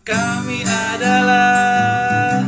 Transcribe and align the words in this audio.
Kami 0.00 0.64
adalah 0.64 2.40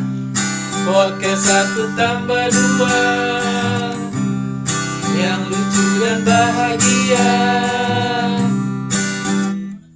Podcast 0.89 1.43
satu 1.45 1.85
tambah 1.93 2.49
dua. 2.49 3.01
Yang 5.13 5.41
lucu 5.53 5.87
dan 6.01 6.19
bahagia. 6.25 7.33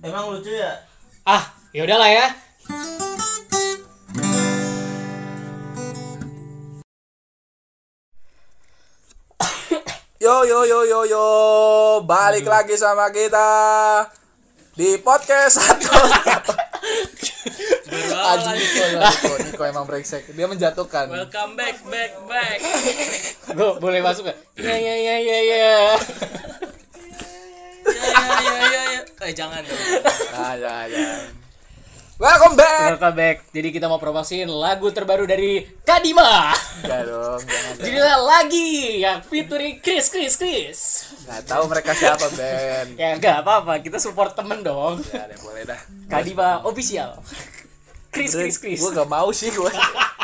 Emang 0.04 0.36
lucu 0.36 0.52
ya? 0.52 0.84
Ah, 1.24 1.48
ya 1.72 1.88
udahlah 1.88 2.12
ya. 2.12 2.26
Yo 10.20 10.44
yo 10.44 10.60
yo 10.68 10.80
yo 10.84 11.00
yo. 11.08 11.26
Balik 12.04 12.44
lagi 12.44 12.76
sama 12.76 13.08
kita 13.08 13.48
Di 14.76 15.00
podcast 15.00 15.56
satu 15.56 16.65
Anjing 17.46 18.58
Niko, 18.58 18.84
Niko, 18.98 19.34
Niko 19.46 19.62
emang 19.64 19.84
brengsek 19.86 20.26
Dia 20.34 20.46
menjatuhkan 20.50 21.06
Welcome 21.06 21.54
back, 21.54 21.78
back, 21.86 22.12
back. 22.26 22.58
Gue 23.54 23.70
boleh 23.78 24.02
masuk 24.02 24.26
gak? 24.26 24.38
Ya 24.58 24.74
ya 24.74 24.94
ya 24.98 25.16
ya 25.22 25.38
ya. 25.38 25.66
ya, 27.86 28.04
ya, 28.10 28.36
ya, 28.42 28.58
ya, 28.66 28.82
ya. 28.98 29.02
Eh 29.26 29.32
jangan 29.32 29.62
dong. 29.62 29.80
Nah, 30.34 30.54
ya, 30.58 30.74
ya. 30.90 31.06
Welcome 32.16 32.56
back 32.56 32.96
Welcome 32.96 33.12
back. 33.20 33.36
Jadi 33.52 33.68
kita 33.76 33.92
mau 33.92 34.00
promosiin 34.00 34.48
lagu 34.48 34.88
terbaru 34.88 35.28
dari 35.28 35.60
Kadima. 35.84 36.48
Enggak 36.80 37.12
dong. 37.12 37.40
Judulnya 37.84 38.16
lagi 38.24 38.68
yang 39.04 39.20
featuring 39.20 39.84
Chris 39.84 40.08
Chris 40.08 40.40
Chris. 40.40 41.12
Nggak 41.28 41.44
tahu 41.44 41.68
mereka 41.68 41.92
siapa 41.92 42.24
Ben 42.32 42.96
Ya 42.96 43.20
enggak 43.20 43.44
apa-apa, 43.44 43.84
kita 43.84 44.00
support 44.00 44.32
temen 44.32 44.64
dong. 44.64 44.96
Ya 45.12 45.28
boleh 45.44 45.68
dah 45.68 45.80
Kadima 46.08 46.64
official. 46.64 47.20
Chris 48.08 48.32
Chris 48.32 48.56
Chris. 48.64 48.80
Gue 48.80 48.96
gak 48.96 49.12
mau 49.12 49.28
sih 49.28 49.52
gue 49.52 49.68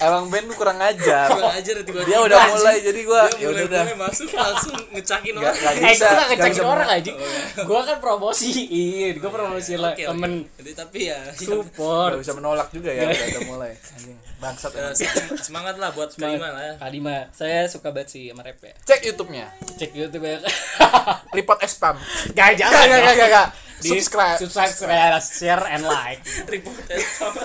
Emang 0.00 0.24
Ben 0.26 0.48
kurang 0.50 0.78
ajar 0.78 1.28
Kurang 1.28 1.52
ajar 1.52 1.74
tiba-tiba. 1.78 2.08
Dia 2.08 2.18
udah 2.20 2.40
mulai 2.50 2.76
jadi 2.80 3.00
gue 3.00 3.22
Dia 3.30 3.36
ya 3.36 3.46
mulai, 3.46 3.64
udah 3.64 3.82
mulai 3.84 3.96
masuk 4.00 4.28
langsung 4.30 4.76
ngecakin 4.90 5.34
orang. 5.34 5.52
nggak 5.52 5.72
Eh, 5.72 5.80
bisa, 5.86 6.00
gak 6.00 6.10
nggak 6.10 6.28
ngecekin 6.30 6.52
bisa 6.52 6.64
orang 6.64 6.88
aja. 6.90 7.12
Gue 7.60 7.80
kan 7.82 7.96
promosiin, 7.98 9.12
gue 9.14 9.30
promosiin 9.30 9.78
lah 9.78 9.92
temen 9.92 10.32
Jadi 10.54 10.70
tapi 10.72 11.00
ya. 11.06 11.20
support. 11.30 12.10
Gak 12.10 12.20
bisa 12.22 12.32
menolak 12.32 12.68
juga 12.70 12.88
ya 12.88 13.04
udah, 13.04 13.26
udah 13.28 13.42
mulai 13.46 13.72
Anjing 13.76 14.16
bangsat 14.40 14.72
ya, 14.72 14.88
se- 14.90 15.12
Semangat 15.38 15.76
lah 15.76 15.92
buat 15.92 16.08
terima 16.08 16.48
lah 16.48 16.62
ya. 16.64 16.74
Kadima, 16.80 17.28
saya 17.30 17.68
suka 17.68 17.92
banget 17.92 18.08
sih 18.10 18.22
sama 18.26 18.40
rap 18.40 18.56
ya. 18.58 18.72
Cek 18.82 19.00
YouTube-nya 19.04 19.46
Cek 19.76 19.92
YouTube 19.92 20.24
ya. 20.24 20.40
Report 21.36 21.60
spam 21.66 22.00
Gak 22.32 22.32
Gak 22.32 22.52
jangan. 22.56 22.88
gak 22.88 22.98
gak 22.98 23.14
gak, 23.14 23.28
gak 23.30 23.46
Di- 23.78 23.96
Subscribe 23.96 24.36
subscribe, 24.38 25.20
share 25.22 25.64
and 25.66 25.84
like. 25.84 26.20
Report 26.46 26.76
sama 27.10 27.44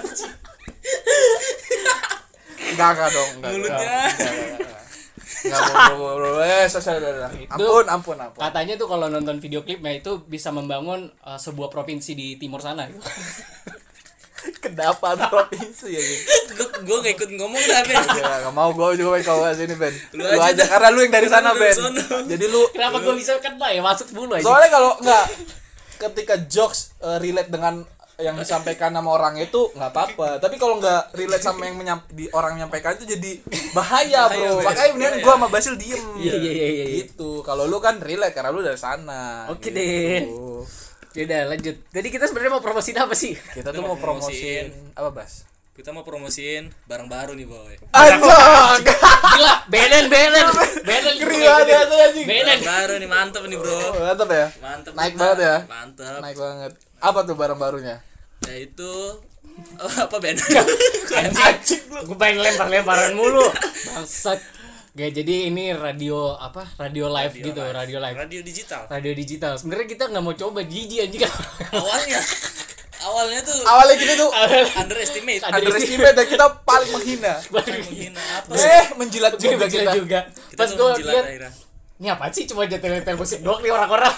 sih. 2.76 2.84
Gak 2.84 2.92
gak 3.00 3.10
dong 3.10 3.32
Gak 3.40 3.52
Mulutnya. 3.56 3.90
Eh. 4.06 4.12
Ampun 7.50 7.86
ampun 7.88 8.18
ampun 8.18 8.42
Katanya 8.42 8.74
tuh 8.76 8.88
kalau 8.92 9.08
nonton 9.08 9.38
video 9.40 9.64
klipnya 9.64 9.94
itu 9.96 10.22
bisa 10.28 10.52
membangun 10.52 11.10
uh, 11.24 11.40
sebuah 11.40 11.70
provinsi 11.72 12.12
di 12.18 12.28
timur 12.36 12.60
sana. 12.60 12.90
gitu. 12.90 13.00
Kenapa 14.66 15.18
provinsi 15.18 15.90
ya 15.90 16.02
gitu 16.02 16.26
Gue 16.54 16.68
gue 16.86 16.98
gak 17.02 17.14
ikut 17.18 17.30
ngomong 17.34 17.62
dah 17.66 17.82
Ben. 17.82 17.98
Gak 18.22 18.54
mau 18.54 18.70
gue 18.74 19.02
juga 19.02 19.18
pengen 19.18 19.26
kau 19.26 19.42
sini 19.54 19.76
Ben 19.78 19.94
Lu 20.14 20.22
Lu 20.22 20.38
aja 20.38 20.54
aja 20.54 20.64
karena 20.70 20.88
lu 20.94 21.00
yang 21.02 21.14
dari 21.14 21.28
sana 21.30 21.50
Ben. 21.58 21.76
Jadi 22.30 22.46
lu 22.46 22.62
Kenapa 22.74 22.98
gue 23.02 23.16
bisa 23.18 23.38
kena 23.42 23.68
ya 23.74 23.82
masuk 23.82 24.14
dulu 24.14 24.38
aja. 24.38 24.46
Soalnya 24.46 24.70
kalau 24.70 24.92
nggak 25.02 25.26
ketika 25.96 26.36
jokes 26.52 26.92
uh, 27.00 27.18
relate 27.24 27.48
dengan 27.48 27.88
yang 28.16 28.40
disampaikan 28.40 28.96
sama 28.96 29.12
orang 29.12 29.36
itu 29.40 29.72
nggak 29.76 29.92
apa-apa. 29.92 30.40
Tapi 30.40 30.56
kalau 30.56 30.80
nggak 30.80 31.16
relate 31.16 31.44
sama 31.44 31.68
yang 31.68 31.76
menyam, 31.76 32.00
di 32.12 32.32
orang 32.32 32.56
menyampaikan 32.56 32.96
itu 32.96 33.06
jadi 33.18 33.32
bahaya, 33.76 34.32
bro. 34.32 34.64
Makanya 34.64 34.92
mendingan 34.96 35.14
Bahaya. 35.20 35.26
gua 35.28 35.34
sama 35.36 35.48
Basil 35.52 35.74
diem. 35.76 36.06
Iya, 36.20 36.34
iya, 36.40 36.52
iya, 36.52 36.68
iya. 36.72 36.86
Gitu. 37.04 37.44
Kalau 37.44 37.68
lu 37.68 37.78
kan 37.84 38.00
relate 38.00 38.32
karena 38.32 38.56
lu 38.56 38.64
dari 38.64 38.80
sana. 38.80 39.52
Oke 39.52 39.68
gitu. 39.68 39.76
deh. 39.76 40.24
Yaudah 41.16 41.42
lanjut. 41.48 41.76
Jadi 41.92 42.08
kita 42.12 42.28
sebenarnya 42.28 42.52
mau 42.56 42.64
promosiin 42.64 43.00
apa 43.00 43.16
sih? 43.16 43.36
Kita 43.36 43.72
tuh 43.72 43.84
mau 43.84 43.96
promosiin 44.00 44.96
apa, 44.96 45.12
Bas? 45.12 45.48
Kita 45.76 45.92
mau 45.92 46.08
promosiin 46.08 46.72
barang 46.88 47.12
baru 47.12 47.36
nih 47.36 47.44
boy. 47.52 47.76
Anjing. 47.92 48.24
Gila, 48.24 49.54
Benen, 49.68 50.08
Benen, 50.08 50.48
Benen, 50.88 51.16
banget 51.20 51.68
ya, 51.68 51.80
anjing. 51.84 52.24
Benen. 52.24 52.60
Barang 52.64 52.64
baru 52.64 52.94
nih 52.96 53.10
mantep 53.12 53.44
nih 53.44 53.58
bro. 53.60 53.76
Mantap 54.00 54.30
ya? 54.32 54.48
Mantep. 54.64 54.92
Naik 54.96 55.14
banget 55.20 55.38
ya? 55.44 55.58
Mantep. 55.68 56.20
Naik 56.24 56.38
banget. 56.40 56.72
Apa 57.06 57.22
tuh 57.22 57.38
barang 57.38 57.62
barunya? 57.62 58.02
Yaitu 58.50 58.90
oh, 59.78 59.94
apa 60.02 60.18
Ben? 60.18 60.34
Anjing, 61.46 61.86
gue 61.86 62.18
pengen 62.18 62.42
lempar-lemparan 62.42 63.14
mulu. 63.14 63.46
Bangsat. 63.94 64.42
Gak 64.96 65.12
jadi 65.12 65.54
ini 65.54 65.70
radio 65.76 66.34
apa? 66.34 66.66
Radio 66.82 67.12
live 67.14 67.36
gitu, 67.38 67.62
radio 67.62 68.02
live. 68.02 68.16
Radio 68.18 68.42
digital. 68.42 68.90
Radio 68.90 69.14
digital. 69.14 69.54
Sebenarnya 69.62 69.86
kita 69.86 70.10
nggak 70.10 70.24
mau 70.24 70.34
coba 70.34 70.66
jijik 70.66 71.06
anjing. 71.06 71.22
Awalnya 71.78 72.20
awalnya 73.06 73.40
tuh 73.46 73.54
Awalnya 73.62 73.98
kita 74.02 74.14
tuh 74.18 74.30
underestimate. 74.82 75.42
underestimate 75.46 76.16
dan 76.18 76.26
kita 76.26 76.46
paling 76.66 76.90
menghina. 76.90 77.34
menghina 77.54 78.24
apa? 78.42 78.52
Eh, 78.58 78.86
menjilat 78.98 79.38
juga 79.38 79.54
juga 79.54 79.66
kita. 79.70 79.92
juga. 79.94 80.20
Kita 80.32 80.58
Pas 80.58 80.70
tuh 80.74 80.78
gue 80.80 80.90
menjilat 80.98 81.14
lihat 81.14 81.54
ini 81.96 82.12
apa 82.12 82.28
sih 82.28 82.44
cuma 82.44 82.68
jatuh-jatuh 82.68 83.16
musik 83.16 83.40
doang 83.40 83.64
nih 83.64 83.72
orang-orang. 83.72 84.12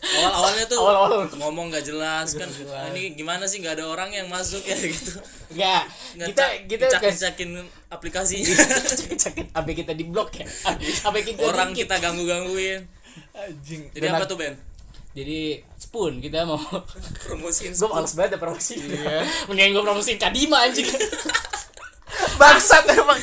Awal 0.00 0.32
awalnya 0.32 0.64
tuh 0.64 0.78
Awal-awal. 0.78 1.28
ngomong 1.34 1.68
gak 1.68 1.84
jelas 1.84 2.32
kan. 2.32 2.48
"Ah, 2.68 2.88
ini 2.88 3.12
gimana 3.12 3.44
sih 3.44 3.60
nggak 3.60 3.76
ada 3.76 3.86
orang 3.86 4.08
yang 4.10 4.26
masuk 4.26 4.62
ya 4.62 4.72
gitu. 4.74 5.20
Nggak 5.50 5.82
Kita 6.26 6.44
kita 6.64 6.84
guys 6.96 7.20
cakin 7.20 7.60
aplikasinya. 7.86 8.48
sakit 9.14 9.52
apa 9.58 9.68
kita 9.70 9.92
di 9.92 10.04
blok 10.04 10.32
ya? 10.34 10.48
Apa 11.04 11.20
kita 11.20 11.44
orang 11.44 11.70
kita 11.70 11.96
ganggu 11.96 12.24
gangguin. 12.24 12.80
Anjing. 13.30 13.92
Jadi 13.92 14.06
apa 14.06 14.24
tuh 14.24 14.36
Ben? 14.36 14.56
Jadi 15.10 15.58
spoon 15.76 16.18
kita 16.18 16.46
mau 16.46 16.56
Promosiin 17.26 17.74
gue 17.74 17.88
males 17.88 18.14
banget 18.14 18.30
ya 18.30 18.38
promosi 18.38 18.78
mendingan 19.50 19.74
gue 19.74 19.82
promosiin 19.82 20.16
Kadima 20.16 20.62
anjing 20.62 20.86
Bangsat 22.36 22.86
emang. 22.88 23.18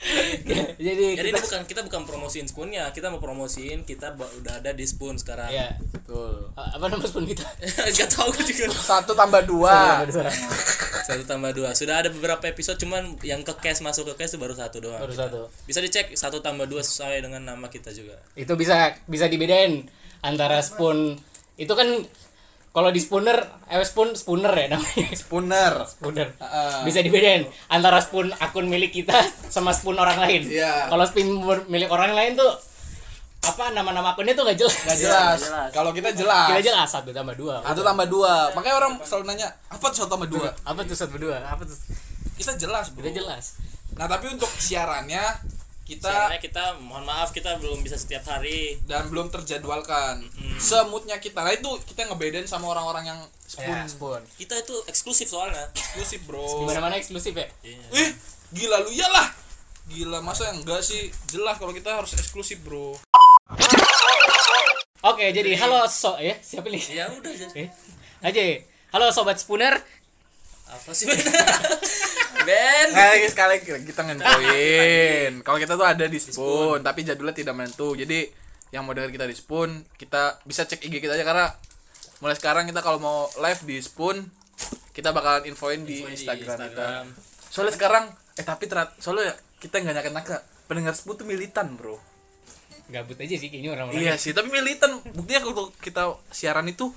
jadi 0.80 1.04
Jadi 1.12 1.28
kita 1.28 1.28
ini 1.28 1.40
bukan 1.44 1.60
kita 1.68 1.80
bukan 1.84 2.02
promosiin 2.04 2.46
spoonnya, 2.48 2.88
kita 2.90 3.12
mau 3.12 3.20
promosiin 3.20 3.84
kita 3.84 4.16
udah 4.16 4.58
ada 4.58 4.72
di 4.72 4.84
spoon 4.84 5.16
sekarang. 5.16 5.52
ya 5.52 5.76
Betul. 5.92 6.48
apa 6.56 6.88
nama 6.88 7.04
spoon 7.04 7.28
kita 7.28 7.44
Gak 7.92 8.08
tau 8.08 8.32
gue 8.32 8.42
juga. 8.42 8.72
Satu 8.72 9.12
tambah 9.12 9.44
dua. 9.44 10.00
Satu 11.08 11.22
tambah 11.26 11.52
dua. 11.52 11.74
Sudah 11.74 12.00
ada 12.00 12.08
beberapa 12.08 12.46
episode 12.46 12.78
cuman 12.78 13.18
yang 13.20 13.42
ke 13.42 13.52
cash 13.58 13.82
masuk 13.82 14.14
ke 14.14 14.24
cash 14.24 14.32
itu 14.32 14.38
baru 14.38 14.54
satu 14.54 14.80
doang. 14.80 15.00
baru 15.00 15.12
satu 15.12 15.38
Bisa 15.64 15.80
dicek 15.80 16.14
satu 16.14 16.40
tambah 16.40 16.64
dua 16.64 16.80
sesuai 16.80 17.20
dengan 17.20 17.42
nama 17.44 17.66
kita 17.68 17.90
juga. 17.90 18.16
itu 18.32 18.52
bisa 18.54 18.96
bisa 19.04 19.26
dibedain 19.26 19.84
antara 20.20 20.60
spoon 20.60 21.16
itu 21.56 21.72
kan 21.72 21.88
kalau 22.70 22.88
di 22.88 22.98
spooner 22.98 23.34
eh 23.66 23.82
spoon 23.82 24.14
spooner 24.14 24.52
ya 24.52 24.66
namanya 24.70 25.10
Spooner. 25.12 25.74
spooner 25.84 26.28
Heeh. 26.32 26.74
bisa 26.82 26.98
dibedain 27.00 27.42
antara 27.66 27.98
spoon 27.98 28.30
akun 28.32 28.66
milik 28.66 28.92
kita 28.92 29.14
sama 29.48 29.70
spoon 29.70 29.94
orang 29.94 30.18
lain 30.18 30.46
Iya. 30.46 30.86
kalau 30.86 31.02
spoon 31.02 31.28
milik 31.66 31.88
orang 31.88 32.12
lain 32.12 32.34
tuh 32.34 32.46
apa 33.40 33.72
nama-nama 33.72 34.12
akunnya 34.12 34.32
tuh 34.32 34.44
gak 34.44 34.54
jelas 34.54 34.76
Gak 34.84 35.00
jelas. 35.00 35.40
Kalau 35.72 35.90
kita 35.90 36.12
jelas. 36.12 36.52
kita 36.52 36.60
jelas 36.62 36.86
satu 36.86 37.08
tambah 37.08 37.32
dua 37.34 37.64
Satu 37.64 37.80
tambah 37.80 38.04
dua. 38.04 38.52
Makanya 38.52 38.76
orang 38.76 38.92
selalu 39.00 39.24
nanya, 39.26 39.48
apa 39.66 39.80
tuh 39.88 39.96
satu 39.98 40.12
tambah 40.12 40.28
dua? 40.28 40.52
apa 40.60 40.80
tuh 40.84 40.92
satu 40.92 41.16
dua 41.16 41.40
apa 41.40 41.64
tuh 41.64 41.72
Kita 42.36 42.52
jelas, 42.54 42.92
bro. 42.92 43.00
kita 43.00 43.16
jelas 43.16 43.56
Nah, 43.90 44.04
tapi 44.06 44.28
untuk 44.28 44.46
siarannya 44.46 45.24
kita 45.90 46.06
Soalnya 46.06 46.38
kita 46.38 46.64
mohon 46.78 47.02
maaf 47.02 47.28
kita 47.30 47.58
belum 47.58 47.82
bisa 47.82 47.94
setiap 47.94 48.22
hari. 48.24 48.78
dan 48.84 49.10
belum 49.10 49.26
terjadwalkan. 49.28 50.22
Semutnya 50.56 51.18
kita. 51.18 51.40
Nah, 51.40 51.50
itu 51.50 51.66
kita 51.84 52.06
ngebedain 52.06 52.46
sama 52.46 52.68
orang-orang 52.68 53.04
yang 53.04 53.18
spoon. 53.42 53.66
ya 53.66 53.82
spoon 53.84 54.22
Kita 54.36 54.54
itu 54.56 54.70
eksklusif 54.86 55.26
soalnya. 55.26 55.66
Eksklusif, 55.72 56.22
bro. 56.22 56.46
di 56.62 56.78
mana 56.78 56.94
eksklusif 56.94 57.34
ya 57.34 57.50
Ih, 57.66 58.10
gila 58.52 58.78
lu 58.80 58.90
ya 58.90 59.08
lah. 59.08 59.26
Gila, 59.88 60.18
masa 60.20 60.46
yang 60.46 60.62
enggak 60.62 60.78
sih? 60.80 61.10
Jelas 61.26 61.58
kalau 61.58 61.74
kita 61.74 61.90
harus 61.92 62.14
eksklusif, 62.14 62.62
bro. 62.62 62.94
oke 65.02 65.24
jadi 65.26 65.56
halo 65.56 65.88
so 65.88 66.14
ya 66.16 66.36
siapa 66.38 66.68
nih 66.68 66.82
Ya 66.92 67.08
udah 67.08 67.32
jadi. 67.32 67.50
eh 67.56 67.68
aja 68.20 68.42
halo 68.92 69.08
sobat 69.08 69.34
spooner 69.34 69.80
Apa 70.66 70.92
sih 70.92 71.08
Ben? 72.44 72.86
Nah, 72.92 73.16
lagi 73.16 73.28
sekali 73.30 73.54
kita 73.62 74.00
ngentuin. 74.06 75.32
Kalau 75.44 75.58
kita 75.60 75.74
tuh 75.76 75.86
ada 75.86 76.04
di 76.06 76.18
Spoon, 76.18 76.80
tapi 76.80 77.04
jadwalnya 77.04 77.36
tidak 77.36 77.54
menentu. 77.56 77.92
Jadi 77.94 78.30
yang 78.70 78.86
mau 78.86 78.94
denger 78.94 79.10
kita 79.10 79.26
di 79.26 79.34
Spoon, 79.34 79.82
kita 79.98 80.38
bisa 80.46 80.62
cek 80.64 80.86
IG 80.86 81.02
kita 81.02 81.18
aja 81.18 81.26
karena 81.26 81.46
mulai 82.22 82.36
sekarang 82.38 82.64
kita 82.70 82.80
kalau 82.84 82.98
mau 83.02 83.18
live 83.40 83.60
di 83.66 83.76
Spoon, 83.82 84.30
kita 84.94 85.10
bakalan 85.10 85.48
infoin 85.48 85.82
di 85.82 86.04
Infoin 86.04 86.14
di 86.14 86.16
Instagram, 86.22 86.56
kita. 86.58 86.66
Instagram. 86.70 87.04
Soalnya 87.50 87.74
sekarang 87.74 88.04
eh 88.38 88.44
tapi 88.46 88.64
terat, 88.70 88.94
soalnya 89.02 89.34
kita 89.58 89.82
nggak 89.82 89.94
nyangka 89.98 90.10
nyangka 90.14 90.36
pendengar 90.70 90.94
Spoon 90.94 91.16
tuh 91.18 91.26
militan, 91.26 91.74
Bro. 91.74 91.98
gabut 92.90 93.14
aja 93.22 93.38
sih 93.38 93.54
kayaknya 93.54 93.70
orang-orang 93.70 94.02
Iya 94.02 94.18
sih, 94.18 94.34
tapi 94.34 94.50
militan. 94.50 94.98
Buktinya 95.14 95.46
kalau 95.46 95.70
kita 95.78 96.10
siaran 96.34 96.66
itu 96.66 96.90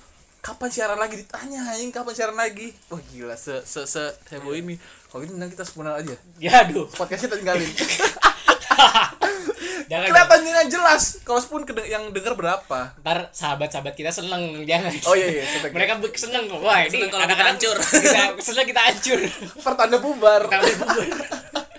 kapan 0.43 0.67
siaran 0.67 0.99
lagi? 0.99 1.23
Ditanya 1.23 1.71
anjing 1.71 1.95
kapan 1.95 2.11
siaran 2.11 2.35
lagi? 2.35 2.75
Wah 2.91 2.99
gila 2.99 3.39
se 3.39 3.63
se 3.63 3.87
se 3.87 4.03
heboh 4.35 4.51
ini. 4.51 4.75
Kalau 5.07 5.23
gitu 5.23 5.31
mending 5.39 5.55
kita 5.55 5.63
sepunar 5.63 5.95
aja. 5.95 6.19
Ya 6.35 6.67
aduh. 6.67 6.91
Podcast 6.91 7.31
kita 7.31 7.39
tinggalin. 7.39 7.71
Jangan 9.83 10.09
kelihatan 10.09 10.39
dengan 10.41 10.65
jelas? 10.67 11.21
Kalau 11.21 11.39
kede- 11.63 11.85
yang 11.87 12.09
denger 12.09 12.33
berapa? 12.33 12.97
Ntar 12.99 13.29
sahabat-sahabat 13.29 13.93
kita 13.93 14.09
seneng 14.09 14.65
jangan. 14.65 14.89
Oh, 15.05 15.13
iya, 15.13 15.27
iya, 15.29 15.43
seneng. 15.45 15.71
mereka 15.71 16.01
seneng 16.17 16.49
kok. 16.49 16.59
Wah 16.59 16.81
ini 16.81 17.07
kalau 17.07 17.29
kita 17.29 17.43
hancur. 17.45 17.77
kita 18.03 18.21
seneng 18.41 18.65
kita 18.67 18.81
hancur. 18.83 19.19
Pertanda 19.61 19.97
bubar. 20.01 20.49
Kami 20.49 20.71
bubur. 20.81 21.07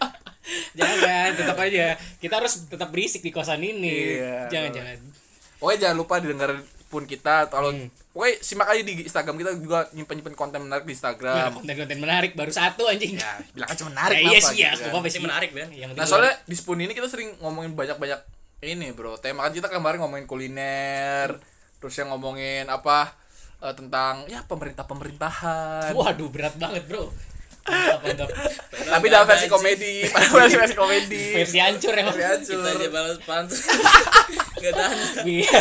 jangan 0.79 1.29
tetap 1.35 1.59
aja. 1.59 1.99
Kita 2.23 2.35
harus 2.39 2.65
tetap 2.71 2.89
berisik 2.95 3.21
di 3.21 3.35
kosan 3.35 3.61
ini. 3.61 4.21
Iya. 4.23 4.47
jangan 4.49 4.71
jangan. 4.73 4.97
Pokoknya 5.59 5.79
jangan 5.91 5.97
lupa 5.99 6.15
didengar 6.23 6.51
pun 6.87 7.05
kita 7.05 7.47
kalau 7.47 7.69
Hmm. 7.69 7.91
pokoknya 8.11 8.35
simak 8.39 8.69
aja 8.69 8.81
di 8.81 9.03
Instagram 9.03 9.35
kita 9.35 9.51
juga 9.57 9.79
nyimpen 9.91 10.15
nyimpen 10.17 10.35
konten 10.35 10.61
menarik 10.61 10.85
di 10.85 10.93
Instagram. 10.93 11.51
konten-konten 11.53 11.99
menarik 11.99 12.33
baru 12.33 12.49
satu 12.49 12.87
anjing 12.87 13.15
ya, 13.15 13.43
bilang 13.51 13.69
aja 13.69 13.83
menarik 13.83 14.15
Ya, 14.17 14.29
iya 14.29 14.39
sih 14.39 14.57
ya 14.57 14.71
gitu 14.73 14.89
kan. 14.89 15.03
menarik, 15.21 15.51
Ben. 15.51 15.69
yang 15.71 15.91
Nah 15.93 16.05
soalnya 16.05 16.39
di 16.43 16.55
Spoon 16.55 16.79
ini 16.79 16.93
kita 16.93 17.07
sering 17.07 17.35
ngomongin 17.39 17.73
banyak-banyak 17.73 18.21
ini 18.63 18.91
bro 18.91 19.17
Tema 19.17 19.43
kan 19.43 19.53
kita 19.53 19.67
kemarin 19.69 19.99
ngomongin 19.99 20.25
kuliner 20.25 21.37
Terus 21.77 21.95
yang 21.97 22.09
ngomongin 22.11 22.65
apa 22.67 23.13
eh, 23.59 23.75
Tentang 23.75 24.25
ya 24.25 24.41
pemerintah-pemerintahan 24.45 25.93
waduh 25.93 26.29
berat 26.29 26.55
banget 26.55 26.85
bro 26.85 27.11
mantap 27.65 28.01
mantap 28.03 28.29
Tapi 28.85 29.07
dalam 29.09 29.25
versi 29.25 29.49
komedi. 29.49 29.95
Versi 30.05 30.57
versi 30.57 30.77
komedi. 30.77 31.25
Versi 31.35 31.57
hancur 31.57 31.93
emang. 31.97 32.13
Versi 32.13 32.53
hancur. 32.53 32.61
Kita 32.61 32.71
aja 32.77 32.89
balas 32.93 33.19
pantas. 33.25 33.61
Gak 34.63 34.73
tahan. 34.73 34.97
Iya. 35.25 35.61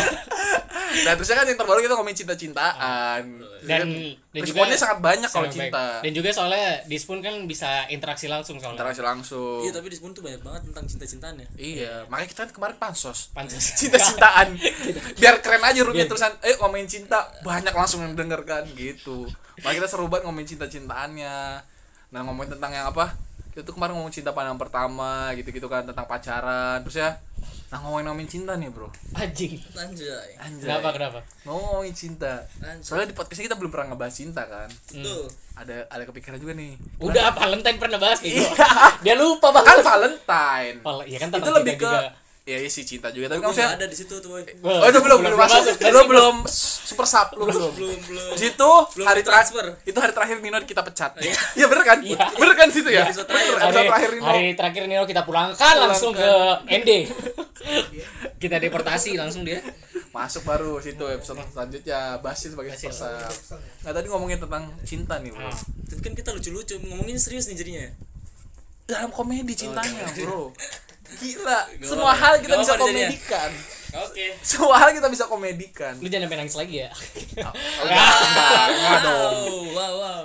Nah 0.94 1.12
terusnya 1.16 1.36
kan 1.40 1.46
yang 1.48 1.56
terbaru 1.56 1.80
kita 1.80 1.94
ngomongin 1.96 2.18
cinta-cintaan. 2.20 3.22
Dan 3.64 3.86
dan 4.28 4.40
Responnya 4.44 4.76
sangat 4.76 4.98
banyak 5.00 5.26
kalau 5.26 5.48
cinta. 5.48 6.04
Dan 6.04 6.12
juga 6.12 6.28
soalnya 6.30 6.84
di 6.84 6.96
Spoon 7.00 7.24
kan 7.24 7.32
bisa 7.48 7.88
interaksi 7.88 8.28
langsung 8.28 8.60
soalnya. 8.60 8.76
Interaksi 8.76 9.00
langsung. 9.00 9.64
Iya 9.64 9.72
tapi 9.72 9.88
di 9.88 9.96
Spoon 9.96 10.12
tuh 10.12 10.20
banyak 10.20 10.44
banget 10.44 10.62
tentang 10.68 10.84
cinta-cintaan 10.84 11.34
ya. 11.40 11.46
Iya, 11.56 11.92
makanya 12.06 12.28
kita 12.28 12.40
kan 12.44 12.50
kemarin 12.52 12.76
pansos. 12.76 13.32
Pansos. 13.32 13.64
Cinta-cintaan. 13.80 14.52
Biar 15.16 15.40
keren 15.40 15.64
aja 15.64 15.80
rupiah 15.80 16.04
Iya. 16.04 16.10
terusan 16.12 16.32
eh 16.44 16.54
ngomongin 16.60 16.86
cinta. 16.86 17.32
Banyak 17.40 17.72
langsung 17.72 18.04
yang 18.04 18.12
denger 18.12 18.44
kan 18.44 18.64
gitu. 18.76 19.24
Makanya 19.64 19.76
kita 19.80 19.88
seru 19.88 20.12
banget 20.12 20.28
ngomongin 20.28 20.48
cinta-cintaannya 20.54 21.34
nah 22.14 22.22
ngomongin 22.22 22.54
tentang 22.54 22.70
yang 22.70 22.86
apa? 22.94 23.10
Kita 23.50 23.66
tuh 23.66 23.74
kemarin 23.74 23.98
ngomongin 23.98 24.22
cinta 24.22 24.30
pandang 24.30 24.54
pertama 24.54 25.34
gitu-gitu 25.34 25.66
kan 25.66 25.82
tentang 25.82 26.06
pacaran 26.06 26.78
terus 26.86 27.02
ya 27.02 27.18
nah 27.74 27.82
ngomongin 27.82 28.06
ngomongin 28.06 28.30
cinta 28.30 28.54
nih 28.54 28.70
bro. 28.70 28.86
Anjing. 29.18 29.58
Anjay. 29.74 30.30
anjay. 30.38 30.62
Kenapa 30.62 30.94
kenapa? 30.94 31.18
Ngomongin 31.42 31.90
cinta. 31.90 32.46
Anjay. 32.62 32.86
soalnya 32.86 33.10
di 33.10 33.18
podcast 33.18 33.42
kita 33.42 33.58
belum 33.58 33.74
pernah 33.74 33.90
ngebahas 33.90 34.14
cinta 34.14 34.46
kan? 34.46 34.70
Tuh. 34.94 35.26
ada 35.58 35.82
ada 35.90 36.02
kepikiran 36.06 36.38
juga 36.38 36.54
nih. 36.54 36.78
Udah 37.02 37.34
Valentine 37.34 37.78
pernah 37.82 37.98
bahas 37.98 38.22
gitu. 38.22 38.30
Iya. 38.30 38.46
dia 39.02 39.14
lupa 39.18 39.50
kan 39.50 39.58
banget 39.58 39.82
Valentine. 39.82 40.76
Val- 40.86 41.06
ya 41.10 41.18
kan 41.18 41.28
itu 41.30 41.34
tentang 41.34 41.54
lebih 41.58 41.74
cinta 41.74 41.82
ke 41.82 41.90
juga. 41.90 42.08
ya 42.46 42.56
iya 42.62 42.70
sih 42.70 42.84
cinta 42.86 43.08
juga. 43.10 43.26
Tapi 43.34 43.42
kan 43.42 43.46
maksudnya 43.50 43.70
gak 43.74 43.78
ada 43.82 43.86
di 43.90 43.96
situ 43.98 44.14
tuh, 44.22 44.28
boy. 44.30 44.42
Oh 44.62 44.86
itu 44.86 45.00
belum 45.02 45.18
belum 45.18 45.38
masuk. 45.38 45.62
Lu 45.90 46.02
belum 46.06 46.34
super 46.84 47.08
sub 47.08 47.32
lu 47.40 47.48
belum. 47.48 47.72
Belum, 47.72 47.98
belum. 48.04 48.36
Situ 48.36 48.72
hari 49.00 49.24
transfer. 49.24 49.80
itu 49.88 49.96
hari 49.96 50.12
terakhir 50.12 50.36
Nino 50.44 50.60
kita 50.62 50.84
pecat. 50.84 51.16
Iya 51.56 51.66
bener 51.66 51.84
kan? 51.84 51.98
Iya. 52.04 52.28
Bener 52.36 52.54
kan 52.54 52.68
situ 52.68 52.92
ya? 52.92 53.08
Episode 53.08 53.26
terakhir. 53.26 53.52
Bener, 53.56 53.64
hari, 53.64 53.88
terakhir 53.88 54.10
Nino. 54.12 54.24
hari 54.28 54.44
terakhir 54.52 54.82
Nino 54.84 55.04
kita 55.08 55.22
pulangkan 55.24 55.74
langsung 55.80 56.12
ke 56.12 56.30
ND 56.68 56.90
kita 58.36 58.60
deportasi 58.60 59.16
langsung 59.16 59.40
dia 59.40 59.64
Masuk 60.14 60.46
baru 60.46 60.78
situ 60.78 61.02
episode 61.10 61.42
selanjutnya 61.50 62.22
Basil 62.22 62.54
sebagai 62.54 62.70
super 62.78 62.94
sub. 62.94 63.58
Nah 63.82 63.90
tadi 63.90 64.06
ngomongin 64.06 64.38
tentang 64.38 64.70
cinta 64.86 65.18
nih 65.18 65.34
bro. 65.34 65.50
Ah. 65.50 65.58
Tapi 65.90 66.00
kan 66.04 66.14
kita 66.14 66.30
lucu-lucu 66.30 66.78
ngomongin 66.86 67.18
serius 67.18 67.50
nih 67.50 67.58
jadinya. 67.58 67.90
Dalam 68.86 69.10
komedi 69.10 69.58
cintanya 69.58 70.06
bro. 70.14 70.54
Gila, 71.18 71.60
semua 71.82 72.14
hal 72.14 72.38
kita 72.38 72.54
bisa 72.62 72.78
komedikan. 72.78 73.50
Oke. 73.96 74.26
Semua 74.44 74.76
hal 74.76 74.90
kita 74.90 75.06
bisa 75.06 75.24
komedikan. 75.24 75.94
lu 75.96 76.06
jangan 76.06 76.26
sampai 76.26 76.38
nangis 76.38 76.56
lagi 76.56 76.76
ya 76.78 76.90
Enggak, 76.90 77.54
enggak, 77.54 78.66
enggak 78.74 79.00
dong. 79.00 79.34
Wow, 79.70 79.92
wow, 79.94 79.94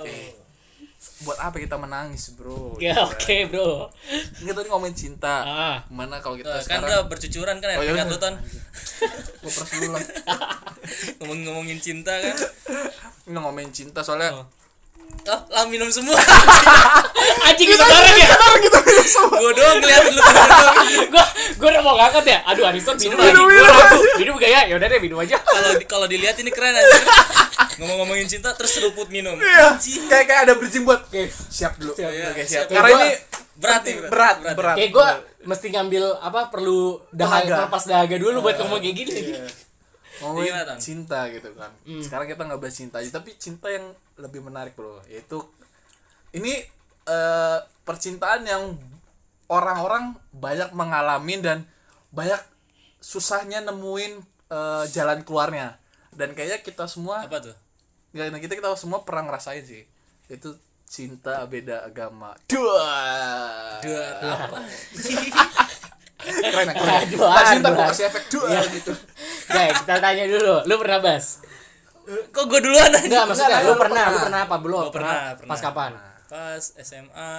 Buat 1.20 1.36
apa 1.38 1.56
kita 1.56 1.76
menangis 1.76 2.32
bro? 2.32 2.76
ya 2.78 2.96
oke 3.04 3.36
bro 3.46 3.92
Kita 4.34 4.52
tadi 4.52 4.68
ngomongin 4.68 4.92
cinta. 4.94 5.34
ah 5.42 5.76
Gimana 5.86 6.16
kalau 6.16 6.32
kita 6.34 6.48
Tuh, 6.48 6.56
kan 6.56 6.64
sekarang 6.80 6.84
udah 6.86 7.00
bercucuran 7.06 7.56
kan 7.56 7.68
ya 7.68 7.76
Oh, 7.76 7.84
iya 7.84 7.92
bener. 7.94 8.08
lu 8.08 8.16
ton 8.16 8.34
Gua 9.38 9.50
peres 9.50 9.70
dulu 9.70 9.86
lah. 9.90 10.02
ngomong-ngomongin 11.20 11.78
cinta 11.78 12.12
kan 12.14 12.36
Ini 13.22 13.36
ngomongin 13.36 13.68
cinta 13.70 14.00
soalnya 14.00 14.32
Oh. 14.34 14.44
Oh 15.22 15.40
lah 15.48 15.64
minum 15.64 15.86
semua 15.86 16.16
anjing 17.46 17.68
gitu 17.68 17.78
bareng 17.78 18.16
ya 18.16 18.26
kita 18.58 18.78
minum 18.80 19.06
semua. 19.06 19.36
gua 19.36 19.50
doang 19.52 19.76
ngeliatin 19.78 20.12
lu 20.12 20.20
doang. 20.20 20.76
gua 21.08 21.24
gua 21.54 21.68
udah 21.70 21.82
mau 21.82 21.94
ngangkat 21.96 22.24
ya 22.26 22.38
aduh 22.44 22.64
Arison 22.66 22.96
minum 22.96 23.16
lagi 23.16 23.30
Minum, 23.30 23.44
Gua 23.44 23.52
minum. 23.52 23.70
ragu. 23.70 24.00
minum 24.18 24.34
gak 24.36 24.50
ya 24.50 24.60
yaudah 24.66 24.86
deh 24.86 25.00
minum 25.00 25.18
aja 25.18 25.36
kalau 25.38 25.70
di- 25.74 25.88
kalau 25.88 26.06
dilihat 26.06 26.36
ini 26.36 26.50
keren 26.50 26.72
aja 26.72 26.88
ngomong-ngomongin 27.76 28.26
cinta 28.26 28.52
terus 28.52 28.72
seruput 28.72 29.08
minum 29.08 29.36
Iya. 29.36 29.76
Kayak 30.06 30.24
kayak 30.26 30.40
ada 30.42 30.52
bridging 30.54 30.84
buat 30.84 31.00
Oke. 31.02 31.28
siap 31.30 31.76
dulu. 31.76 31.92
Siap. 31.92 32.10
Iya, 32.10 32.26
Oke, 32.30 32.42
siap. 32.42 32.66
siap. 32.66 32.76
Karena 32.76 32.90
ini 32.94 33.10
berat 33.56 33.82
nih, 33.82 33.94
berat, 34.02 34.36
berat. 34.38 34.54
berat. 34.54 34.76
kayak 34.76 34.90
gua 34.90 35.08
mesti 35.42 35.66
ngambil 35.70 36.04
apa 36.18 36.40
perlu 36.48 36.80
dahaga 37.10 37.64
lepas 37.64 37.84
dahaga 37.86 38.16
dulu 38.16 38.40
buat 38.42 38.56
ngomong 38.58 38.78
kayak 38.78 38.96
gini 38.96 39.12
Iya. 39.32 39.44
Ngomongin 40.20 40.52
cinta 40.76 41.24
gitu 41.30 41.48
kan. 41.56 41.72
Sekarang 41.98 42.28
kita 42.28 42.42
nggak 42.42 42.60
bahas 42.60 42.76
cinta 42.76 43.00
aja, 43.00 43.08
tapi 43.10 43.32
cinta 43.36 43.72
yang 43.72 43.88
lebih 44.20 44.44
menarik, 44.44 44.76
Bro. 44.76 45.00
Yaitu 45.08 45.40
ini 46.30 46.60
eh, 47.04 47.58
percintaan 47.82 48.44
yang 48.44 48.76
orang-orang 49.48 50.14
banyak 50.30 50.70
mengalami 50.76 51.40
dan 51.42 51.66
banyak 52.12 52.38
susahnya 53.00 53.64
nemuin 53.64 54.20
eh, 54.52 54.84
jalan 54.92 55.24
keluarnya. 55.24 55.80
Dan 56.10 56.34
kayaknya 56.34 56.60
kita 56.60 56.84
semua 56.90 57.22
apa 57.22 57.38
tuh 57.38 57.56
Nggak, 58.10 58.26
nah 58.34 58.40
kita 58.42 58.58
kita 58.58 58.74
semua 58.74 59.06
pernah 59.06 59.30
ngerasain 59.30 59.62
sih 59.62 59.86
itu 60.26 60.50
cinta 60.82 61.46
beda 61.46 61.86
agama 61.86 62.34
dua 62.50 62.90
dua 63.78 64.02
keren 66.18 66.66
ya, 66.66 66.74
keren 66.74 67.06
Dua, 67.14 67.30
Nah, 67.30 67.46
cinta 67.54 67.68
gua 67.70 67.86
kasih 67.94 68.10
efek 68.10 68.24
dua 68.26 68.46
Iya. 68.50 68.60
gitu 68.74 68.92
Guys, 69.46 69.78
kita 69.82 69.98
tanya 69.98 70.24
dulu. 70.26 70.54
Lu 70.66 70.74
pernah 70.78 70.98
bas? 70.98 71.42
Kok 72.30 72.44
gua 72.46 72.60
duluan 72.60 72.90
aja 72.90 73.04
Enggak, 73.06 73.24
maksudnya 73.28 73.48
Enggak, 73.50 73.62
lu 73.62 73.74
pernah, 73.74 73.88
pernah. 74.04 74.06
lu 74.10 74.18
pernah 74.24 74.40
apa 74.46 74.56
belum? 74.58 74.80
Oh, 74.80 74.92
pernah, 74.92 75.18
pernah. 75.36 75.50
Pas 75.52 75.60
kapan? 75.60 75.90
pas 76.30 76.62
SMA 76.62 77.32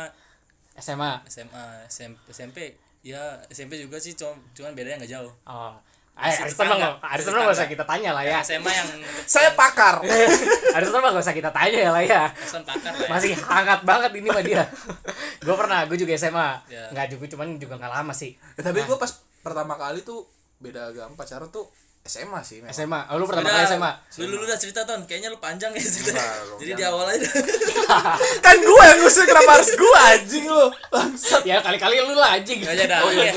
SMA. 0.76 1.12
SMA 1.28 1.66
SMP, 1.88 2.18
SMP 2.32 2.58
ya 3.02 3.20
SMP 3.50 3.80
juga 3.80 3.98
sih 3.98 4.14
cuma 4.14 4.36
cuman 4.54 4.76
bedanya 4.76 5.02
nggak 5.02 5.12
jauh 5.12 5.34
Oh. 5.48 5.74
Aris 6.12 6.54
Terbang, 6.54 6.78
tetangga. 6.78 6.90
Aris 7.02 7.24
Terbang 7.24 7.44
gak 7.50 7.56
usah 7.56 7.70
kita 7.72 7.84
tanya 7.88 8.12
lah 8.14 8.24
ya. 8.28 8.40
SMA 8.44 8.68
yang 8.70 8.88
saya 9.34 9.56
pakar 9.58 10.04
Aris 10.78 10.90
Terbang 10.92 11.12
gak 11.18 11.24
usah 11.24 11.34
kita 11.34 11.50
tanya 11.50 11.78
ya 11.88 11.90
lah 11.90 12.04
ya. 12.04 12.22
pakar 12.62 12.92
lah 12.94 13.00
ya. 13.00 13.10
Masih 13.10 13.32
hangat 13.40 13.80
banget 13.82 14.12
ini 14.20 14.28
mah 14.30 14.44
dia. 14.44 14.64
gue 15.48 15.56
pernah, 15.56 15.88
gue 15.88 15.98
juga 15.98 16.12
SMA. 16.20 16.50
Ya. 16.68 16.92
Enggak 16.94 17.16
juga, 17.16 17.26
cuman 17.32 17.56
juga 17.58 17.80
gak 17.80 17.90
lama 17.90 18.14
sih. 18.14 18.36
Ya, 18.60 18.62
tapi 18.62 18.84
gua 18.86 19.00
pas 19.00 19.10
pertama 19.42 19.74
kali 19.80 20.04
tuh 20.06 20.28
beda 20.62 20.94
agama 20.94 21.16
pacaran 21.18 21.50
tuh 21.50 21.66
SMA 22.02 22.42
sih 22.42 22.58
memang. 22.66 22.74
SMA. 22.74 23.00
Oh, 23.14 23.22
lu 23.22 23.30
pertama 23.30 23.54
kali 23.54 23.78
SMA. 23.78 23.92
Lu, 24.18 24.26
lu, 24.26 24.42
lu 24.42 24.46
udah 24.50 24.58
cerita 24.58 24.82
ton, 24.90 25.06
kayaknya 25.06 25.30
lu 25.30 25.38
panjang 25.38 25.70
ya 25.70 25.86
cerita. 25.86 26.18
Lu 26.50 26.58
Jadi 26.58 26.74
di 26.74 26.82
awal 26.82 27.06
aja. 27.14 27.30
kan 28.46 28.58
gua 28.58 28.84
yang 28.90 29.00
ngusir 29.06 29.30
kenapa 29.30 29.62
harus 29.62 29.70
gua 29.78 30.00
anjing 30.10 30.50
lu 30.50 30.66
bangsat 30.90 31.46
ya 31.46 31.62
kali-kali 31.62 32.02
lu 32.02 32.18
lah 32.18 32.42
anjing. 32.42 32.58
Aja 32.66 32.90
dah. 32.90 33.06
Oke. 33.06 33.30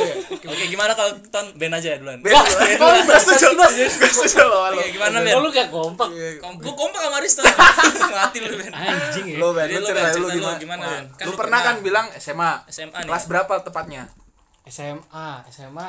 Oke, 0.49 0.65
gimana 0.73 0.97
kalau 0.97 1.13
ton 1.29 1.53
Ben 1.61 1.77
aja 1.77 2.01
duluan. 2.01 2.25
Beda, 2.25 2.41
beda, 2.41 3.05
gua 3.05 3.21
setuju 3.21 3.53
gua 3.53 3.69
setuju 3.69 4.41
lo 4.49 4.59
Oke, 4.73 4.97
gimana 4.97 5.17
Ben? 5.21 5.37
Oh, 5.37 5.45
lu 5.45 5.53
gak 5.53 5.69
kompak. 5.69 6.09
Kom 6.41 6.57
gua 6.57 6.73
kompak 6.73 7.01
sama 7.05 7.17
Aris 7.21 7.33
ton. 7.37 7.45
Mati 8.17 8.39
lu 8.41 8.57
Ben. 8.57 8.73
Anjing 8.73 9.27
ya. 9.29 9.37
lu 9.45 9.53
lu, 9.53 9.61
cerita 9.61 9.93
Ben, 9.93 10.17
lu 10.17 10.29
cerita 10.33 10.41
lu 10.41 10.57
gimana? 10.57 11.05
Kan 11.21 11.25
lu 11.29 11.37
lu 11.37 11.37
pernah 11.37 11.61
kan 11.61 11.85
bilang 11.85 12.09
SMA 12.17 12.65
SMA 12.73 12.97
nih. 13.05 13.09
kelas 13.13 13.29
berapa 13.29 13.61
tepatnya 13.61 14.09
SMA, 14.65 15.45
SMA. 15.53 15.89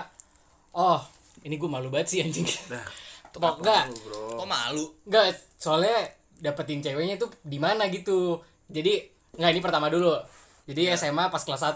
Oh, 0.76 1.00
ini 1.42 1.56
gue 1.56 1.68
malu 1.68 1.90
banget 1.90 2.08
sih 2.08 2.20
anjing. 2.22 2.46
dah 2.70 2.86
Pok 3.36 3.60
enggak. 3.60 3.92
Kok 4.32 4.48
malu? 4.48 4.88
Enggak, 5.04 5.36
soalnya 5.56 6.08
dapetin 6.36 6.80
ceweknya 6.80 7.16
tuh 7.16 7.28
di 7.42 7.60
mana 7.60 7.90
gitu. 7.90 8.40
Jadi 8.66 9.04
enggak 9.36 9.52
ini 9.52 9.60
pertama 9.60 9.92
dulu. 9.92 10.16
Jadi 10.64 10.88
SMA 10.96 11.28
pas 11.28 11.44
kelas 11.44 11.76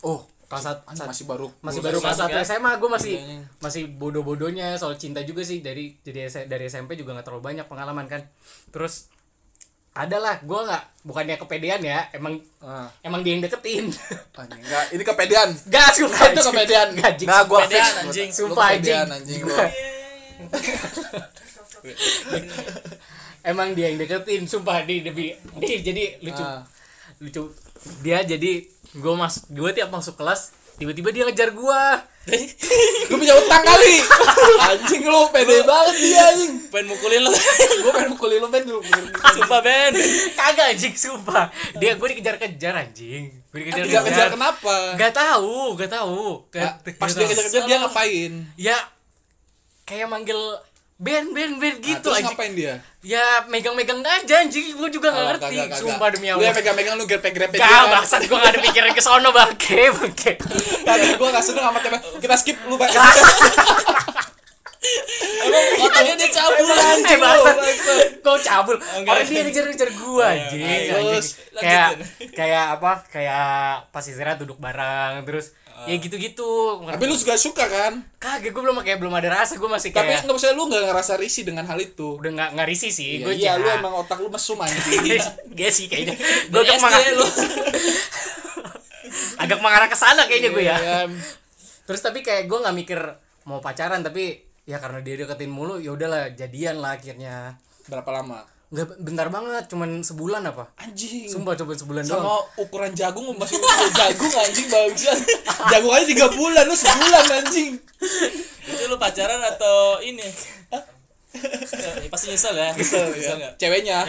oh 0.00 0.20
Kelas 0.48 0.64
sat- 0.64 0.80
anjing 0.82 1.04
sat- 1.04 1.10
masih 1.12 1.24
baru 1.28 1.52
masih 1.60 1.84
baru 1.84 2.00
kelas 2.00 2.24
1 2.24 2.32
ya? 2.32 2.40
SMA 2.42 2.72
gue 2.74 2.88
masih 2.88 3.14
masih 3.60 3.82
bodoh-bodohnya 3.92 4.72
soal 4.74 4.96
cinta 4.96 5.20
juga 5.20 5.44
sih 5.44 5.60
dari 5.60 5.92
jadi 6.00 6.24
dari 6.48 6.64
SMP 6.66 6.96
juga 6.96 7.12
nggak 7.12 7.26
terlalu 7.26 7.44
banyak 7.44 7.66
pengalaman 7.68 8.08
kan. 8.08 8.24
Terus 8.72 9.12
ada 9.98 10.16
lah, 10.16 10.38
gue 10.38 10.60
nggak 10.62 10.82
bukannya 11.02 11.34
kepedean 11.36 11.82
ya, 11.82 12.06
emang 12.12 12.38
Ah, 12.60 12.86
emang 13.00 13.20
dia 13.20 13.34
yang 13.34 13.42
deketin. 13.42 13.90
anjing 14.32 14.60
enggak 14.60 14.84
ini 14.88 15.02
kepedean 15.02 15.48
Gak 15.66 15.90
sumpah 15.92 16.26
itu 16.28 16.42
kepedean 16.44 16.88
Gak 16.92 17.06
anjing. 17.08 17.26
Nggak, 17.26 17.42
gua 17.44 17.58
Kepedean, 17.60 17.82
fix 17.84 17.98
anjing. 18.00 18.28
Sumpah, 18.30 18.66
anjing. 18.70 19.02
anjing 19.08 19.40
Gua- 19.40 19.72
emang 23.44 23.72
dia 23.72 23.88
yang 23.88 23.98
deketin 23.98 24.44
sumpah 24.44 24.82
di 24.82 25.00
demi 25.00 25.32
dia 25.56 25.78
jadi 25.80 26.20
lucu 26.20 26.42
Ah. 26.42 26.62
lucu 27.18 27.42
dia 28.02 28.22
jadi 28.22 28.52
gue 28.92 29.14
masuk 29.14 29.42
gue 29.48 29.70
tiap 29.72 29.88
masuk 29.88 30.14
kelas 30.14 30.50
tiba-tiba 30.76 31.10
dia 31.10 31.24
ngejar 31.24 31.50
gua 31.52 32.02
Lu 33.08 33.14
punya 33.14 33.34
utang 33.34 33.62
kali. 33.62 34.04
anjing 34.60 35.02
lu 35.02 35.28
pede 35.28 35.62
banget 35.62 35.94
dia 35.96 36.20
anjing. 36.26 36.52
pengen 36.68 36.86
mukulin 36.88 37.20
lo 37.20 37.32
Gua 37.80 37.92
pengen 37.94 38.10
mukulin 38.12 38.38
lu 38.38 38.48
Ben 38.48 38.62
dulu. 38.62 38.80
sumpah 39.32 39.60
Ben 39.60 39.92
kagak 40.32 40.66
anjing 40.72 40.92
sumpah 40.92 41.48
dia 41.74 41.94
gue 41.94 42.06
dikejar-kejar 42.10 42.74
anjing 42.78 43.32
gue 43.48 43.60
Kejar-kejar 43.62 44.04
dikejar-kejar 44.04 44.28
kenapa? 44.30 44.76
Gak 44.94 45.12
tahu, 45.14 45.72
gak 45.74 45.90
tahu. 45.90 46.44
Ah, 46.52 46.76
Gak- 46.76 46.94
Pas 46.94 47.10
dia 47.10 47.24
kejar-kejar 47.24 47.62
dia 47.64 47.76
ngapain? 47.78 48.32
Ya 48.54 48.76
kayak 49.82 50.04
manggil 50.06 50.36
Ben, 50.98 51.30
Ben, 51.30 51.54
Ben 51.56 51.72
Nah, 51.72 51.78
gitu 51.80 52.02
terus 52.04 52.18
anjing. 52.18 52.26
ngapain 52.28 52.52
dia? 52.52 52.74
Ya 53.00 53.22
megang-megang 53.46 54.02
aja 54.02 54.34
anjing, 54.36 54.74
gue 54.74 54.88
juga 54.90 55.08
gak 55.08 55.16
Oh, 55.16 55.26
ngerti. 55.30 55.44
kagak, 55.46 55.66
kagak. 55.68 55.78
Sumpah 55.78 56.08
demi 56.10 56.26
Lu 56.26 56.34
Allah. 56.34 56.44
yang 56.44 56.56
pegang-pegang 56.58 56.94
lu 56.94 57.06
grepe-grepe 57.06 57.54
Gak, 57.54 57.70
bangsat 57.88 58.20
gue 58.20 58.34
gak 58.36 58.50
ada 58.50 58.60
pikiran 58.60 58.90
ke 58.90 58.98
sono 58.98 59.30
bangke, 59.30 59.82
bangke. 59.92 60.32
Kagak 60.82 61.14
gua 61.14 61.28
gak 61.30 61.44
seneng 61.44 61.64
sama 61.64 61.78
tema. 61.78 61.98
Kita 62.18 62.34
skip 62.34 62.58
lu 62.66 62.74
Bang. 62.74 62.90
emang 65.40 65.64
otaknya 65.80 66.14
dia 66.16 66.30
cabul 66.30 66.66
Eh 66.66 66.74
bangsat. 67.08 67.56
kok 68.20 68.37
cabul. 68.58 68.76
Enggak. 68.76 69.12
Orang 69.14 69.26
dia 69.26 69.42
ngejar-ngejar 69.42 69.90
gue 69.90 70.24
anjing. 70.24 70.60
Ayo, 70.60 70.74
anjing. 70.74 71.08
terus 71.14 71.28
Kayak 71.54 71.88
lanjutin. 71.94 72.28
kayak 72.34 72.64
apa? 72.74 72.92
Kayak 73.06 73.48
pas 73.88 74.02
istirahat 74.02 74.38
duduk 74.38 74.58
bareng 74.58 75.22
terus 75.22 75.46
ya 75.78 75.94
gitu-gitu. 75.94 76.50
Tapi 76.82 77.04
lu 77.06 77.14
juga 77.14 77.38
suka 77.38 77.62
kan? 77.64 78.02
kagak 78.18 78.50
gue 78.50 78.58
belum 78.58 78.82
kayak 78.82 78.98
belum 78.98 79.14
ada 79.14 79.30
rasa, 79.32 79.54
gue 79.54 79.70
masih 79.70 79.94
Tapi 79.94 80.10
kayak 80.10 80.26
nggak 80.26 80.34
usah 80.34 80.50
lu 80.50 80.66
nggak 80.66 80.90
ngerasa 80.90 81.14
risih 81.14 81.46
dengan 81.46 81.62
hal 81.64 81.78
itu. 81.78 82.18
udah 82.18 82.30
nggak 82.34 82.50
nggak 82.58 82.66
risih 82.66 82.90
sih. 82.90 83.22
Iya, 83.22 83.24
Gue 83.24 83.34
iya, 83.38 83.52
lu 83.54 83.70
emang 83.70 83.94
otak 83.94 84.18
lu 84.18 84.26
mesum 84.26 84.58
anjing. 84.58 85.22
Gak 85.54 85.70
sih 85.78 85.86
kayaknya. 85.86 86.18
Gue 86.50 86.60
agak 86.60 86.82
mengarah, 86.82 87.14
lu 87.14 87.26
agak 89.42 89.58
mengarah 89.62 89.86
ke 89.86 89.94
sana 89.94 90.26
kayaknya 90.26 90.50
gue 90.50 90.64
ya. 90.66 90.76
Iya, 90.76 90.98
Terus 91.86 92.00
tapi 92.02 92.20
kayak 92.20 92.50
gue 92.50 92.58
nggak 92.58 92.76
mikir 92.76 93.00
mau 93.46 93.62
pacaran 93.62 94.02
tapi 94.02 94.44
ya 94.68 94.76
karena 94.76 95.00
dia 95.00 95.14
deketin 95.16 95.48
mulu 95.48 95.80
ya 95.80 95.94
udahlah 95.94 96.34
jadian 96.34 96.82
lah 96.82 96.98
akhirnya. 96.98 97.54
Berapa 97.88 98.10
lama? 98.12 98.44
Nggak 98.68 99.00
bentar 99.00 99.32
banget, 99.32 99.64
cuman 99.72 100.04
sebulan 100.04 100.44
apa? 100.44 100.68
Anjing. 100.76 101.24
Sumpah 101.24 101.56
coba 101.56 101.72
sebulan 101.72 102.04
doang. 102.04 102.20
Sama 102.20 102.36
ukuran 102.60 102.92
jagung 102.92 103.32
masih 103.32 103.56
ukuran 103.56 103.90
jagung 103.96 104.32
anjing 104.36 104.68
bagusan. 104.68 105.18
Jagung 105.72 105.92
aja 105.96 106.04
3 106.04 106.36
bulan 106.36 106.64
lu 106.68 106.76
sebulan 106.76 107.24
anjing. 107.32 107.72
itu 108.68 108.84
lu 108.84 109.00
pacaran 109.00 109.40
atau 109.42 109.98
ini 109.98 110.20
Ya, 111.38 112.08
pasti 112.10 112.32
nyesel 112.32 112.56
ya 112.56 112.72
Kesel 112.74 113.08
ya. 113.14 113.32
nggak 113.36 113.52
Ceweknya. 113.56 114.04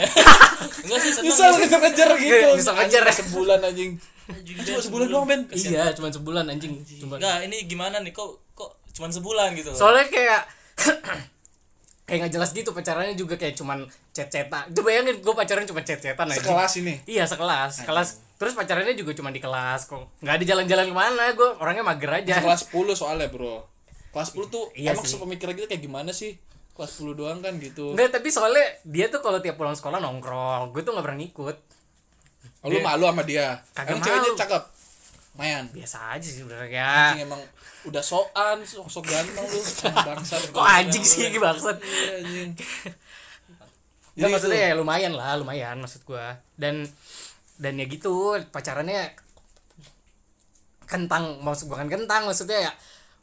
enggak 0.84 1.00
sih 1.00 1.12
Nyesel 1.24 1.52
sih. 1.56 1.60
ngejar-ngejar 1.64 2.10
gitu. 2.18 2.48
Nyesel 2.58 2.74
ngejar. 2.76 3.04
Anjing, 3.06 3.20
sebulan 3.24 3.60
anjing. 3.62 3.92
Cuma 4.66 4.80
sebulan 4.82 5.08
doang, 5.08 5.26
Ben. 5.30 5.42
Iya, 5.52 5.94
cuman 5.96 6.12
sebulan 6.12 6.46
anjing. 6.48 6.74
Cuma 7.00 7.16
Enggak, 7.16 7.48
ini 7.48 7.64
gimana 7.64 8.02
nih 8.02 8.12
kok 8.12 8.44
kok 8.52 8.76
cuman 8.92 9.08
sebulan 9.08 9.56
gitu 9.56 9.72
soalnya 9.72 10.12
kayak 10.12 10.44
kayak 12.10 12.20
nggak 12.26 12.34
jelas 12.34 12.50
gitu 12.58 12.74
pacarannya 12.74 13.14
juga 13.14 13.38
kayak 13.38 13.54
cuman 13.54 13.86
chat-chatan. 14.10 14.74
Coba 14.74 14.86
bayangin 14.90 15.22
gue 15.22 15.34
pacaran 15.38 15.64
cuma 15.70 15.86
chat-chatan 15.86 16.26
aja. 16.26 16.42
Sekelas 16.42 16.74
ini. 16.82 16.94
Iya 17.06 17.30
sekelas, 17.30 17.86
kelas. 17.86 18.10
Terus 18.42 18.54
pacarannya 18.58 18.98
juga 18.98 19.14
cuma 19.14 19.30
di 19.30 19.38
kelas 19.38 19.86
kok. 19.86 20.10
Nggak 20.26 20.36
ada 20.42 20.46
jalan-jalan 20.50 20.86
ke 20.90 20.96
mana, 20.96 21.24
gue 21.38 21.50
orangnya 21.62 21.84
mager 21.86 22.12
aja. 22.26 22.42
Kelas 22.42 22.66
10 22.74 22.98
soalnya, 22.98 23.30
Bro. 23.30 23.70
Kelas 24.10 24.34
10 24.34 24.50
tuh 24.50 24.66
Iya 24.74 24.98
emang 24.98 25.06
sepemikiran 25.06 25.54
kita 25.54 25.68
kayak 25.70 25.84
gimana 25.86 26.10
sih? 26.10 26.42
Kelas 26.74 26.98
10 26.98 27.14
doang 27.14 27.40
kan 27.46 27.54
gitu. 27.62 27.94
Enggak, 27.94 28.18
tapi 28.18 28.34
soalnya 28.34 28.66
dia 28.88 29.12
tuh 29.14 29.22
kalau 29.22 29.38
tiap 29.44 29.60
pulang 29.60 29.78
sekolah 29.78 30.02
nongkrong, 30.02 30.74
gue 30.74 30.82
tuh 30.82 30.98
nggak 30.98 31.06
pernah 31.06 31.20
ngikut. 31.22 31.58
Oh, 32.64 32.68
lu 32.72 32.80
malu 32.80 33.08
sama 33.08 33.24
dia. 33.24 33.60
Kagak 33.72 34.00
Emang 34.00 34.04
ceweknya 34.04 34.32
cakep. 34.36 34.64
Mayan. 35.40 35.64
Biasa 35.72 35.98
aja 36.14 36.22
sih 36.22 36.44
sebenarnya. 36.44 36.84
Anjing 36.84 37.24
emang 37.26 37.42
udah 37.82 38.04
soan, 38.04 38.60
sok, 38.62 38.86
sok 38.86 39.08
ganteng 39.08 39.46
lu. 39.46 39.62
Bangsat. 40.06 40.52
Kok 40.52 40.60
anjing 40.62 41.00
sih 41.02 41.32
bangsat. 41.36 41.80
Iya, 41.80 42.12
anjing. 42.20 42.52
Ya 44.14 44.28
maksudnya 44.28 44.62
ya 44.62 44.74
lumayan 44.76 45.16
lah, 45.16 45.40
lumayan 45.40 45.80
maksud 45.80 46.04
gua. 46.04 46.36
Dan 46.54 46.84
dan 47.56 47.74
ya 47.74 47.86
gitu 47.86 48.12
pacarannya 48.46 49.16
kentang 50.84 51.40
maksud 51.40 51.68
bukan 51.68 51.88
kentang 51.88 52.26
maksudnya 52.26 52.66
ya 52.66 52.72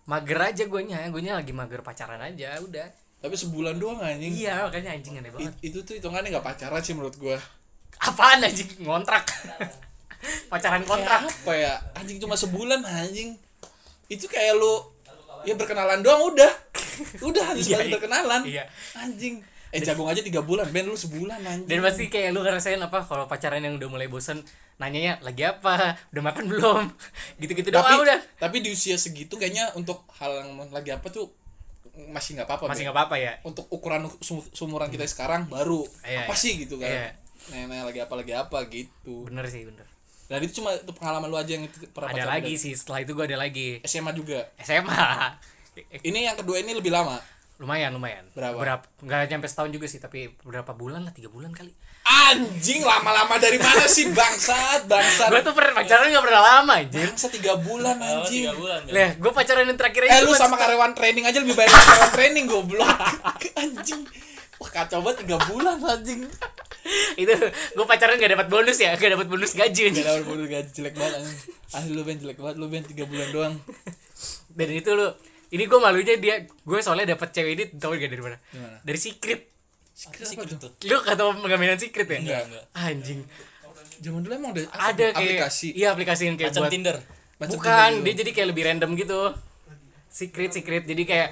mager 0.06 0.38
aja 0.38 0.64
guanya 0.64 1.02
guanya 1.08 1.34
lagi 1.34 1.50
mager 1.50 1.82
pacaran 1.82 2.22
aja 2.22 2.54
udah 2.60 2.86
Tapi 3.18 3.34
sebulan 3.34 3.74
doang 3.74 3.98
anjing. 3.98 4.30
iya 4.30 4.62
makanya 4.62 4.94
anjing 4.94 5.18
aneh 5.18 5.32
banget 5.34 5.50
I- 5.58 5.66
itu 5.66 5.82
tuh 5.82 5.98
hitungannya 5.98 6.30
nggak 6.30 6.46
pacaran 6.46 6.78
sih 6.78 6.94
menurut 6.94 7.16
gua. 7.16 7.34
apaan 7.98 8.38
anjing 8.40 8.70
ngontrak 8.80 9.24
pacaran 10.46 10.80
Kayak 10.80 10.88
kontrak 10.88 11.20
apa 11.22 11.52
ya? 11.52 11.74
Anjing 11.94 12.18
cuma 12.18 12.34
sebulan 12.34 12.80
anjing. 12.80 13.36
Itu 14.06 14.26
kayak 14.26 14.54
lu 14.54 14.74
ya 15.42 15.54
berkenalan 15.54 16.00
doang 16.00 16.30
udah. 16.30 16.52
Udah 17.20 17.42
hanya 17.48 17.60
Iya, 17.60 17.78
iya. 17.80 17.92
berkenalan. 17.92 18.42
Iya. 18.42 18.64
Anjing. 18.94 19.42
Eh 19.68 19.80
jagung 19.80 20.06
aja 20.06 20.20
tiga 20.20 20.40
bulan, 20.40 20.70
Ben 20.70 20.82
lu 20.82 20.94
sebulan 20.94 21.36
anjing. 21.38 21.68
dan 21.68 21.78
pasti 21.80 22.06
kayak 22.06 22.30
lu 22.30 22.40
ngerasain 22.40 22.78
apa 22.78 23.02
kalau 23.02 23.26
pacaran 23.26 23.60
yang 23.60 23.74
udah 23.74 23.88
mulai 23.88 24.06
bosan 24.06 24.40
nanyanya 24.76 25.18
lagi 25.20 25.42
apa 25.42 25.96
udah 26.10 26.22
makan 26.22 26.44
belum 26.46 26.84
gitu-gitu 27.40 27.68
doang 27.70 27.80
tapi 27.82 27.92
ah, 27.92 28.02
udah 28.02 28.18
tapi 28.36 28.56
di 28.60 28.68
usia 28.68 28.94
segitu 28.94 29.34
kayaknya 29.34 29.72
untuk 29.72 30.04
hal 30.14 30.28
yang 30.38 30.70
lagi 30.70 30.92
apa 30.92 31.08
tuh 31.08 31.32
masih 32.06 32.36
nggak 32.36 32.44
apa-apa 32.44 32.68
masih 32.68 32.84
nggak 32.84 32.92
apa-apa 32.94 33.16
ya 33.16 33.32
untuk 33.42 33.64
ukuran 33.68 34.04
sum- 34.20 34.44
sumuran 34.50 34.86
kita 34.86 35.02
sekarang 35.04 35.48
baru 35.48 35.80
Iya, 36.04 36.24
apa 36.24 36.30
iya. 36.30 36.36
sih 36.36 36.52
gitu 36.58 36.76
kan 36.76 36.88
Iya. 36.88 37.08
nenek 37.48 37.88
lagi 37.88 38.00
apa 38.02 38.14
lagi 38.14 38.32
apa 38.32 38.58
gitu 38.68 39.14
bener 39.24 39.48
sih 39.48 39.64
bener 39.64 39.88
dan 40.26 40.38
itu 40.40 40.58
cuma 40.58 40.70
itu 40.72 40.90
pengalaman 40.90 41.26
lu 41.26 41.36
aja 41.36 41.52
yang 41.52 41.64
itu 41.64 41.86
pernah 41.88 42.10
ada 42.10 42.26
lagi 42.28 42.52
dan- 42.52 42.60
sih 42.60 42.72
setelah 42.72 43.00
itu 43.00 43.12
gua 43.12 43.24
ada 43.24 43.36
lagi. 43.36 43.78
SMA 43.82 44.10
juga. 44.12 44.46
SMA 44.58 45.06
ini 46.08 46.18
yang 46.22 46.34
kedua 46.34 46.58
ini 46.58 46.72
lebih 46.72 46.88
lama? 46.88 47.18
Lumayan 47.56 47.88
lumayan. 47.90 48.20
Berapa? 48.30 48.52
berapa 48.52 48.84
nggak 49.00 49.20
nyampe 49.28 49.46
setahun 49.46 49.70
juga 49.70 49.86
sih 49.86 49.96
tapi 49.96 50.28
berapa 50.42 50.70
bulan 50.70 51.02
lah 51.02 51.10
tiga 51.10 51.26
bulan 51.26 51.50
kali. 51.50 51.72
Anjing 52.04 52.82
lama-lama 52.82 53.34
dari 53.36 53.56
mana 53.56 53.86
sih? 53.86 54.10
Bangsat 54.10 54.84
bangsat. 54.84 55.26
Gue 55.26 55.40
tuh 55.40 55.50
pernah 55.52 55.72
pacaran 55.74 56.06
nggak 56.06 56.20
pernah 56.22 56.42
lama 56.44 56.72
anjir 56.76 57.02
bangsat 57.02 57.32
tiga 57.32 57.56
bulan 57.56 57.96
Oh, 57.96 58.04
anjing. 58.20 58.44
tiga 58.44 58.52
bulan 58.52 58.78
kan. 58.82 58.92
Lah, 58.92 59.10
gue 59.16 59.32
pacaran 59.32 59.64
yang 59.64 59.78
terakhir 59.78 60.02
eh 60.04 60.20
lu 60.20 60.30
sama 60.30 60.36
setahun. 60.36 60.60
karyawan 60.60 60.92
training 60.92 61.24
aja 61.24 61.38
lebih 61.40 61.54
banyak 61.54 61.72
karyawan 61.72 62.12
training 62.12 62.44
goblok. 62.44 62.98
Anjing. 63.62 64.02
Wah 64.56 64.70
kacau 64.70 65.00
banget 65.00 65.24
tiga 65.24 65.36
bulan 65.44 65.76
anjing 65.78 66.24
itu 67.22 67.32
gue 67.72 67.84
pacaran 67.84 68.14
gak 68.14 68.32
dapat 68.32 68.48
bonus 68.48 68.76
ya 68.76 68.92
gak 68.92 69.12
dapat 69.12 69.26
bonus 69.26 69.52
gaji 69.52 69.82
Gak 69.90 70.02
dapet 70.02 70.24
bonus 70.24 70.46
gaji 70.46 70.70
jelek 70.72 70.94
banget. 70.94 71.20
Ah 71.70 71.82
lu 71.84 72.00
Ben 72.00 72.16
jelek 72.16 72.36
banget 72.36 72.56
lu 72.56 72.66
Ben 72.66 72.80
3 72.80 72.92
bulan 73.02 73.28
doang. 73.30 73.54
dan 74.56 74.68
itu 74.70 74.90
lu 74.90 75.06
ini 75.48 75.64
gue 75.64 75.78
malunya 75.78 76.14
dia 76.16 76.34
gue 76.42 76.78
soalnya 76.80 77.12
dapat 77.12 77.28
cewek 77.30 77.52
ini 77.52 77.64
tau 77.74 77.92
gak 77.92 78.04
dari 78.04 78.18
mana 78.20 78.36
Gimana? 78.46 78.78
dari 78.80 78.98
secret 78.98 79.40
Apa 79.96 80.22
sih 80.22 80.36
gitu? 80.36 80.68
lu 80.84 80.96
kata 80.98 81.22
pengaminan 81.36 81.76
secret 81.76 82.04
ya 82.06 82.18
Enggak, 82.18 82.42
enggak. 82.46 82.64
anjing 82.74 83.20
Zaman 83.96 84.20
dulu 84.20 84.32
emang 84.34 84.52
udah 84.52 84.64
ada 84.70 85.06
kayak 85.08 85.40
aplikasi. 85.40 85.72
iya 85.72 85.88
aplikasi 85.90 86.22
yang 86.26 86.36
kayak 86.36 86.52
Macam 86.52 86.62
buat 86.62 86.72
Tinder. 86.72 86.96
Macam 87.36 87.52
bukan 87.54 87.90
Tinder 87.94 88.04
dia 88.04 88.14
jadi 88.14 88.30
kayak 88.32 88.48
lebih 88.50 88.62
random 88.66 88.90
gitu 88.94 89.20
secret 90.06 90.50
secret 90.50 90.84
jadi 90.84 91.02
kayak 91.02 91.28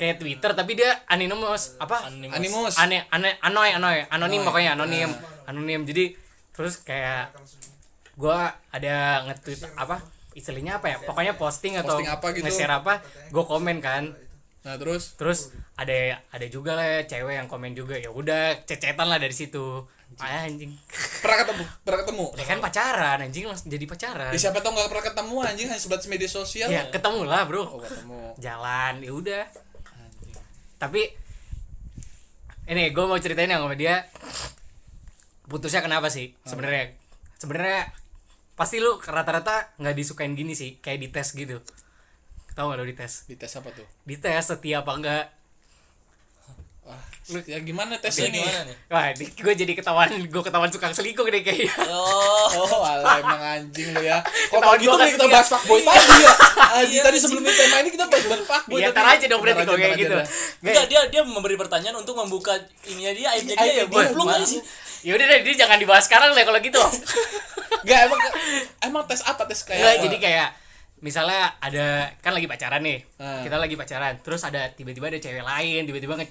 kayak 0.00 0.16
Twitter 0.16 0.56
tapi 0.56 0.80
dia 0.80 1.04
anonymous 1.04 1.76
apa. 1.76 2.08
Animus. 2.08 2.80
aneh 2.80 3.04
aneh 3.12 3.36
anoy 3.44 3.76
anoy 3.76 4.00
anonim 4.08 4.40
pokoknya 4.40 4.72
anonim 4.72 5.12
anonim. 5.44 5.84
Jadi 5.84 6.16
terus 6.56 6.80
kayak 6.80 7.36
gua 8.16 8.48
ada 8.72 9.28
nge-tweet 9.28 9.60
apa? 9.76 10.00
Istilahnya 10.32 10.80
apa 10.80 10.88
ya? 10.88 10.96
Pokoknya 11.04 11.36
posting 11.36 11.76
atau 11.76 12.00
Posting 12.00 12.08
apa 12.08 12.26
gitu. 12.32 12.48
nge-share 12.48 12.72
apa 12.80 13.04
gua 13.28 13.44
komen 13.44 13.84
kan. 13.84 14.16
Nah, 14.60 14.76
terus? 14.76 15.16
Terus 15.20 15.52
ada 15.76 16.20
ada 16.32 16.46
juga 16.48 16.76
lah 16.76 17.04
cewek 17.04 17.36
yang 17.36 17.48
komen 17.48 17.76
juga 17.76 17.96
ya 18.00 18.08
udah 18.08 18.64
cecetan 18.64 19.04
lah 19.04 19.20
dari 19.20 19.36
situ. 19.36 19.84
Ah, 20.18 20.44
anjing. 20.44 20.74
Pernah 21.22 21.46
ketemu, 21.46 21.64
pernah 21.86 21.98
ketemu. 22.02 22.26
ya 22.34 22.44
kan 22.44 22.58
pacaran 22.58 23.18
anjing 23.22 23.46
langsung 23.46 23.70
jadi 23.70 23.84
pacaran. 23.86 24.32
Ya 24.34 24.40
siapa 24.42 24.58
tau 24.58 24.74
gak 24.74 24.90
pernah 24.90 25.06
ketemu 25.06 25.36
anjing 25.46 25.68
hanya 25.70 25.80
sebatas 25.80 26.10
media 26.10 26.26
sosial. 26.28 26.68
ya 26.68 26.88
ketemu 26.90 27.24
lah 27.24 27.46
bro. 27.46 27.62
Oh, 27.62 27.80
ketemu. 27.80 28.34
jalan 28.36 29.00
ya 29.00 29.12
udah 29.14 29.44
tapi 30.80 31.12
ini 32.70 32.88
gue 32.88 33.04
mau 33.04 33.20
ceritain 33.20 33.52
yang 33.52 33.68
sama 33.68 33.76
dia. 33.76 34.08
Putusnya 35.44 35.84
kenapa 35.84 36.08
sih 36.08 36.32
sebenarnya? 36.48 36.96
Sebenarnya 37.36 37.92
pasti 38.56 38.80
lu 38.80 38.96
rata-rata 38.96 39.76
nggak 39.76 39.94
disukain 39.98 40.32
gini 40.32 40.56
sih 40.56 40.80
kayak 40.80 41.04
dites 41.04 41.36
gitu. 41.36 41.60
Tahu 42.56 42.64
nggak 42.72 42.78
lo 42.80 42.86
dites? 42.88 43.28
Di 43.28 43.36
tes 43.36 43.52
apa 43.52 43.68
tuh? 43.76 43.84
dites 44.08 44.46
setia 44.48 44.80
apa 44.80 44.92
enggak 44.96 45.24
ah, 46.90 47.00
ya 47.46 47.58
gimana 47.62 47.94
tes 47.96 48.10
Dia 48.10 48.26
ini 48.26 48.42
gimana 48.42 48.60
nih 48.66 48.76
Wah, 48.90 49.04
gue 49.14 49.54
jadi 49.54 49.72
ketahuan, 49.72 50.10
gue 50.10 50.42
ketahuan 50.42 50.66
suka 50.68 50.90
selingkuh 50.90 51.22
deh 51.24 51.42
kayaknya. 51.46 51.70
oh 51.86 52.50
Oh, 52.50 52.82
alah 52.82 53.22
emang 53.22 53.38
anjing 53.40 53.94
lu 53.94 54.02
ya. 54.02 54.18
Kok 54.50 54.58
kalau 54.58 54.74
gitu 54.74 54.90
gua 54.90 54.98
nih 54.98 55.06
kasih 55.06 55.14
kita 55.14 55.26
dia. 55.26 55.34
bahas 55.38 55.48
fuckboy 55.48 55.80
tadi 55.80 56.14
ya. 56.18 56.32
Anjing 56.82 56.98
Iya, 56.98 57.02
tadi 57.06 57.18
sebelum 57.22 57.42
tema 57.46 57.76
ini 57.80 57.90
kita 57.94 58.04
bahas 58.10 58.24
bahas 58.26 58.42
fuckboy. 58.42 58.78
Iya, 58.82 58.88
tar 58.90 59.06
aja 59.06 59.24
dong 59.30 59.40
berarti 59.40 59.62
kalau 59.62 59.78
kayak 59.78 59.96
gitu. 59.96 60.16
Enggak, 60.66 60.84
dia 60.90 61.00
dia 61.06 61.22
memberi 61.22 61.54
pertanyaan 61.54 61.96
untuk 61.96 62.14
membuka 62.18 62.52
ininya 62.90 63.12
dia, 63.14 63.28
aibnya 63.38 63.54
dia 63.54 63.72
ya. 63.80 63.84
Belum 63.86 64.26
aja 64.26 64.42
sih. 64.44 64.60
Ya 65.00 65.14
udah 65.16 65.26
deh, 65.30 65.40
dia 65.46 65.54
jangan 65.64 65.78
dibahas 65.78 66.04
sekarang 66.10 66.34
deh 66.34 66.42
kalau 66.42 66.58
gitu. 66.58 66.82
Enggak 67.86 68.00
emang 68.10 68.20
emang 68.82 69.02
tes 69.06 69.22
apa 69.22 69.46
tes 69.46 69.62
kayak 69.62 69.78
Enggak, 69.78 69.96
jadi 70.10 70.16
kayak 70.18 70.48
misalnya 71.00 71.56
ada 71.62 72.12
kan 72.20 72.36
lagi 72.36 72.44
pacaran 72.44 72.82
nih. 72.84 72.98
Ah. 73.16 73.40
Kita 73.40 73.56
lagi 73.56 73.78
pacaran, 73.78 74.20
terus 74.20 74.42
ada 74.44 74.68
tiba-tiba 74.74 75.08
ada 75.08 75.16
cewek 75.16 75.40
lain, 75.46 75.88
tiba-tiba 75.88 76.18
nge 76.20 76.26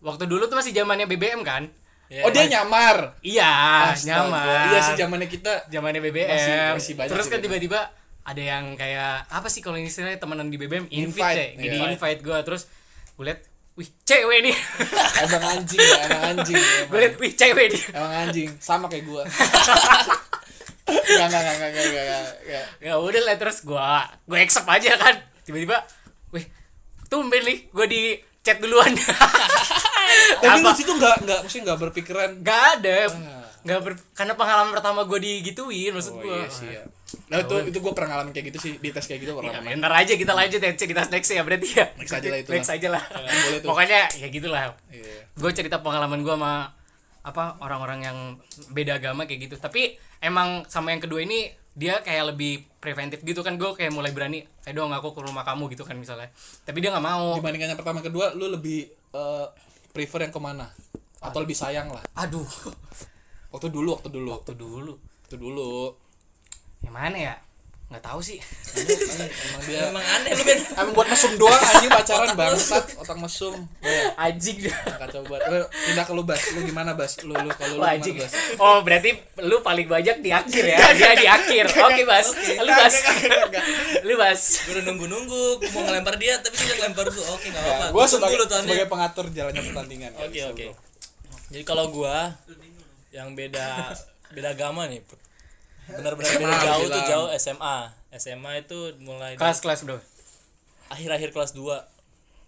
waktu 0.00 0.24
dulu 0.24 0.46
tuh 0.46 0.56
masih 0.56 0.72
zamannya 0.72 1.04
BBM 1.04 1.42
kan? 1.42 1.66
Ya, 2.08 2.24
Oh 2.24 2.30
dia 2.30 2.48
nyamar. 2.48 3.20
Iya, 3.20 3.52
Astaga. 3.92 4.24
nyaman. 4.24 4.64
Iya 4.66 4.80
sih 4.80 4.94
zamannya 4.96 5.28
kita 5.28 5.52
zamannya 5.68 6.00
BBM. 6.00 6.28
Masih- 6.30 6.72
masih 6.72 6.92
banyak 6.96 7.10
Terus 7.12 7.26
kan 7.26 7.36
BBM. 7.36 7.44
tiba-tiba 7.44 7.80
ada 8.22 8.42
yang 8.42 8.64
kayak 8.74 9.24
apa 9.26 9.48
sih 9.48 9.60
kalau 9.60 9.76
istilahnya 9.76 10.16
temenan 10.16 10.48
di 10.48 10.56
BBM 10.56 10.84
invite, 10.86 11.16
Invite, 11.16 11.36
deh. 11.36 11.50
Gini 11.58 11.76
iya. 11.76 11.88
invite 11.90 12.20
gue 12.20 12.38
terus 12.42 12.62
gue 13.14 13.24
liat 13.24 13.40
wih 13.74 13.88
cewek 14.02 14.38
nih. 14.42 14.56
emang 15.22 15.44
anjing 15.54 15.80
ya, 15.80 15.96
emang 16.06 16.22
anjing. 16.34 16.56
emang. 16.56 16.88
gue 16.88 16.98
liat 16.98 17.14
wih 17.16 17.32
cewek 17.34 17.66
nih. 17.72 17.82
Emang 17.90 18.12
anjing, 18.18 18.50
sama 18.58 18.86
kayak 18.86 19.04
gua. 19.04 19.22
Enggak, 20.88 21.26
enggak, 21.28 21.40
enggak, 21.42 21.54
enggak, 21.54 21.84
enggak, 21.84 21.84
enggak, 21.84 22.24
enggak. 22.40 22.66
Ya 22.80 22.92
udah 22.96 23.22
lah 23.22 23.36
terus 23.36 23.58
gue 23.60 23.76
gue 24.24 24.38
accept 24.38 24.64
aja 24.66 24.90
kan. 24.96 25.14
Tiba-tiba 25.44 25.76
wih 26.30 26.44
tumben 27.06 27.44
nih 27.44 27.68
gue 27.68 27.86
di 27.86 28.02
chat 28.48 28.58
duluan. 28.58 28.92
Tapi 30.40 30.58
lu 30.58 30.70
situ 30.72 30.90
enggak 30.90 31.20
enggak 31.20 31.40
mesti 31.44 31.58
enggak 31.60 31.78
berpikiran 31.78 32.30
Gak 32.40 32.62
ada. 32.80 32.98
Gak 33.58 33.78
ber, 33.84 33.92
karena 34.14 34.32
pengalaman 34.32 34.72
pertama 34.72 35.04
gue 35.04 35.18
digituin 35.18 35.92
maksud 35.92 36.14
Oh 36.14 36.22
gue. 36.22 36.32
iya 36.32 36.48
sih 36.48 36.68
ya. 36.70 36.82
Nah 37.28 37.42
itu 37.42 37.56
itu 37.68 37.78
gue 37.78 37.92
pernah 37.92 38.16
ngalamin 38.16 38.32
kayak 38.32 38.46
gitu 38.48 38.58
sih 38.58 38.72
di 38.78 38.88
tes 38.88 39.04
kayak 39.04 39.20
gitu 39.20 39.32
Ya, 39.34 39.60
pernah. 39.60 39.76
ntar 39.76 39.92
aja 39.94 40.12
kita 40.14 40.32
lanjut 40.32 40.56
ya 40.58 40.72
kita 40.72 41.02
next 41.08 41.28
ya 41.28 41.42
berarti 41.42 41.68
ya. 41.68 41.86
Next 41.92 42.14
aja 42.14 42.28
lah 42.30 42.38
itu 42.38 42.50
Next 42.50 42.70
aja 42.70 42.88
lah. 42.88 43.02
Pokoknya 43.60 44.08
ya 44.14 44.26
gitulah. 44.30 44.72
Iya. 44.88 45.28
gue 45.28 45.50
cerita 45.52 45.78
pengalaman 45.78 46.24
gue 46.24 46.32
sama 46.32 46.72
apa 47.18 47.60
orang-orang 47.60 48.00
yang 48.00 48.18
beda 48.72 48.96
agama 48.96 49.22
kayak 49.22 49.50
gitu 49.50 49.56
tapi 49.60 49.92
emang 50.18 50.64
sama 50.64 50.90
yang 50.90 51.02
kedua 51.02 51.20
ini 51.20 51.52
dia 51.78 52.02
kayak 52.02 52.34
lebih 52.34 52.66
preventif 52.82 53.22
gitu 53.22 53.46
kan. 53.46 53.54
Gue 53.54 53.78
kayak 53.78 53.94
mulai 53.94 54.10
berani 54.10 54.42
eh 54.42 54.74
dong 54.74 54.90
aku 54.90 55.14
ke 55.14 55.22
rumah 55.22 55.46
kamu 55.46 55.70
gitu 55.70 55.86
kan 55.86 55.94
misalnya. 55.94 56.34
Tapi 56.66 56.82
dia 56.82 56.90
nggak 56.90 57.06
mau. 57.06 57.38
Dibandingkan 57.38 57.72
yang 57.72 57.80
pertama 57.80 58.02
kedua, 58.02 58.34
lu 58.34 58.50
lebih 58.50 58.90
eh, 59.14 59.46
prefer 59.94 60.26
yang 60.26 60.34
ke 60.34 60.40
mana? 60.42 60.66
Atau 61.22 61.42
lebih 61.46 61.54
sayang 61.54 61.94
lah? 61.94 62.02
aduh. 62.18 62.46
Waktu 63.48 63.72
dulu, 63.72 63.96
waktu 63.96 64.10
dulu, 64.12 64.28
waktu 64.34 64.52
dulu. 64.58 64.92
Waktu 65.24 65.36
dulu. 65.38 65.72
yang 66.78 66.94
mana 66.94 67.16
ya 67.18 67.34
nggak 67.88 68.04
tahu 68.04 68.20
sih 68.20 68.36
Emang 68.76 69.62
dia 69.64 69.88
Emang 69.88 70.04
aneh 70.04 70.32
lu 70.36 70.44
Ben. 70.44 70.60
emang 70.76 70.92
buat 70.92 71.08
mesum 71.08 71.32
doang 71.40 71.56
anjing 71.56 71.88
pacaran 71.88 72.30
bangsat 72.36 72.84
otak 73.00 73.16
mesum. 73.16 73.54
Ya, 73.80 74.12
anjing 74.20 74.68
kacau 74.68 75.24
banget. 75.24 75.48
Lu 75.48 75.58
pindah 75.66 76.04
ke 76.04 76.12
lu 76.12 76.22
Bas. 76.22 76.42
Lu 76.52 76.60
gimana 76.68 76.92
Bas? 76.92 77.12
Lu 77.24 77.32
lu 77.32 77.50
kalau 77.56 77.80
lu 77.80 77.84
anjing. 77.84 78.20
Bas? 78.20 78.32
Oh, 78.60 78.84
berarti 78.84 79.16
lu 79.40 79.64
paling 79.64 79.88
banyak 79.88 80.20
di 80.20 80.30
akhir 80.30 80.62
ya. 80.68 80.78
Dia 80.94 81.12
di 81.16 81.26
akhir. 81.26 81.64
Oke, 81.88 82.02
Bas. 82.04 82.28
Lu 82.36 82.70
Bas. 82.70 82.94
Lu 84.04 84.14
Bas. 84.20 84.40
Gue 84.68 84.72
udah 84.78 84.84
nunggu-nunggu, 84.84 85.44
gue 85.64 85.70
mau 85.72 85.82
ngelempar 85.88 86.14
dia 86.20 86.36
tapi 86.44 86.54
dia 86.60 86.74
ngelempar 86.76 87.08
dulu. 87.08 87.22
Oke, 87.34 87.46
enggak 87.50 87.62
apa-apa. 87.64 87.86
Gue 87.88 87.96
Gua 87.98 88.06
sebagai 88.06 88.38
sebagai 88.46 88.86
pengatur 88.86 89.26
jalannya 89.32 89.62
pertandingan. 89.64 90.12
Oke 90.22 90.40
oke. 90.46 90.66
Jadi 91.48 91.64
kalau 91.64 91.88
gua 91.88 92.36
yang 93.10 93.32
beda 93.32 93.96
beda 94.30 94.52
agama 94.52 94.84
nih. 94.86 95.00
Benar-benar 95.90 96.32
beda 96.32 96.46
SMA 96.46 96.58
jauh 96.62 96.78
tuh 96.78 96.90
bilang. 96.90 97.08
jauh 97.08 97.28
SMA. 97.34 97.76
SMA 98.14 98.52
itu 98.58 98.78
mulai 98.98 99.30
dari 99.30 99.40
Kelas-kelas, 99.40 99.80
Bro. 99.82 99.98
akhir-akhir 100.88 101.30
kelas 101.30 101.52
2. 101.52 101.96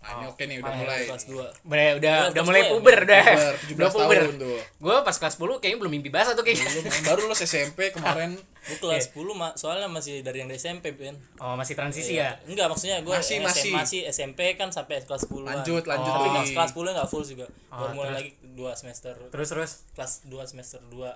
Nah, 0.00 0.16
ini 0.16 0.25
oke 0.26 0.42
nih 0.42 0.56
udah 0.59 0.73
mulai. 0.75 1.04
kelas 1.04 1.25
2. 1.28 1.37
Udah 1.37 1.52
udah, 1.61 1.85
Udah, 1.92 2.16
udah 2.16 2.32
kelas 2.32 2.47
mulai 2.47 2.62
ya? 2.62 2.70
puber 2.70 2.99
dah. 3.02 3.25
Puber, 3.26 3.52
17 3.52 3.76
Udah 3.76 3.90
puber. 3.90 4.16
tahun 4.18 4.37
tuh. 4.38 4.59
Gue 4.78 4.94
pas 4.99 5.12
kelas 5.14 5.35
10 5.37 5.61
kayaknya 5.61 5.78
belum 5.78 5.92
mimpi 5.92 6.09
bahasa 6.09 6.32
tuh 6.32 6.40
kayaknya. 6.40 6.68
Lu 6.70 6.80
baru 7.02 7.20
lu 7.23 7.35
SMP 7.35 7.78
kemarin 7.90 8.32
Gua 8.70 8.76
kelas 8.78 9.09
10 9.11 9.28
ma- 9.34 9.52
soalnya 9.54 9.88
masih 9.88 10.21
dari 10.21 10.41
yang 10.41 10.49
dari 10.49 10.56
SMP, 10.56 10.93
Ben. 10.93 11.17
Oh, 11.36 11.52
masih 11.52 11.73
transisi 11.75 12.17
ya. 12.17 12.32
Enggak, 12.45 12.69
maksudnya 12.69 13.00
gua 13.00 13.17
Masih, 13.19 13.41
yang 13.41 13.45
masih. 13.45 13.73
masih 13.73 14.00
SMP 14.06 14.52
kan 14.54 14.69
sampai 14.71 15.00
kelas 15.00 15.25
10. 15.26 15.36
lanjut 15.43 15.82
lanjut 15.82 16.08
Tapi 16.08 16.21
lagi. 16.23 16.32
nggak- 16.47 16.56
kelas 16.56 16.71
10 16.73 16.91
enggak 16.91 17.08
full 17.10 17.25
juga. 17.26 17.47
Baru 17.67 17.80
Oh, 17.82 17.93
mulai 17.95 18.08
terus? 18.10 18.17
lagi 18.17 18.30
2 18.54 18.73
semester. 18.75 19.14
Terus 19.28 19.49
terus. 19.50 19.71
kelas 19.93 20.12
2 20.26 20.45
semester 20.47 20.80
2 20.86 21.12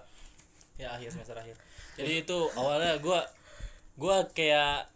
ya 0.74 0.90
akhir 0.90 1.08
semester 1.08 1.36
akhir 1.38 1.56
jadi 1.94 2.12
itu 2.20 2.38
awalnya 2.52 2.98
gua 2.98 3.20
gua 3.94 4.26
kayak 4.28 4.90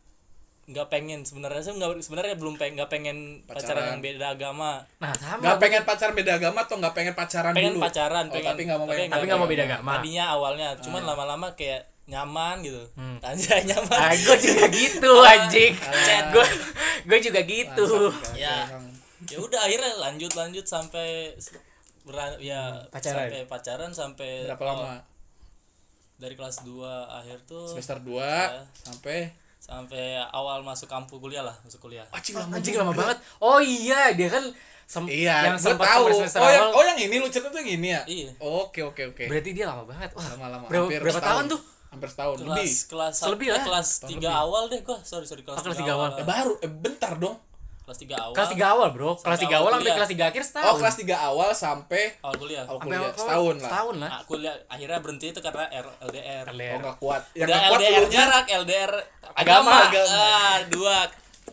nggak 0.67 0.89
pengen 0.89 1.23
sebenarnya 1.23 1.63
saya 1.63 1.75
nggak 1.75 1.97
sebenarnya 1.99 2.37
belum 2.37 2.55
pengen 2.55 2.77
nggak 2.77 2.91
pengen 2.91 3.17
pacaran. 3.43 3.65
Pacaran. 3.65 3.85
yang 3.89 4.01
beda 4.01 4.27
agama 4.31 4.71
Nah, 4.99 5.13
sama. 5.15 5.41
Gak 5.43 5.57
pengen 5.59 5.83
pacaran 5.83 6.13
beda 6.13 6.33
agama 6.35 6.59
atau 6.61 6.77
gak 6.77 6.93
pengen 6.93 7.15
pacaran 7.15 7.53
pengen 7.53 7.73
dulu? 7.73 7.83
pacaran 7.83 8.25
Oh, 8.25 8.31
pengen 8.31 8.51
tapi 8.51 8.63
gak 8.63 8.77
mau 8.77 8.85
pengen 8.87 9.09
Tapi 9.09 9.25
nggak 9.25 9.39
mau 9.39 9.49
beda 9.49 9.65
agama. 9.65 9.91
tadinya 9.95 10.25
awalnya 10.29 10.69
cuman 10.77 11.01
Ah. 11.01 11.09
lama-lama 11.09 11.49
kayak 11.55 11.81
nyaman 12.05 12.61
gitu 12.61 12.85
Hmm. 12.95 13.17
anjay 13.19 13.65
nyaman 13.71 13.97
Ah, 13.97 14.13
gue 14.13 14.37
juga 14.45 14.65
gitu 14.69 15.13
anjing. 15.23 15.73
Gue 16.29 16.47
gue 17.07 17.19
juga 17.23 17.41
gitu. 17.43 17.85
ya 18.35 18.69
ya 19.25 19.39
udah 19.39 19.61
akhirnya 19.63 19.93
lanjut 19.99 20.33
lanjut 20.33 20.65
sampai 20.65 21.33
s- 21.35 21.57
bera- 22.03 22.37
ya 22.39 22.77
Pacaran. 22.87 23.25
sampai 23.25 23.41
pacaran 23.47 23.91
sampai 23.91 24.45
Berapa 24.45 24.63
oh, 24.63 24.69
lama? 24.71 24.97
Dari 26.19 26.35
kelas 26.35 26.61
2 26.61 26.83
akhir 27.15 27.39
tuh 27.45 27.65
Semester 27.69 27.99
2 28.01 28.19
Ya. 28.19 28.63
sampai 28.77 29.31
sampai 29.59 30.03
awal 30.29 30.61
masuk 30.61 30.87
kampus 30.87 31.15
kuliah 31.15 31.41
lah 31.41 31.55
masuk 31.61 31.79
kuliah 31.81 32.07
Anjing 32.11 32.35
lama 32.35 32.53
Anjing 32.53 32.75
lama 32.75 32.93
banget. 32.93 33.19
Oh 33.39 33.59
iya, 33.59 34.11
dia 34.13 34.27
kan 34.29 34.43
sem- 34.85 35.07
Iya, 35.07 35.47
yang 35.47 35.57
sempat 35.57 35.85
tahu. 35.89 36.09
semester 36.17 36.39
Oh 36.39 36.49
yang 36.49 36.67
awal. 36.67 36.75
oh 36.75 36.85
yang 36.85 36.99
ini 37.01 37.17
lu 37.17 37.29
cerita 37.29 37.49
tuh 37.49 37.59
yang 37.59 37.71
ini 37.77 37.89
ya? 37.91 38.03
Iya. 38.05 38.31
Oke 38.39 38.81
oke 38.83 39.03
oke. 39.09 39.25
Berarti 39.25 39.51
dia 39.53 39.65
lama 39.65 39.85
banget. 39.85 40.11
Wah, 40.13 40.25
Lama-lama. 40.29 40.65
berapa, 40.65 40.87
hampir 40.87 41.01
berapa 41.01 41.15
setahun. 41.15 41.35
tahun 41.37 41.45
tuh? 41.49 41.61
Hampir 41.89 42.09
setahun 42.09 42.37
lebih. 42.39 42.49
kelas 42.49 42.75
kelas 42.87 43.15
Selebih 43.19 43.47
eh, 43.47 43.53
lah. 43.53 43.65
kelas 43.65 43.89
tiga 44.03 44.29
lebih. 44.29 44.29
awal 44.39 44.63
deh 44.67 44.81
gua 44.83 44.99
sorry 45.03 45.25
sorry 45.25 45.43
kelas 45.43 45.57
Oh, 45.57 45.63
kelas 45.63 45.77
tiga 45.77 45.85
tiga 45.85 45.95
awal. 45.95 46.11
Eh, 46.15 46.27
baru 46.27 46.53
eh, 46.59 46.71
bentar 46.71 47.13
dong. 47.15 47.37
Kelas 47.89 47.99
tiga 47.99 48.17
awal 48.21 48.35
Kelas 48.37 48.51
3 48.53 48.69
awal, 48.69 48.89
Bro. 48.93 49.11
Kelas 49.17 49.41
3 49.41 49.49
awal 49.49 49.49
awal 49.49 49.73
sampai 49.73 49.81
kuliah. 49.81 49.97
kelas 49.97 50.11
3 50.13 50.29
akhir 50.29 50.43
setahun. 50.45 50.69
Oh, 50.69 50.77
kelas 50.77 50.97
3 50.99 51.09
awal 51.25 51.49
sampai 51.51 52.03
awal 52.21 52.37
kuliah 52.37 52.63
awal 52.63 52.77
Sampai 52.77 52.85
kuliah 52.85 53.01
awal- 53.01 53.17
setahun 53.17 53.55
lah. 53.55 53.65
Setahun 53.65 53.95
lah. 53.97 54.09
nah, 54.11 54.21
kuliah 54.23 54.55
akhirnya 54.69 54.99
berhenti 55.01 55.27
itu 55.27 55.41
karena 55.41 55.65
R, 55.71 55.87
LDR 56.03 56.45
Oh, 56.45 56.53
LDR. 56.53 56.79
gak 56.79 56.97
kuat. 56.99 57.23
Yang 57.33 57.47
udah 57.47 57.57
gak 57.57 57.65
kuat 57.65 57.81
LDR 57.81 57.97
lu 57.99 58.09
jarak 58.11 58.45
LDR 58.47 58.93
Agama, 59.35 59.73
agama. 59.83 60.09
Ah, 60.13 60.57
dua 60.69 60.97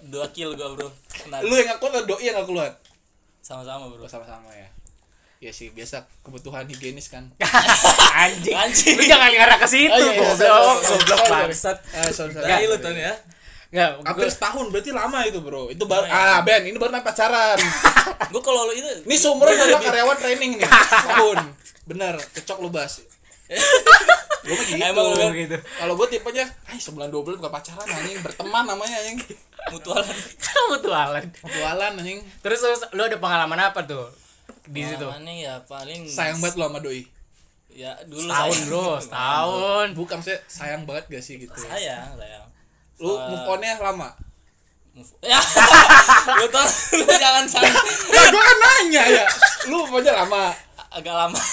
dua 0.06 0.26
kill 0.30 0.52
gua 0.54 0.70
bro 0.70 0.90
Kena 1.08 1.40
Lu 1.40 1.54
yang 1.54 1.68
gak 1.68 1.80
kuat 1.80 1.92
atau 1.94 2.06
doi 2.06 2.22
yang 2.22 2.36
gak 2.36 2.48
kuat? 2.48 2.74
sama-sama 3.40 3.88
bro 3.88 4.02
Oh, 4.02 4.10
sama-sama 4.10 4.52
ya. 4.52 4.68
Ya 5.38 5.52
sih, 5.52 5.70
biasa 5.70 6.04
kebutuhan 6.20 6.66
higienis 6.66 7.08
kan. 7.08 7.32
anjing. 8.18 8.52
Anjing. 8.52 8.96
Lu 8.96 9.04
jangan 9.06 9.30
ngarah 9.30 9.58
ke 9.58 9.68
situ, 9.68 9.88
Oh, 9.88 9.96
iya, 9.96 10.12
iya, 10.12 10.22
goblok. 10.26 10.76
Goblok 10.82 11.22
bangsat. 11.28 11.78
Ah, 11.92 12.10
sorry, 12.10 12.34
sorry. 12.34 12.44
Gak 12.44 12.60
lu 12.66 12.78
ton 12.78 12.92
ya 12.94 13.14
Enggak, 13.76 13.92
Hampir 14.02 14.24
gua- 14.24 14.32
setahun, 14.32 14.66
berarti 14.72 14.92
lama 14.92 15.20
itu 15.22 15.40
bro. 15.40 15.68
Itu 15.68 15.84
baru, 15.84 16.08
Lumayan. 16.08 16.32
ah 16.32 16.40
Ben, 16.42 16.64
ini 16.64 16.78
baru 16.78 16.90
main 16.90 17.04
pacaran. 17.04 17.60
gua 18.32 18.42
kalau 18.42 18.66
lu 18.66 18.74
itu 18.74 18.88
Ini 19.04 19.16
seumuran 19.16 19.52
adalah 19.52 19.84
karyawan 19.84 20.16
training 20.16 20.52
nih. 20.56 20.70
Tahun. 21.12 21.38
Bener, 21.84 22.16
cocok 22.16 22.58
lu 22.58 22.70
bahas. 22.70 23.04
gue 24.46 24.54
mah 24.54 24.66
gitu. 24.66 24.80
Emang 24.80 25.06
lu, 25.08 25.18
Ben? 25.20 25.32
gitu. 25.36 25.58
Kalau 25.60 25.94
gue 25.96 26.08
tipenya, 26.08 26.46
ay 26.66 26.78
sebulan 26.78 27.10
dua 27.10 27.22
bulan 27.22 27.38
bukan 27.38 27.52
pacaran 27.52 27.84
anjing, 27.84 28.18
berteman 28.22 28.64
namanya 28.64 28.98
anjing. 28.98 29.20
mutualan 29.68 30.06
Kamu 30.40 30.78
tuh 30.80 30.94
Alan. 30.94 31.26
Mutualan 31.42 31.92
anjing. 31.96 32.22
Terus, 32.40 32.60
terus 32.60 32.82
lu 32.90 33.02
ada 33.02 33.18
pengalaman 33.18 33.60
apa 33.60 33.84
tuh 33.84 34.08
di 34.64 34.82
situ? 34.82 34.98
Pengalamannya 34.98 35.36
ya 35.40 35.54
paling 35.64 36.06
Sayang 36.06 36.38
banget 36.40 36.56
lu 36.56 36.64
sama 36.64 36.80
doi. 36.80 37.02
ya 37.68 37.92
dulu 38.04 38.24
Setahun, 38.24 38.50
sayang. 38.52 38.66
Bro, 38.66 38.88
setahun. 39.00 39.88
Bukan 39.94 40.16
maksudnya 40.16 40.40
sayang 40.48 40.82
banget 40.86 41.04
gak 41.08 41.22
sih 41.22 41.36
gitu. 41.38 41.54
sayang 41.60 42.14
sayang 42.16 42.46
Lu 42.98 43.12
move 43.12 43.46
on-nya 43.50 43.76
lama. 43.78 44.10
Move- 44.92 45.16
ya 45.28 45.36
lu 46.40 46.48
tau 46.48 46.64
lu 46.96 47.06
jangan 47.06 47.44
sampai 47.44 47.68
Ya 48.08 48.24
gue 48.26 48.42
kan 48.42 48.58
nanya 48.58 49.04
ya. 49.06 49.26
Lu 49.66 49.84
move 49.84 50.00
on-nya 50.00 50.16
lama. 50.16 50.56
agak 50.90 51.12
lama 51.12 51.36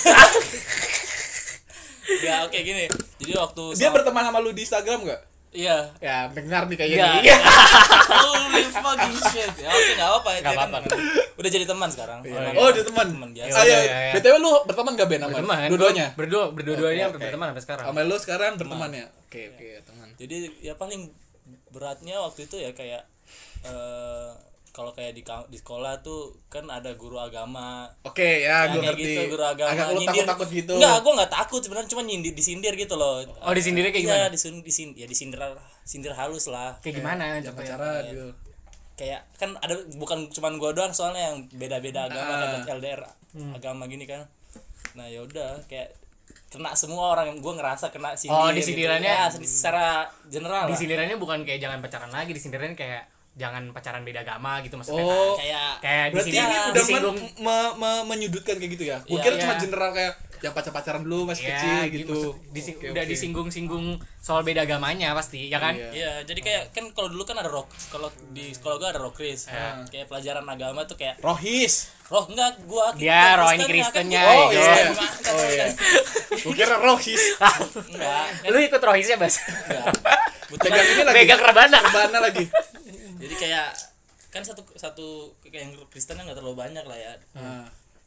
ya 2.22 2.42
oke 2.42 2.54
gini 2.56 2.86
jadi 3.18 3.32
waktu 3.36 3.62
Dia 3.74 3.88
sama- 3.88 3.94
berteman 3.96 4.22
sama 4.24 4.38
lu 4.38 4.50
di 4.50 4.62
Instagram 4.62 5.02
gak? 5.02 5.20
iya 5.50 5.90
Ya, 5.98 6.30
dengar 6.30 6.64
nih 6.64 6.76
kayaknya 6.76 7.06
Enggak. 7.12 7.22
nih. 7.26 7.42
holy 8.08 8.62
fucking 8.68 9.16
shit 9.26 9.52
ya 9.58 9.68
oke 9.68 9.90
nggak 9.92 10.08
apa-apa 10.08 10.30
ya 10.30 10.40
kan 10.40 10.52
apa-apa. 10.64 10.94
udah 11.34 11.50
jadi 11.50 11.66
teman 11.66 11.88
sekarang 11.88 12.18
Teman. 12.22 12.54
Oh, 12.54 12.70
dia 12.70 12.80
teman. 12.82 13.06
teman 13.08 13.28
biasa 13.32 13.50
Ah, 13.52 13.62
Iya, 13.62 13.66
ya, 13.68 13.80
iya, 13.82 13.98
iya. 14.00 14.12
BTW 14.14 14.34
lu 14.38 14.52
berteman 14.62 14.92
gak 14.94 15.08
Ben 15.08 15.20
sama? 15.20 15.34
Berteman. 15.34 15.58
Dua-duanya. 15.68 16.06
Berdua, 16.14 16.44
berdua-duanya 16.48 17.04
oke. 17.08 17.18
berteman 17.18 17.46
sampai 17.50 17.62
sekarang. 17.64 17.84
Sama 17.84 18.00
lu 18.00 18.16
sekarang 18.16 18.52
berteman 18.54 18.90
ya? 18.92 19.06
Oke, 19.20 19.42
oke, 19.50 19.68
teman. 19.82 20.08
jadi 20.14 20.36
ya 20.60 20.74
paling 20.74 21.10
beratnya 21.72 22.20
waktu 22.20 22.44
itu 22.44 22.56
ya 22.56 22.70
kayak 22.70 23.02
eh 23.62 24.30
kalau 24.70 24.88
kayak 24.90 25.12
di 25.12 25.20
di 25.22 25.58
sekolah 25.58 26.00
tuh 26.00 26.32
kan 26.46 26.64
ada 26.66 26.96
guru 26.96 27.16
agama 27.18 27.84
Oke, 28.02 28.40
ya, 28.40 28.64
Nah, 28.64 28.72
gue 28.72 28.80
kayak 28.80 28.96
ngerti. 28.96 29.04
gitu 29.06 29.22
guru 29.28 29.44
agama 29.46 29.68
Agak 29.70 29.86
lu 29.86 29.92
nyindir. 29.98 30.08
takut-takut 30.24 30.48
gitu. 30.50 30.72
Enggak, 30.74 30.96
gua 30.98 31.12
enggak 31.12 31.32
takut 31.34 31.60
sebenarnya 31.60 31.88
cuma 31.88 32.02
nyindir 32.02 32.32
disindir 32.32 32.72
gitu 32.74 32.94
loh. 32.94 33.20
Oh, 33.38 33.52
disindirnya 33.52 33.90
kayak 33.90 34.00
gimana? 34.02 34.18
Iya, 34.18 34.28
disin, 34.30 34.54
disin, 34.60 34.88
ya 34.94 35.04
disindir 35.04 35.36
sindir 35.82 36.12
halus 36.14 36.48
lah. 36.48 36.80
kayak 36.80 36.94
gimana 36.98 37.20
Jangan 37.36 37.40
contohnya? 37.46 37.68
pacaran 37.76 38.02
gitu. 38.06 38.26
Kayak 38.92 39.20
kan 39.34 39.50
ada 39.58 39.74
bukan 39.94 40.18
cuma 40.30 40.48
gua 40.56 40.70
doang 40.72 40.90
soalnya 40.90 41.22
yang 41.26 41.36
beda-beda 41.50 42.00
agama 42.06 42.32
Ah. 42.32 42.40
kan 42.58 42.72
LDR 42.72 43.00
agama 43.52 43.84
gini 43.84 44.04
kan. 44.04 44.24
Nah, 44.92 45.04
ya 45.04 45.20
udah 45.20 45.60
kayak 45.66 45.92
kena 46.52 46.76
semua 46.76 47.10
orang 47.10 47.26
yang 47.26 47.38
gua 47.40 47.56
ngerasa 47.56 47.88
kena 47.88 48.12
sindir. 48.12 48.36
Oh, 48.36 48.52
disindirannya- 48.52 49.32
Gitu. 49.32 49.40
Ya, 49.40 49.48
secara 49.48 49.84
general. 50.28 50.62
lah. 50.62 50.68
disindirannya 50.68 51.16
bukan 51.16 51.42
kayak 51.42 51.58
jangan 51.58 51.80
pacaran 51.80 52.12
lagi 52.12 52.30
disindirannya 52.30 52.76
kayak 52.76 53.08
jangan 53.34 53.62
pacaran 53.70 54.02
beda 54.02 54.20
agama 54.22 54.60
gitu 54.60 54.76
maksudnya 54.76 55.02
Oh, 55.02 55.32
Kayak 55.34 55.80
kayak 55.80 56.04
berarti 56.10 56.28
di 56.28 56.32
sini 56.32 56.44
ini 56.44 56.52
udah 56.52 56.72
disinggung 56.74 57.16
men- 57.16 57.32
me- 57.40 57.74
me- 57.74 58.04
menyudutkan 58.06 58.54
kayak 58.54 58.72
gitu 58.72 58.84
ya. 58.86 58.96
Gue 59.00 59.14
Iya, 59.14 59.22
kira 59.22 59.34
iya. 59.34 59.42
cuma 59.42 59.54
general 59.56 59.90
kayak 59.90 60.12
yang 60.38 60.52
pacar-pacaran 60.52 61.00
dulu 61.00 61.30
masih 61.30 61.44
ya, 61.44 61.54
kecil 61.54 61.72
gitu. 61.88 62.12
maksud- 62.12 62.38
dising- 62.50 62.74
Oke, 62.76 62.90
udah 62.90 62.98
oke. 63.00 63.10
disinggung-singgung 63.10 63.86
soal 64.18 64.42
beda 64.42 64.60
agamanya 64.60 65.14
pasti 65.14 65.46
ya 65.46 65.56
kan 65.56 65.70
Iya. 65.72 65.88
Iya, 65.92 66.12
jadi 66.24 66.40
kayak 66.40 66.62
kan 66.70 66.84
kalau 66.90 67.08
dulu 67.08 67.22
kan 67.22 67.36
ada 67.36 67.46
rock, 67.46 67.70
kalau 67.88 68.10
di 68.28 68.50
sekolah 68.50 68.74
gua 68.76 68.88
ada 68.90 69.00
rock 69.00 69.16
kris. 69.16 69.46
Iya. 69.46 69.86
Kayak 69.86 70.06
pelajaran 70.08 70.44
agama 70.44 70.82
tuh 70.84 70.96
kayak 70.96 71.16
Rohis. 71.18 71.94
roh 72.04 72.26
enggak 72.26 72.52
gua 72.62 72.92
Dia 72.92 73.38
roh 73.38 73.48
ini 73.50 73.64
Kristennya, 73.64 74.20
Kristennya, 74.20 74.22
kan 74.28 74.36
Oh, 74.36 74.48
iya. 74.50 74.60
iya. 74.60 74.84
Kan, 74.92 74.92
Oh, 75.30 75.40
iya. 75.40 75.56
kan? 75.58 75.70
Gue 76.34 76.54
kira 76.54 76.74
Rohis. 76.76 77.22
Enggak, 77.88 78.24
lu 78.44 78.58
ikut 78.60 78.82
rohisnya 78.82 79.16
bas 79.16 79.34
enggak. 79.38 79.84
Pegang 80.52 80.84
Kebetulan 80.84 80.84
ini 80.84 81.02
lagi. 81.06 81.16
Pegang 81.18 81.40
rebana. 81.40 81.78
Rebana 81.80 82.18
lagi. 82.20 82.44
Jadi 83.22 83.34
kayak 83.36 83.68
kan 84.28 84.42
satu 84.42 84.62
satu 84.74 85.06
kayak 85.40 85.62
yang 85.62 85.72
Kristennya 85.86 86.24
nggak 86.24 86.38
terlalu 86.38 86.56
banyak 86.58 86.82
lah 86.82 86.96
ya. 86.96 87.12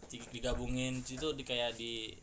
Di- 0.05 0.29
digabungin 0.31 1.01
itu 1.01 1.27
di 1.31 1.41
kayak 1.41 1.73
di 1.73 2.13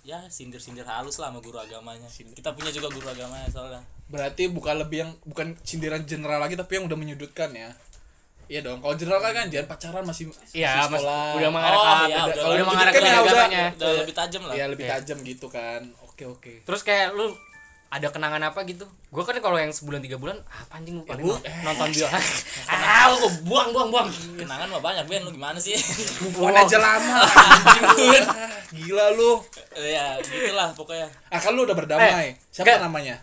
ya 0.00 0.24
sindir-sindir 0.26 0.82
halus 0.82 1.16
lah 1.16 1.28
sama 1.28 1.38
guru 1.38 1.56
agamanya. 1.56 2.08
Kita 2.08 2.50
punya 2.50 2.70
juga 2.70 2.88
guru 2.88 3.06
agamanya 3.06 3.46
soalnya. 3.46 3.82
berarti 4.06 4.50
bukan 4.50 4.74
lebih 4.76 4.98
yang 4.98 5.12
bukan 5.22 5.54
sindiran 5.62 6.02
general 6.02 6.40
lagi 6.40 6.58
tapi 6.58 6.74
yang 6.74 6.84
udah 6.84 6.96
menyudutkan 6.96 7.52
ya. 7.52 7.70
Iya 8.46 8.66
dong. 8.66 8.82
Kalau 8.82 8.94
general 8.94 9.20
kan 9.20 9.32
kan 9.32 9.46
jangan 9.46 9.66
pacaran 9.68 10.02
masih 10.02 10.24
iya 10.50 10.82
masih 10.82 10.90
mas 10.90 10.98
sekolah. 10.98 11.30
udah 11.38 11.48
mengarah 11.48 11.76
Oh, 11.76 11.84
ke 11.86 11.86
iya, 11.86 11.94
udah, 11.94 12.10
udah 12.10 12.26
udah 12.26 12.42
lanjut 12.50 12.66
mengarah 12.66 12.90
kan 12.90 12.98
ke 12.98 12.98
ya, 12.98 13.14
udah. 13.14 13.22
agamanya 13.22 13.64
Udah 13.70 13.90
lebih 14.02 14.14
tajam 14.16 14.42
lah. 14.42 14.54
Iya, 14.58 14.64
lebih 14.66 14.84
Iya. 14.84 14.92
tajam 14.96 15.18
gitu 15.22 15.46
kan. 15.46 15.82
Oke, 16.02 16.24
oke. 16.26 16.52
terus 16.66 16.82
kayak 16.82 17.14
lu 17.14 17.30
ada 17.90 18.06
kenangan 18.06 18.38
apa 18.40 18.62
gitu 18.64 18.86
gue 18.86 19.22
kan 19.22 19.34
kalau 19.36 19.58
yang 19.58 19.68
sebulan 19.68 19.98
tiga 19.98 20.14
bulan 20.14 20.38
apa 20.46 20.78
anjing 20.78 20.94
lu 20.94 21.02
paling 21.02 21.26
bu, 21.26 21.34
nonton, 21.34 21.88
dia 21.90 22.06
ah 22.70 23.10
lu 23.10 23.26
buang 23.42 23.74
buang 23.74 23.90
buang 23.90 24.06
Kenangan 24.38 24.66
mah 24.68 24.78
banyak, 24.80 25.04
Ben. 25.04 25.20
Lu 25.20 25.30
gimana 25.30 25.58
sih? 25.58 25.74
Bukan 26.32 26.54
aja 26.54 26.78
lama. 26.78 27.18
Ah, 28.00 28.62
Gila 28.70 29.06
lu. 29.12 29.42
ya, 29.76 30.14
gitulah 30.16 30.70
pokoknya. 30.72 31.10
Ah 31.28 31.36
kan 31.36 31.50
lu 31.50 31.66
udah 31.66 31.74
berdamai. 31.74 32.30
Eh, 32.30 32.32
Siapa 32.48 32.70
enggak. 32.70 32.86
namanya? 32.86 33.14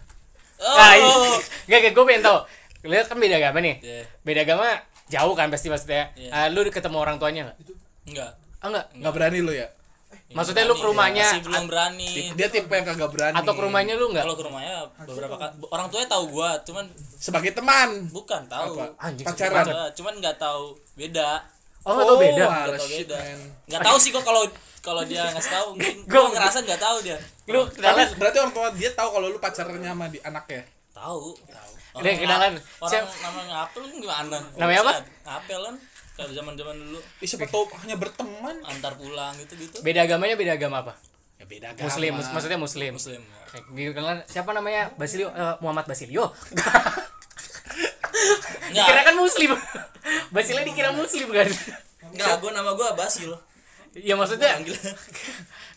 Nah, 0.59 0.93
ini- 0.93 1.07
Oh. 1.07 1.39
Gak, 1.65 1.79
gak, 1.81 1.93
gue 1.93 2.03
pengen 2.03 2.21
tau 2.21 2.43
Lihat 2.81 3.07
kan 3.07 3.17
beda 3.17 3.37
agama 3.37 3.59
nih 3.59 3.77
Iya. 3.79 4.03
Beda 4.21 4.41
agama 4.43 4.67
jauh 5.07 5.33
kan 5.33 5.47
pasti 5.47 5.67
maksudnya 5.67 6.11
Iya. 6.13 6.29
Ah, 6.29 6.47
Lu 6.49 6.65
ketemu 6.65 6.97
orang 6.97 7.15
tuanya 7.15 7.47
gak? 7.47 7.57
Enggak. 8.05 8.31
Ah 8.57 8.67
enggak 8.67 8.85
Nggak 8.93 9.13
berani 9.13 9.39
lu 9.39 9.53
ya? 9.53 9.67
Maksudnya 10.27 10.67
lu 10.67 10.75
ke 10.75 10.83
rumahnya 10.83 11.23
Masih 11.23 11.39
belum 11.39 11.63
berani. 11.71 12.11
Dia 12.35 12.47
tipe 12.51 12.67
yang 12.67 12.83
kagak 12.83 13.09
berani. 13.15 13.35
Atau 13.39 13.53
ke 13.55 13.61
rumahnya 13.63 13.93
lu 13.95 14.11
enggak? 14.11 14.27
Kalau 14.27 14.35
ke 14.35 14.43
rumahnya 14.43 14.75
beberapa 15.07 15.35
kali 15.39 15.51
orang 15.71 15.87
tuanya 15.87 16.07
tahu 16.11 16.23
gua, 16.35 16.49
cuman 16.67 16.85
sebagai 17.15 17.51
teman. 17.55 18.11
bukan 18.11 18.43
tahu. 18.51 18.75
Anjing, 18.99 19.23
Pacaran. 19.23 19.65
Cuman 19.95 20.13
nggak 20.19 20.35
tahu 20.35 20.75
beda. 20.99 21.47
Oh 21.87 21.95
enggak 21.95 22.07
tau 22.11 22.17
beda 22.19 22.43
malah 22.43 22.59
Nggak 22.67 22.75
tahu 22.75 22.89
beda. 22.91 23.17
Nggak 23.71 23.81
tahu 23.87 23.97
sih 24.03 24.09
gua 24.11 24.23
kalau 24.27 24.43
kalau 24.83 25.01
dia 25.07 25.23
ngasih 25.31 25.51
tahu 25.51 25.67
mungkin 25.79 25.95
Gua- 26.11 26.31
ngerasa 26.35 26.57
nggak 26.67 26.81
tahu 26.83 26.97
dia. 27.07 27.17
Lu 27.47 27.59
Tapi 27.63 27.75
kenalan 27.79 28.07
berarti 28.19 28.37
orang 28.43 28.53
tua 28.53 28.67
dia 28.75 28.89
tahu 28.91 29.09
kalau 29.15 29.27
lu 29.31 29.39
pacarnya 29.39 29.91
sama 29.95 30.05
di 30.11 30.19
anaknya. 30.19 30.63
Tahu, 30.91 31.23
tahu. 31.47 31.71
Udah, 31.97 32.11
kenalan. 32.13 32.53
Orang 32.83 33.05
namanya 33.23 33.55
Apel 33.63 33.81
kan 33.85 33.95
gimana? 33.95 34.37
Namanya 34.59 34.79
apa? 34.83 34.93
Apel 35.23 35.59
kan 35.63 35.75
kayak 36.17 36.33
zaman-zaman 36.33 36.75
dulu 36.75 36.99
Ih, 37.21 37.27
siapa 37.27 37.45
tahu 37.45 37.63
hanya 37.77 37.95
berteman. 37.95 38.57
antar 38.65 38.93
pulang 38.93 39.37
gitu-gitu. 39.37 39.79
Beda 39.79 40.01
agamanya 40.01 40.33
beda 40.33 40.53
agama 40.53 40.81
apa? 40.81 40.93
Ya 41.37 41.45
beda 41.45 41.71
agama. 41.71 41.85
Muslim, 41.85 42.11
mus- 42.11 42.31
maksudnya 42.31 42.57
muslim 42.57 42.91
Muslim. 42.91 43.21
Kayak 43.47 43.63
gitu 43.71 43.91
kenalan 43.93 44.19
siapa 44.25 44.49
namanya 44.51 44.89
Basilio 44.93 45.29
Eh, 45.29 45.55
Muhammad 45.61 45.85
Basilio 45.85 46.33
dikira 48.67 49.01
kan 49.03 49.15
muslim 49.15 49.51
Basilio 50.29 50.63
dikira 50.63 50.89
muslim 50.91 51.27
kan 51.29 51.47
enggak 52.07 52.39
gua 52.39 52.51
nama 52.51 52.71
gua 52.73 52.91
Basil. 52.93 53.31
Ya 53.99 54.13
maksudnya. 54.13 54.57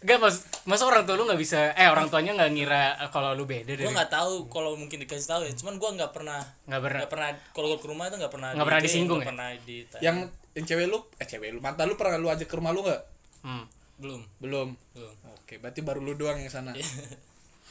Enggak 0.01 0.19
mas, 0.23 0.37
masa 0.63 0.85
orang 0.85 1.03
tua 1.03 1.15
lu 1.15 1.25
nggak 1.25 1.37
bisa 1.37 1.73
eh 1.73 1.87
orang 1.87 2.07
tuanya 2.07 2.33
nggak 2.35 2.51
ngira 2.53 2.85
eh, 2.99 3.09
kalau 3.09 3.33
lu 3.33 3.45
beda 3.45 3.73
dari 3.73 3.83
gua 3.83 3.97
nggak 3.97 4.13
tahu 4.13 4.35
kalau 4.47 4.75
mungkin 4.75 5.01
dikasih 5.01 5.29
tahu 5.29 5.43
ya. 5.45 5.53
Cuman 5.53 5.77
gua 5.77 5.91
nggak 5.95 6.13
pernah 6.13 6.41
nggak 6.67 6.81
pernah 6.81 6.99
nggak 7.01 7.11
pernah 7.11 7.29
kalau 7.51 7.77
ke 7.77 7.87
rumah 7.87 8.05
itu 8.07 8.17
nggak 8.17 8.33
pernah 8.33 8.49
Nggak 8.53 8.67
pernah 8.67 8.81
di- 8.81 8.87
disinggung 8.87 9.21
ya? 9.21 9.27
pernah 9.29 9.49
di 9.59 9.77
Yang 9.99 10.17
yang 10.51 10.65
cewek 10.67 10.87
lu, 10.87 10.99
eh 11.15 11.27
cewek 11.27 11.49
lu, 11.55 11.59
mantan 11.61 11.87
lu 11.87 11.95
pernah 11.95 12.19
lu 12.19 12.27
ajak 12.27 12.45
ke 12.45 12.55
rumah 12.55 12.71
lu 12.71 12.83
nggak? 12.83 13.01
hmm. 13.43 13.65
belum 14.01 14.21
Belum. 14.41 14.69
belum 14.93 15.15
Oke, 15.41 15.59
berarti 15.59 15.81
baru 15.81 16.01
lu 16.01 16.15
doang 16.15 16.37
yang 16.37 16.49
sana. 16.49 16.73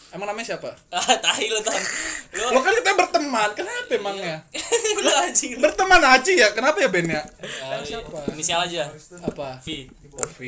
Iya. 0.10 0.16
Emang 0.18 0.28
namanya 0.28 0.48
siapa? 0.48 0.74
ah 0.98 1.14
tahi 1.22 1.46
lu 1.48 1.62
ton 1.62 1.78
lu 2.34 2.44
Lo 2.50 2.60
kan 2.60 2.74
kita 2.74 2.92
berteman, 2.94 3.50
kenapa 3.54 3.92
emangnya? 3.92 4.36
lu 5.06 5.12
anjing 5.16 5.54
Berteman 5.56 6.02
aja 6.02 6.32
ya, 6.32 6.48
kenapa 6.52 6.82
ya 6.82 6.90
Ben 6.90 7.06
ya? 7.06 7.22
Ah, 7.62 7.78
inisial 8.34 8.66
aja 8.66 8.90
Apa? 9.22 9.62
V 9.62 9.86
V. 10.34 10.40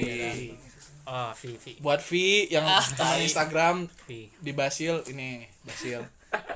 oh 1.04 1.32
Vivi 1.36 1.74
Buat 1.78 2.02
V 2.02 2.12
yang 2.48 2.64
Ah, 2.64 2.82
teman. 2.82 3.22
Instagram 3.22 3.76
V 4.06 4.30
di 4.32 4.52
Basil 4.52 5.02
ini 5.08 5.46
Basil 5.62 6.02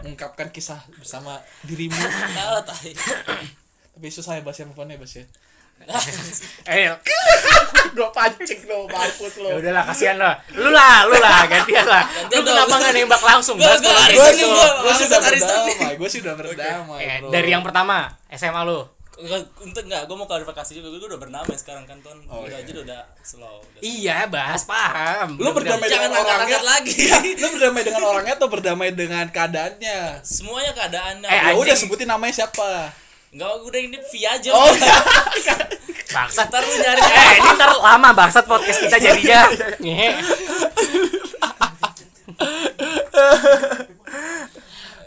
mengungkapkan 0.02 0.50
kisah 0.50 0.80
bersama 0.96 1.36
dirimu 1.62 1.94
salah 2.36 2.64
tahi 2.64 2.96
tapi 3.92 4.08
susah 4.08 4.40
ya 4.40 4.42
bahas 4.42 4.56
yang 4.58 4.72
ya 4.72 4.98
Bas 4.98 5.14
ya 5.14 5.26
eh 6.66 6.90
gua 7.96 8.10
pancing 8.10 8.66
lo 8.66 8.90
mampus 8.90 9.38
ya 9.38 9.44
lo 9.46 9.50
udahlah 9.62 9.84
kasihan 9.86 10.18
lah. 10.18 10.34
Lu 10.52 10.68
lah 10.68 11.06
lu 11.06 11.16
lah 11.16 11.46
gantian 11.46 11.86
lah. 11.86 12.04
Lu 12.28 12.42
kenapa 12.42 12.74
nggak 12.76 12.92
nembak 12.92 13.22
langsung? 13.22 13.56
Gua 13.56 13.78
Senin 13.78 13.94
sih 14.34 15.06
Senin. 15.06 15.22
berdamai 15.22 15.94
gua 15.96 16.10
sih 16.10 16.20
udah 16.26 16.34
berdamai 16.34 17.00
Eh, 17.00 17.20
dari 17.30 17.50
yang 17.54 17.62
pertama 17.62 18.10
SMA 18.30 18.66
lu. 18.66 18.82
Enggak, 19.16 19.48
untuk 19.64 19.88
enggak, 19.88 20.12
gue 20.12 20.18
mau 20.20 20.28
klarifikasi 20.28 20.76
juga, 20.76 20.92
gue 20.92 21.08
udah 21.08 21.16
bernama 21.16 21.48
sekarang 21.56 21.88
kan 21.88 21.96
ton, 22.04 22.20
Oh, 22.28 22.44
udah 22.44 22.60
iya. 22.60 22.68
aja 22.68 22.84
udah 22.84 23.02
slow. 23.24 23.64
Udah 23.64 23.80
iya 23.80 24.28
Bas 24.28 24.68
paham. 24.68 25.40
Lu 25.40 25.56
berdamai 25.56 25.88
Jangan 25.88 26.12
dengan 26.12 26.28
orangnya. 26.28 26.60
lagi. 26.60 27.00
lu 27.40 27.48
berdamai 27.56 27.82
dengan 27.88 28.04
orangnya 28.04 28.36
atau 28.36 28.52
berdamai 28.52 28.92
dengan 28.92 29.24
keadaannya? 29.32 30.20
Semuanya 30.20 30.76
keadaannya. 30.76 31.32
Eh, 31.32 31.42
ya 31.48 31.54
udah 31.56 31.76
sebutin 31.80 32.12
namanya 32.12 32.44
siapa 32.44 32.92
Enggak, 33.36 33.52
udah 33.62 33.80
ini 33.82 33.98
via 34.16 34.30
aja. 34.32 34.50
oh 34.50 34.72
bangsat. 36.08 36.48
Ntar 36.48 36.64
lu 36.64 36.74
nyari 36.80 37.02
eh 37.04 37.32
ini 37.36 37.50
ntar 37.54 37.70
lama 37.76 38.10
bangsat 38.16 38.48
podcast 38.48 38.80
kita 38.80 38.96
jadinya 38.96 39.52
Ngehe. 39.84 40.10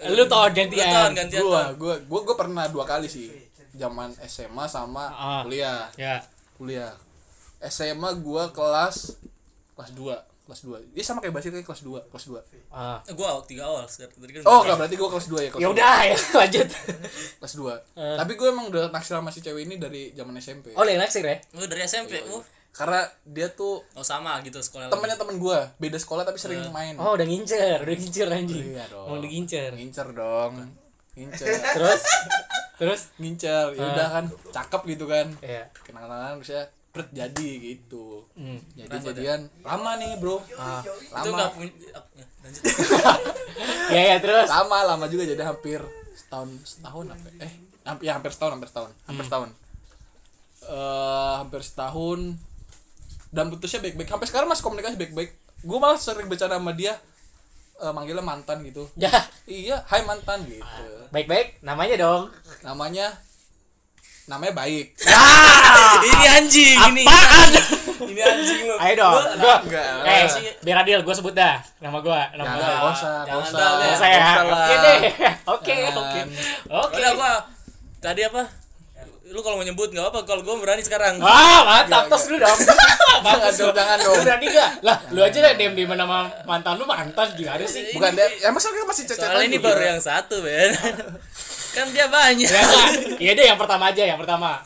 lu 0.08 0.24
tau 0.24 0.44
Lu 0.48 0.52
tahun 0.52 0.52
gantian 0.54 1.10
gantian 1.12 1.40
gua 1.42 1.72
gua 1.74 1.94
gua 2.04 2.20
gua 2.22 2.36
pernah 2.36 2.68
dua 2.68 2.84
kali 2.84 3.08
sih. 3.08 3.32
Zaman 3.72 4.12
SMA 4.24 4.64
sama 4.68 5.08
Ah. 5.08 5.40
kuliah. 5.44 5.88
ya. 5.96 6.20
Kuliah. 6.56 6.92
SMA 7.64 8.12
gua 8.20 8.52
kelas 8.52 9.16
kelas 9.72 9.90
2 9.96 10.27
kelas 10.48 10.64
2 10.64 10.96
ini 10.96 11.04
sama 11.04 11.20
kayak 11.20 11.36
Basir 11.36 11.52
kayak 11.52 11.68
kelas 11.68 11.84
2 11.84 12.08
kelas 12.08 12.24
2 12.24 12.72
ah. 12.72 12.96
Eh, 13.04 13.12
Gua 13.12 13.36
tiga 13.44 13.68
awal 13.68 13.84
sekarang. 13.84 14.16
Tadi 14.16 14.32
kan 14.32 14.48
oh 14.48 14.64
enggak 14.64 14.76
berarti 14.80 14.96
gua 14.96 15.08
kelas 15.12 15.26
2 15.28 15.36
ya 15.36 15.48
kelas 15.52 15.60
ya 15.60 15.68
dua. 15.68 15.74
udah 15.76 15.96
ya 16.00 16.16
lanjut. 16.40 16.68
Kelas 17.38 17.54
2 17.54 18.18
tapi 18.18 18.32
gue 18.32 18.48
emang 18.48 18.66
udah 18.66 18.84
naksir 18.88 19.14
sama 19.14 19.28
si 19.28 19.38
cewek 19.38 19.68
ini 19.68 19.76
dari 19.76 20.02
zaman 20.16 20.32
SMP 20.40 20.72
oh 20.72 20.82
lain 20.82 20.96
naksir 20.96 21.20
ya? 21.20 21.36
Lu 21.52 21.68
dari 21.68 21.84
SMP, 21.84 22.16
oh. 22.26 22.40
karena 22.70 23.04
dia 23.22 23.50
tuh 23.50 23.84
Oh 23.92 24.00
sama 24.00 24.40
gitu 24.40 24.56
sekolah. 24.58 24.88
temennya 24.88 25.14
temen 25.14 25.36
gue 25.36 25.58
beda 25.76 25.98
sekolah 26.00 26.24
tapi 26.24 26.40
sering 26.40 26.64
main. 26.70 26.96
Oh 26.96 27.12
udah 27.12 27.26
ngincer 27.26 27.84
udah 27.84 27.94
ngincer 27.94 28.28
anjing. 28.28 28.72
Iya 28.72 28.84
dong. 28.88 29.04
mau 29.04 29.18
digincer 29.20 29.70
ngincer. 29.76 30.06
Dong. 30.16 30.52
Ngincer. 31.12 31.46
Terus? 31.76 32.02
Terus? 32.78 33.00
Ngincer. 33.18 33.74
Ya 33.74 33.84
udah 33.84 34.08
kan 34.08 34.24
cakep 34.54 34.82
gitu 34.94 35.04
kan. 35.04 35.26
Ya 35.42 35.66
kenal-kenalan 35.82 36.38
terus 36.38 36.54
ya 36.54 36.64
pret 36.98 37.08
jadi 37.14 37.48
gitu. 37.62 38.26
Hmm. 38.34 38.58
jadi 38.74 38.96
jadian. 38.98 39.40
Lama 39.62 39.94
nih 40.02 40.18
bro. 40.18 40.42
Ah. 40.58 40.82
Itu 40.82 40.90
lama. 41.14 41.26
Enggak 41.30 41.48
punya 41.54 41.70
ya, 41.78 41.98
ya 43.94 44.02
ya 44.10 44.16
terus. 44.18 44.50
Lama 44.50 44.78
lama 44.82 45.06
juga 45.06 45.22
jadi 45.30 45.46
hampir 45.46 45.78
setahun 46.18 46.50
setahun 46.66 47.06
apa 47.14 47.28
eh 47.38 47.52
hampir 47.86 48.10
ya 48.10 48.12
hampir 48.18 48.34
setahun 48.34 48.52
hampir 48.58 48.68
setahun. 48.74 48.90
Hampir 49.06 49.24
setahun. 49.30 49.50
Eh 50.66 51.34
hampir 51.38 51.62
setahun. 51.62 52.20
Dan 53.30 53.44
putusnya 53.54 53.78
baik-baik. 53.78 54.10
Sampai 54.10 54.26
sekarang 54.26 54.50
masih 54.50 54.64
komunikasi 54.66 54.98
baik-baik. 54.98 55.30
Gue 55.62 55.78
malah 55.78 56.02
sering 56.02 56.26
bercanda 56.26 56.58
sama 56.58 56.74
dia 56.74 56.98
eh, 57.78 57.92
manggilnya 57.94 58.26
mantan 58.26 58.66
gitu. 58.66 58.90
Ya. 58.98 59.14
Iya 59.46 59.86
hai 59.86 60.02
mantan 60.02 60.42
gitu. 60.50 60.84
Baik 61.14 61.30
baik 61.30 61.48
namanya 61.62 61.94
dong. 61.94 62.34
Namanya 62.66 63.14
namanya 64.28 64.52
baik 64.54 64.86
ini 66.06 66.26
anjing 66.30 66.76
ini 66.86 67.02
ini 68.04 68.20
anjing 68.20 68.58
lu 68.62 68.74
Ayo 68.78 68.94
dong, 68.94 69.14
gua. 69.36 69.56
enggak. 69.58 69.84
Eh, 70.06 70.24
biar 70.60 70.80
adil, 70.80 71.02
gua 71.02 71.10
sebut 71.10 71.32
dah 71.32 71.58
nama 71.78 71.98
gua, 71.98 72.30
nama 72.30 72.46
gua. 72.46 72.62
nggak 72.62 72.92
usah, 72.94 73.14
nggak 73.18 73.26
Jangan 73.26 73.42
usah. 73.42 73.58
dah, 73.58 73.68
Nggak 73.68 73.82
Ben. 73.82 73.96
usah 73.96 74.08
ya. 74.08 74.30
Oke 74.38 74.74
deh. 74.76 74.98
Oke, 75.56 75.74
oke. 75.90 76.20
Oke. 76.70 76.96
udah 76.96 77.12
gua 77.12 77.32
tadi 77.98 78.20
apa 78.22 78.42
lu 79.26 79.40
kalau 79.42 79.56
mau 79.56 79.66
nyebut 79.66 79.90
nggak 79.90 80.06
apa 80.06 80.18
kalau 80.22 80.40
gua 80.40 80.54
berani 80.56 80.80
sekarang 80.80 81.18
Wah, 81.18 81.60
mantap 81.66 82.06
tos 82.06 82.28
lu 82.28 82.38
dong. 82.38 82.54
jangan 83.26 83.50
dong 83.50 83.74
jangan 83.74 83.96
dong 83.98 84.14
Lu 84.14 84.22
berani 84.22 84.46
gak? 84.48 84.70
Lah, 84.80 84.96
lu 85.10 85.20
aja 85.20 85.38
lah 85.42 85.52
diem 85.52 85.72
diem 85.74 85.90
nama 85.90 86.16
mantan 86.44 86.76
lu 86.76 86.84
mantan 86.84 87.28
gimana 87.34 87.60
sih? 87.62 87.92
bukan 87.92 88.14
deh 88.14 88.28
ya 88.38 88.48
masa 88.48 88.70
kita 88.70 88.86
masih 88.86 89.04
cacat 89.04 89.26
soalnya 89.26 89.44
ini 89.44 89.58
baru 89.58 89.82
yang 89.86 90.00
satu 90.00 90.40
Ben 90.40 90.70
kan 91.70 91.86
dia 91.88 92.06
banyak 92.06 92.44
Ya 92.44 92.58
enggak. 92.58 92.88
Iya 93.18 93.32
deh 93.32 93.46
yang 93.46 93.56
pertama 93.56 93.84
aja, 93.86 94.02
yang 94.02 94.16
pertama. 94.16 94.60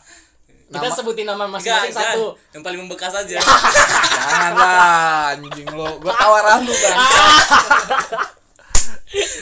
Kita 0.67 0.81
Nama- 0.83 0.97
sebutin 0.97 1.27
nama 1.27 1.45
masing-masing 1.47 1.93
jangan. 1.93 2.17
satu. 2.17 2.25
yang 2.51 2.63
paling 2.63 2.81
membekas 2.81 3.13
aja 3.15 3.37
jangan 3.37 4.53
lah 4.55 5.37
anjing 5.37 5.69
lo 5.69 6.01
gua 6.01 6.13
tawaran 6.15 6.65
lu 6.65 6.73
bang 6.73 6.97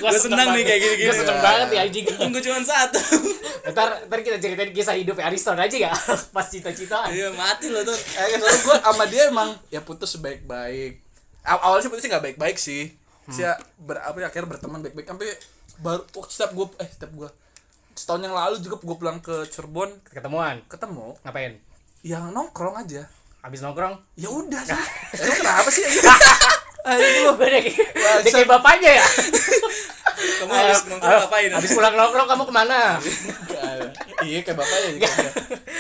Gua 0.03 0.11
seneng 0.11 0.51
nih 0.51 0.67
kayak 0.67 0.81
gini-gini. 0.83 1.07
Gue 1.07 1.15
seneng 1.15 1.39
banget 1.39 1.69
ya 1.71 1.81
anjing. 1.87 2.05
tunggu 2.11 2.39
cuma 2.41 2.59
satu 2.61 2.99
Ntar, 3.63 3.89
ntar 4.03 4.19
kita 4.19 4.43
ceritain 4.43 4.73
kisah 4.73 4.99
hidup 4.99 5.15
Ariston 5.21 5.55
aja 5.55 5.77
ya 5.81 5.93
Pas 6.35 6.43
cita-cita 6.45 7.07
iya 7.07 7.31
mati 7.31 7.71
lo 7.71 7.79
tuh 7.81 7.95
eh 7.95 8.35
soalnya 8.35 8.59
gua 8.65 8.77
sama 8.83 9.05
dia 9.07 9.31
emang 9.31 9.55
ya 9.71 9.79
putus 9.79 10.11
sebaik-baik 10.11 10.99
Aw- 11.43 11.63
awalnya 11.63 11.87
sih 11.87 11.91
putusnya 11.91 12.11
nggak 12.11 12.25
baik-baik 12.27 12.59
sih 12.59 12.91
sih 13.29 13.47
ya 13.47 13.55
ber, 13.79 14.03
apa 14.03 14.19
ya, 14.19 14.27
akhirnya 14.27 14.51
berteman 14.51 14.83
baik-baik 14.83 15.07
sampai 15.07 15.31
baru 15.79 16.03
oh, 16.11 16.27
setiap 16.27 16.51
gua 16.51 16.67
eh 16.77 16.89
setiap 16.89 17.15
gua 17.15 17.31
setahun 18.01 18.25
yang 18.25 18.33
lalu 18.33 18.57
juga 18.65 18.81
gua 18.81 18.97
pulang 18.97 19.19
ke 19.21 19.45
Cirebon. 19.53 19.93
Ketemuan? 20.09 20.65
Ketemu. 20.73 21.21
Ngapain? 21.21 21.61
yang 22.01 22.33
nongkrong 22.33 22.81
aja. 22.81 23.05
Habis 23.45 23.61
nongkrong? 23.61 23.93
Ya 24.17 24.33
udah 24.33 24.65
sih. 24.65 24.73
Emang 25.21 25.37
kenapa 25.37 25.69
sih? 25.69 25.85
Anjing 26.81 27.29
lu 27.29 27.33
Gue 27.37 27.61
Dia 28.25 28.33
kayak 28.33 28.49
bapaknya 28.49 29.05
ya? 29.05 29.07
Kamu 30.41 30.53
harus 30.53 30.81
nongkrong 30.89 31.21
ngapain? 31.25 31.51
Habis 31.53 31.71
pulang 31.77 31.93
nongkrong 31.97 32.29
kamu 32.29 32.45
ke 32.49 32.55
mana? 32.57 32.97
iya 34.21 34.45
kayak 34.45 34.57
bapaknya 34.61 35.01
juga 35.01 35.09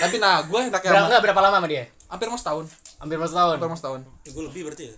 tapi 0.00 0.16
nah 0.16 0.40
gue 0.40 0.61
enaknya 0.72 0.90
Berapa, 0.96 1.20
berapa 1.20 1.40
lama 1.44 1.56
sama 1.61 1.68
dia? 1.68 1.85
hampir 2.09 2.26
mau 2.33 2.40
setahun. 2.40 2.64
Hampir 2.96 3.16
mas 3.20 3.33
tahun 3.37 3.56
hampir 3.61 3.68
mau 3.68 3.76
setahun. 3.76 4.00
Gue 4.33 4.42
lebih 4.48 4.61
berarti 4.68 4.85
ya 4.88 4.96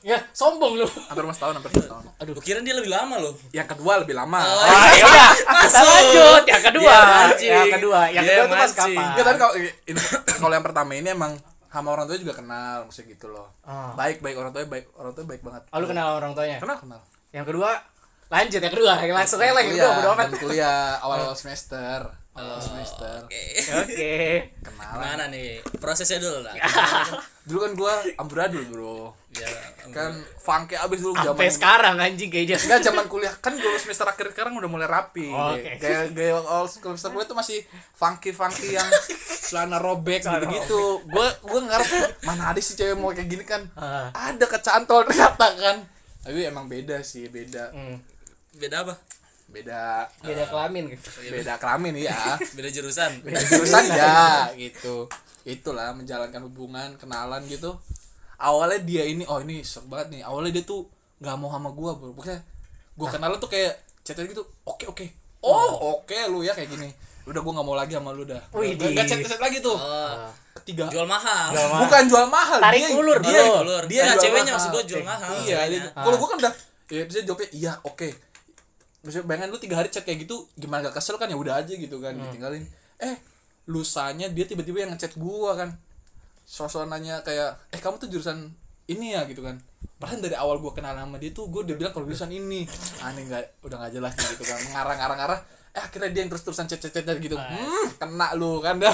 Ya, 0.00 0.16
sombong 0.30 0.74
lu 0.74 0.84
hampir 0.84 1.20
mau 1.20 1.30
setahun 1.30 1.54
hampir 1.54 1.68
mau 1.70 1.82
setahun 1.82 2.04
aduh 2.14 2.34
kira 2.38 2.60
dia 2.60 2.72
lebih 2.72 2.88
lama 2.88 3.16
loh 3.18 3.32
yang 3.50 3.64
kedua 3.64 4.00
lebih 4.00 4.12
lama 4.12 4.36
Oh, 4.36 4.64
Ah, 4.64 4.88
ya 4.90 5.04
udah, 5.04 5.28
kita 5.38 5.52
Masuk. 5.54 5.84
lanjut. 5.86 6.42
Yang 6.46 6.62
kedua, 6.66 6.94
mancing. 6.96 7.50
yang 7.50 7.68
kedua, 7.70 8.00
yang 8.08 8.22
kedua 8.22 8.44
tuh 8.44 8.52
pas 8.54 8.60
mancing. 8.66 8.76
kapan? 8.90 9.04
Enggak, 9.06 9.24
tapi 9.24 9.38
kalau 9.38 9.54
ini- 9.90 10.08
kalau 10.40 10.52
yang 10.52 10.64
pertama 10.64 10.90
ini 10.94 11.08
emang 11.10 11.32
sama 11.66 11.88
orang 11.90 12.04
tua 12.04 12.16
juga 12.16 12.34
kenal 12.34 12.76
maksudnya 12.84 13.06
gitu 13.10 13.26
loh 13.28 13.48
Ah. 13.60 13.92
baik 13.94 14.20
baik 14.20 14.36
orang 14.36 14.50
tuanya 14.50 14.68
baik 14.70 14.86
orang 14.94 15.12
tua 15.12 15.24
baik 15.24 15.42
banget 15.42 15.62
Oh, 15.68 15.78
lu 15.78 15.86
kenal 15.86 16.08
orang 16.14 16.32
tuanya? 16.32 16.58
kenal 16.58 16.76
kenal 16.76 17.00
Yang 17.30 17.44
kedua, 17.46 17.70
lanjut 18.26 18.60
yang 18.60 18.72
kedua, 18.72 18.92
yang 19.00 19.14
langsung 19.14 19.38
aja 19.38 19.52
lagi 19.52 19.68
kuliah 19.68 19.84
kedua, 19.84 19.96
bodo 19.96 20.10
amat. 20.14 20.26
kuliah 20.38 20.80
awal 20.98 21.16
awal 21.22 21.34
semester 21.34 21.98
awal 22.34 22.58
semester 22.58 23.24
oke 23.24 23.44
Oke. 23.86 24.14
kenalan 24.58 24.90
gimana 24.94 25.24
nih 25.30 25.62
prosesnya 25.78 26.18
dulu 26.18 26.42
lah 26.42 26.54
dulu 27.46 27.58
kan 27.62 27.72
gua 27.74 27.92
amburadul 28.18 28.64
bro 28.66 28.98
ya 29.34 29.46
kan 29.90 30.12
funky 30.38 30.74
abis 30.74 30.98
dulu 30.98 31.14
Sampai 31.14 31.46
zaman 31.46 31.54
sekarang 31.54 31.94
anjing 31.98 32.30
kayaknya. 32.30 32.56
Enggak 32.56 32.80
zaman 32.82 33.04
kuliah 33.04 33.34
kan 33.36 33.52
gue 33.52 33.74
semester 33.76 34.06
akhir 34.06 34.30
sekarang 34.30 34.54
udah 34.54 34.70
mulai 34.70 34.86
rapi. 34.86 35.26
Oh, 35.28 35.52
Oke. 35.52 35.76
Gaya 35.76 36.08
gaya 36.08 36.38
all 36.40 36.64
school 36.64 36.94
semester 36.94 37.10
gue 37.12 37.24
tuh 37.26 37.36
masih 37.36 37.58
funky 37.92 38.30
funky 38.30 38.72
yang 38.72 38.86
celana 39.44 39.76
robek 39.76 40.22
gitu 40.22 40.46
gitu. 40.48 40.82
Gue 41.04 41.26
gue 41.42 41.60
ngarep 41.66 41.90
mana 42.22 42.54
ada 42.54 42.60
sih 42.62 42.74
cewek 42.74 42.94
mau 42.94 43.10
kayak 43.10 43.26
gini 43.26 43.44
kan. 43.44 43.66
Ah. 43.74 44.08
Ada 44.14 44.46
kecantol 44.46 45.02
ternyata 45.04 45.46
kan. 45.52 45.76
Tapi 46.22 46.40
emang 46.46 46.64
beda 46.64 47.02
sih 47.02 47.26
beda 47.28 47.74
Hmm. 47.74 47.98
beda 48.54 48.86
apa 48.86 48.94
beda 49.54 50.10
Beda 50.20 50.44
kelamin 50.44 50.84
gitu. 50.90 51.08
beda 51.24 51.54
kelamin 51.56 51.94
ya. 51.96 52.18
beda 52.56 52.68
jurusan 52.68 53.22
Beda 53.22 53.38
jurusan 53.40 53.84
ya 53.88 54.18
gitu. 54.64 55.06
Itulah 55.42 55.92
menjalankan 55.92 56.42
hubungan 56.42 56.96
kenalan 56.96 57.46
gitu. 57.46 57.78
Awalnya 58.34 58.82
dia 58.82 59.04
ini 59.04 59.22
oh 59.24 59.38
ini 59.38 59.62
shock 59.62 59.86
banget 59.86 60.10
nih. 60.10 60.22
Awalnya 60.22 60.52
dia 60.52 60.64
tuh 60.64 60.90
nggak 61.20 61.36
mau 61.36 61.48
sama 61.48 61.70
gua 61.70 61.94
bro. 61.94 62.10
Pokoknya 62.12 62.42
gua 62.92 63.08
kenal 63.08 63.38
tuh 63.38 63.46
kayak 63.46 63.72
chat 64.02 64.18
gitu. 64.18 64.42
Oke 64.64 64.84
oke. 64.84 65.06
Oh, 65.40 65.70
oke 65.94 66.16
lu 66.26 66.40
ya 66.40 66.50
kayak 66.50 66.68
gini. 66.68 66.90
Udah 67.24 67.40
gua 67.40 67.52
nggak 67.54 67.66
mau 67.66 67.74
lagi 67.74 67.92
sama 67.92 68.10
lu 68.10 68.24
dah. 68.24 68.42
Wih, 68.50 68.74
Gak 68.74 69.06
chat 69.06 69.22
chat 69.22 69.38
lagi 69.38 69.60
tuh. 69.60 69.72
oh 69.72 70.28
Ketiga. 70.56 70.88
jual 70.88 71.04
mahal 71.04 71.52
Jual 71.52 71.68
mahal. 71.68 71.80
Bukan 71.84 72.02
jual 72.08 72.26
mahal. 72.26 72.58
Tarik 72.58 72.80
dia, 72.80 72.90
ulur, 72.94 73.18
dia. 73.20 73.42
Ulur. 73.54 73.84
dia 73.84 74.02
Nah, 74.02 74.08
jual 74.10 74.22
ceweknya 74.24 74.42
mahal. 74.44 74.56
maksud 74.56 74.70
gua 74.70 74.84
jual 74.84 75.02
mahal 75.02 75.32
Iya, 75.40 75.58
dia- 75.68 75.92
kalau 75.92 76.16
gua 76.16 76.28
kan 76.30 76.38
udah 76.40 76.52
ya 76.86 77.02
bisa 77.04 77.18
jawabnya 77.20 77.48
iya 77.50 77.72
oke. 77.82 78.08
Maksudnya 79.04 79.24
bayangin 79.24 79.48
lu 79.48 79.58
tiga 79.58 79.76
hari 79.76 79.88
chat 79.88 80.02
kayak 80.02 80.24
gitu 80.24 80.48
gimana 80.54 80.80
gak 80.82 80.96
kesel 80.96 81.14
kan 81.14 81.28
ya 81.28 81.36
udah 81.36 81.54
aja 81.56 81.70
gitu 81.70 81.96
kan 81.98 82.12
Hmm. 82.12 82.24
ditinggalin. 82.26 82.64
Eh 82.98 83.16
lusanya 83.64 84.26
dia 84.26 84.42
tiba-tiba 84.42 84.80
yang 84.80 84.92
ngechat 84.92 85.14
gua 85.14 85.54
kan. 85.54 85.76
Sosok 86.42 86.84
nanya 86.84 87.20
kayak 87.20 87.56
eh 87.68 87.78
kamu 87.78 87.96
tuh 87.98 88.08
jurusan 88.08 88.48
ini 88.86 89.12
ya 89.12 89.24
gitu 89.24 89.40
kan. 89.40 89.60
Padahal 89.94 90.20
dari 90.20 90.34
awal 90.34 90.56
gua 90.58 90.72
kenal 90.72 90.92
sama 90.94 91.16
dia 91.16 91.30
tuh 91.30 91.46
gua 91.46 91.62
udah 91.62 91.72
bilang 91.74 91.92
kalau 91.92 92.04
jurusan 92.04 92.28
ini. 92.28 92.64
Aneh 92.98 93.24
nggak 93.24 93.62
udah 93.62 93.76
nggak 93.78 93.92
jelas 93.94 94.12
gitu 94.16 94.42
kan. 94.42 94.60
Ngarang-ngarang-ngarang. 94.70 95.40
Eh 95.70 95.82
akhirnya 95.82 96.08
dia 96.08 96.20
yang 96.22 96.30
terus-terusan 96.30 96.64
chat-chat 96.66 96.92
gitu. 97.18 97.34
Hmm, 97.34 97.86
kena 97.94 98.32
lu 98.32 98.58
kan 98.58 98.76
gua. 98.76 98.88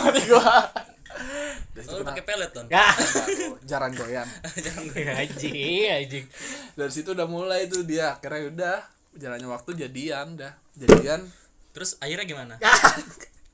Dari 1.70 1.83
situ 1.83 1.92
Oh, 1.92 1.99
lu 1.99 2.03
kena- 2.03 2.11
pakai 2.12 2.25
pelet 2.25 2.51
ton 2.51 2.64
Ya. 2.64 2.87
Enggak, 2.87 2.94
bro. 3.51 3.55
jarang 3.62 3.92
goyang 3.92 4.29
Anjing, 5.20 5.87
anjing. 5.88 6.27
dari 6.73 6.92
situ 6.92 7.11
udah 7.11 7.27
mulai 7.27 7.66
tuh 7.66 7.83
dia 7.83 8.14
akhirnya 8.14 8.46
udah 8.49 8.77
jalannya 9.12 9.46
waktu 9.46 9.70
jadian 9.77 10.35
dah 10.35 10.53
jadian 10.75 11.27
terus 11.70 11.99
akhirnya 11.99 12.27
gimana 12.27 12.55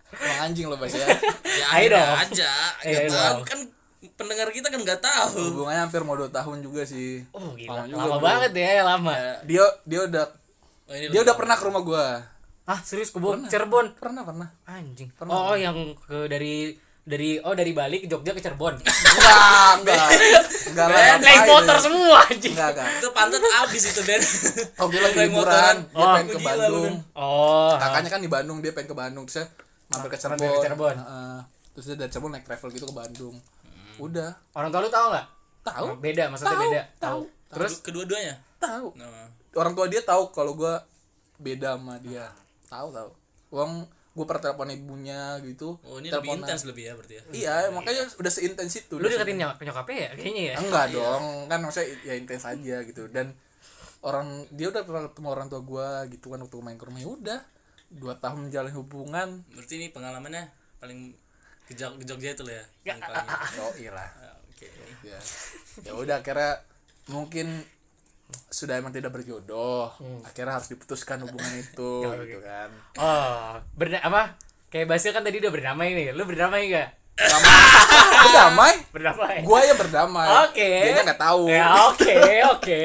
Emang 0.06 0.38
anjing 0.46 0.66
lo 0.66 0.78
bahasa 0.78 0.96
ya 0.96 1.08
ya 1.44 1.66
akhirnya 1.68 1.98
dong. 1.98 2.18
aja 2.22 2.50
dong. 3.10 3.38
kan 3.42 3.58
pendengar 4.14 4.48
kita 4.48 4.70
kan 4.70 4.80
nggak 4.80 5.02
tahu 5.02 5.50
hubungannya 5.52 5.82
hampir 5.82 6.00
mau 6.00 6.14
2 6.14 6.30
tahun 6.30 6.62
juga 6.62 6.86
sih 6.86 7.26
Oh, 7.32 7.52
gila. 7.52 7.82
Lama 7.82 7.90
juga, 7.90 8.00
Lama 8.06 8.16
banget 8.22 8.52
ya, 8.54 8.86
lama. 8.86 9.12
dia 9.42 9.64
dia 9.82 10.00
udah 10.06 10.24
oh, 10.86 10.94
ini 10.94 11.10
dia 11.10 11.20
udah 11.20 11.34
pernah 11.34 11.56
ke 11.56 11.64
rumah 11.64 11.82
gua 11.82 12.06
Ah, 12.64 12.82
serius 12.82 13.10
ke 13.10 13.18
Bo- 13.18 13.38
Cirebon. 13.46 13.94
pernah 13.94 14.22
pernah 14.22 14.50
Anjing. 14.64 15.10
Pernah. 15.14 15.30
Oh, 15.32 15.54
yang 15.54 15.74
ke 15.96 16.26
dari 16.26 16.74
dari 17.06 17.38
oh 17.38 17.54
dari 17.54 17.70
Bali 17.70 18.02
ke 18.02 18.10
Jogja 18.10 18.34
ke 18.34 18.42
Cirebon. 18.42 18.74
enggak 18.82 19.78
enggak. 19.78 20.06
Enggak 20.74 20.86
lah 20.90 21.22
Naik 21.22 21.42
motor 21.46 21.76
semua 21.78 22.18
anjing. 22.26 22.50
enggak 22.50 22.70
enggak. 22.74 22.88
Itu 22.98 23.08
pantat 23.14 23.38
abis 23.38 23.82
itu 23.94 24.02
Ben 24.02 24.18
oh 24.82 24.86
dia 24.90 25.00
lagi 25.06 25.16
liburan. 25.22 25.30
motoran. 25.30 25.76
dia 25.86 25.94
Oh, 25.94 26.06
pengen 26.18 26.26
ke 26.26 26.38
gila 26.42 26.50
Bandung. 26.50 26.94
Ben. 26.98 27.14
Oh. 27.14 27.74
kakaknya 27.78 28.10
kan 28.10 28.20
di 28.20 28.30
Bandung 28.30 28.58
dia 28.58 28.72
pengen 28.74 28.88
ke 28.90 28.96
Bandung. 28.98 29.24
Terus 29.30 29.36
saya 29.38 29.46
mampir 29.86 30.08
ke 30.10 30.18
Cirebon 30.18 30.50
ke 30.50 30.58
Cirebon. 30.66 30.96
Heeh. 30.98 31.38
terus 31.72 31.84
dia 31.86 31.96
dari 31.96 32.10
Cirebon 32.10 32.30
naik 32.34 32.44
travel 32.44 32.68
gitu 32.74 32.86
ke 32.90 32.94
Bandung. 32.98 33.34
Udah. 33.96 34.30
Orang 34.52 34.68
tua 34.74 34.82
lu 34.82 34.90
tahu 34.90 35.06
nggak? 35.14 35.26
tahu 35.62 35.86
Beda, 35.98 36.30
maksudnya 36.30 36.58
beda. 36.58 36.82
tahu. 36.98 37.20
Terus? 37.54 37.72
Kedua-duanya? 37.82 38.34
Tahu 38.58 38.98
nah, 38.98 39.30
orang 39.54 39.78
tua 39.78 39.86
dia 39.86 40.02
tahu 40.02 40.34
kalau 40.34 40.58
gua 40.58 40.82
beda 41.38 41.78
sama 41.78 42.02
dia. 42.02 42.34
Tahu 42.66 42.90
tahu 42.90 43.10
uang 43.54 43.86
gue 44.16 44.24
pernah 44.24 44.42
telepon 44.48 44.72
ibunya 44.72 45.36
gitu. 45.44 45.76
Oh 45.84 46.00
ini 46.00 46.08
lebih 46.08 46.32
Teleponan. 46.32 46.48
intens 46.48 46.62
lebih 46.64 46.84
ya 46.88 46.92
berarti 46.96 47.14
ya? 47.14 47.22
Iya 47.36 47.54
makanya 47.68 48.02
udah 48.16 48.32
seintens 48.32 48.72
itu. 48.80 48.96
Lu 48.96 49.04
deketin 49.12 49.36
nyok 49.36 49.60
nyokapnya 49.60 49.96
ya 50.00 50.10
kayaknya 50.16 50.42
ya. 50.48 50.54
enggak 50.56 50.86
dong 50.96 51.24
kan 51.52 51.58
maksudnya 51.60 51.88
ya 52.00 52.14
intens 52.16 52.44
aja 52.48 52.76
gitu. 52.88 53.12
Dan 53.12 53.36
orang 54.00 54.48
dia 54.56 54.72
udah 54.72 54.82
pernah 54.88 55.04
ketemu 55.12 55.28
orang 55.28 55.46
tua 55.52 55.60
gua 55.60 55.88
gitu 56.08 56.32
kan 56.32 56.40
waktu 56.40 56.56
main 56.64 56.80
ke 56.80 56.88
rumah. 56.88 57.00
Ya 57.04 57.08
udah 57.12 57.40
dua 57.92 58.16
tahun 58.16 58.48
menjalin 58.48 58.72
hubungan. 58.72 59.28
Berarti 59.52 59.72
ini 59.76 59.86
pengalamannya 59.92 60.48
paling 60.80 61.12
ke 61.68 61.76
Jog- 61.76 62.00
ke 62.00 62.04
Jogja 62.08 62.32
itu 62.32 62.42
loh 62.46 62.56
ya 62.56 62.64
yang 62.88 62.98
ah, 63.04 63.12
paling 63.12 63.26
oh 63.60 63.74
iya 63.76 63.90
lah. 63.92 64.08
Ah, 64.16 64.36
oke. 64.48 64.66
Ya. 65.04 65.18
Ya 65.84 65.92
udah 65.92 66.24
akhirnya 66.24 66.64
mungkin 67.12 67.68
sudah 68.56 68.80
emang 68.80 68.88
tidak 68.88 69.12
berjodoh 69.12 69.92
akhirnya 70.24 70.56
harus 70.56 70.72
diputuskan 70.72 71.20
hubungan 71.28 71.60
itu 71.60 71.92
gitu 72.24 72.40
kan 72.40 72.72
Oh, 72.96 73.60
berda 73.76 74.00
apa? 74.00 74.40
Kayak 74.72 74.96
Basil 74.96 75.12
kan 75.12 75.20
tadi 75.20 75.36
udah 75.44 75.52
berdamai 75.52 75.92
nih. 75.92 76.16
Lu 76.16 76.24
berdamai 76.24 76.72
enggak? 77.16 77.40
berdamai 78.26 78.72
Berdamai. 78.92 79.36
gua 79.40 79.60
ya 79.60 79.72
berdamai 79.72 80.28
Oke. 80.44 80.68
dia 80.84 81.00
nggak 81.00 81.16
tahu 81.18 81.48
Ya, 81.48 81.88
oke, 81.88 82.16
oke. 82.52 82.82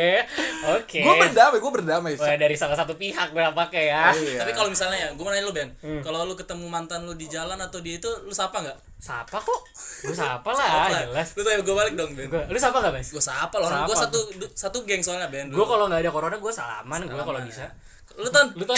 Oke. 0.72 1.00
gua 1.02 1.14
berdamai 1.20 1.58
gua 1.60 1.72
berdamai 1.74 2.14
Wah, 2.16 2.36
dari 2.36 2.56
salah 2.56 2.76
satu 2.76 2.96
pihak 2.96 3.32
berapa 3.32 3.62
kayak 3.68 3.84
ya. 3.84 4.04
Iya. 4.14 4.40
tapi 4.40 4.52
kalau 4.54 4.70
misalnya 4.70 4.98
ya 4.98 5.08
gue 5.12 5.20
mau 5.20 5.30
nanya 5.30 5.44
lu 5.44 5.52
Ben 5.52 5.70
kalau 6.00 6.24
lu 6.24 6.34
ketemu 6.34 6.66
mantan 6.66 7.04
lu 7.04 7.14
di 7.14 7.28
jalan 7.28 7.60
atau 7.60 7.80
di 7.80 7.98
itu 7.98 8.08
lu 8.24 8.32
sapa 8.32 8.62
nggak 8.62 8.80
Sapa 9.02 9.34
kok? 9.36 9.66
Gue 10.06 10.14
sapa 10.14 10.46
lah, 10.54 10.94
jelas. 11.10 11.34
lu 11.34 11.42
tanya 11.42 11.66
gue 11.66 11.74
balik 11.74 11.98
dong 11.98 12.14
Ben 12.14 12.30
Gua, 12.30 12.46
lu 12.46 12.54
sapa 12.56 12.78
gak, 12.80 12.94
Bas? 12.94 13.10
gue 13.10 13.18
sapa 13.20 13.56
loh 13.58 13.66
orang 13.66 13.84
gue 13.84 13.98
satu 13.98 14.20
satu 14.54 14.86
geng 14.86 15.02
soalnya 15.02 15.26
Ben 15.28 15.50
Gue 15.50 15.66
kalau 15.66 15.90
nggak 15.90 16.06
ada 16.06 16.12
corona 16.14 16.38
gue 16.38 16.54
salaman 16.54 17.04
gue 17.04 17.18
kalau 17.18 17.42
bisa. 17.42 17.66
Lu 18.14 18.28
ton 18.28 18.48
lu 18.52 18.64
ton 18.64 18.78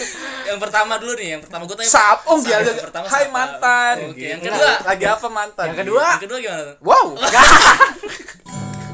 yang 0.48 0.58
pertama 0.58 0.96
dulu 0.96 1.12
nih 1.14 1.28
yang 1.30 1.42
pertama 1.42 1.62
gue 1.64 1.74
tanya 1.74 1.88
Sap, 1.88 2.18
oh 2.24 2.38
iya, 2.40 2.60
yang 2.60 2.78
pertama 2.78 3.04
Hai 3.04 3.24
siapa? 3.24 3.32
mantan. 3.32 3.94
oke 4.08 4.18
yang 4.20 4.38
Gitu. 4.38 4.48
kedua 4.48 4.70
lagi 4.82 5.04
apa 5.06 5.26
mantan? 5.28 5.66
Yang 5.66 5.78
kedua? 5.80 6.04
yang 6.08 6.22
kedua 6.22 6.38
gimana 6.38 6.62
Ton? 6.64 6.76
Wow, 6.80 7.06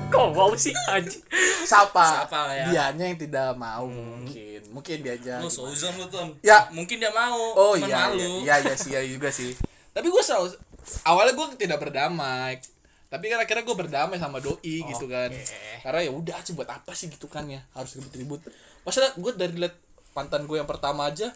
kok 0.07 0.29
wow 0.31 0.51
sih 0.55 0.71
anjing 0.87 1.23
siapa? 1.65 2.05
Siapa 2.23 2.39
ya? 2.53 2.65
Dianya 2.69 3.05
yang 3.09 3.19
tidak 3.19 3.49
mau 3.55 3.85
mungkin. 3.85 4.61
Mungkin 4.71 4.97
dia 5.01 5.15
aja. 5.15 5.39
lu 5.39 5.47
seuzon 5.49 5.95
lu 5.95 6.07
ton 6.09 6.35
Ya. 6.41 6.67
mungkin 6.69 6.99
dia 6.99 7.11
mau 7.11 7.39
Oh 7.57 7.75
iya, 7.75 8.11
malu 8.11 8.43
iya, 8.43 8.59
iya, 8.59 8.65
iya 8.65 8.75
sih, 8.75 8.91
iya 8.91 9.03
juga 9.05 9.29
sih. 9.29 9.55
Tapi 9.95 10.07
gue 10.07 10.23
selalu 10.23 10.55
awalnya 11.03 11.33
gue 11.33 11.47
tidak 11.57 11.79
berdamai. 11.81 12.59
Tapi 13.07 13.25
kan 13.29 13.39
akhirnya 13.39 13.63
gue 13.63 13.77
berdamai 13.77 14.19
sama 14.19 14.39
doi 14.39 14.59
gitu 14.85 15.07
kan. 15.07 15.31
Karena 15.81 16.01
ya 16.01 16.11
udah 16.11 16.39
sih 16.41 16.53
buat 16.53 16.67
apa 16.69 16.91
sih 16.93 17.07
gitu 17.07 17.27
kan 17.27 17.47
ya 17.47 17.63
harus 17.73 17.95
ribut-ribut. 17.95 18.43
Masalah 18.85 19.11
gue 19.15 19.33
dari 19.33 19.55
liat 19.57 19.75
mantan 20.13 20.45
gue 20.45 20.57
yang 20.57 20.65
pertama 20.65 21.05
aja, 21.05 21.33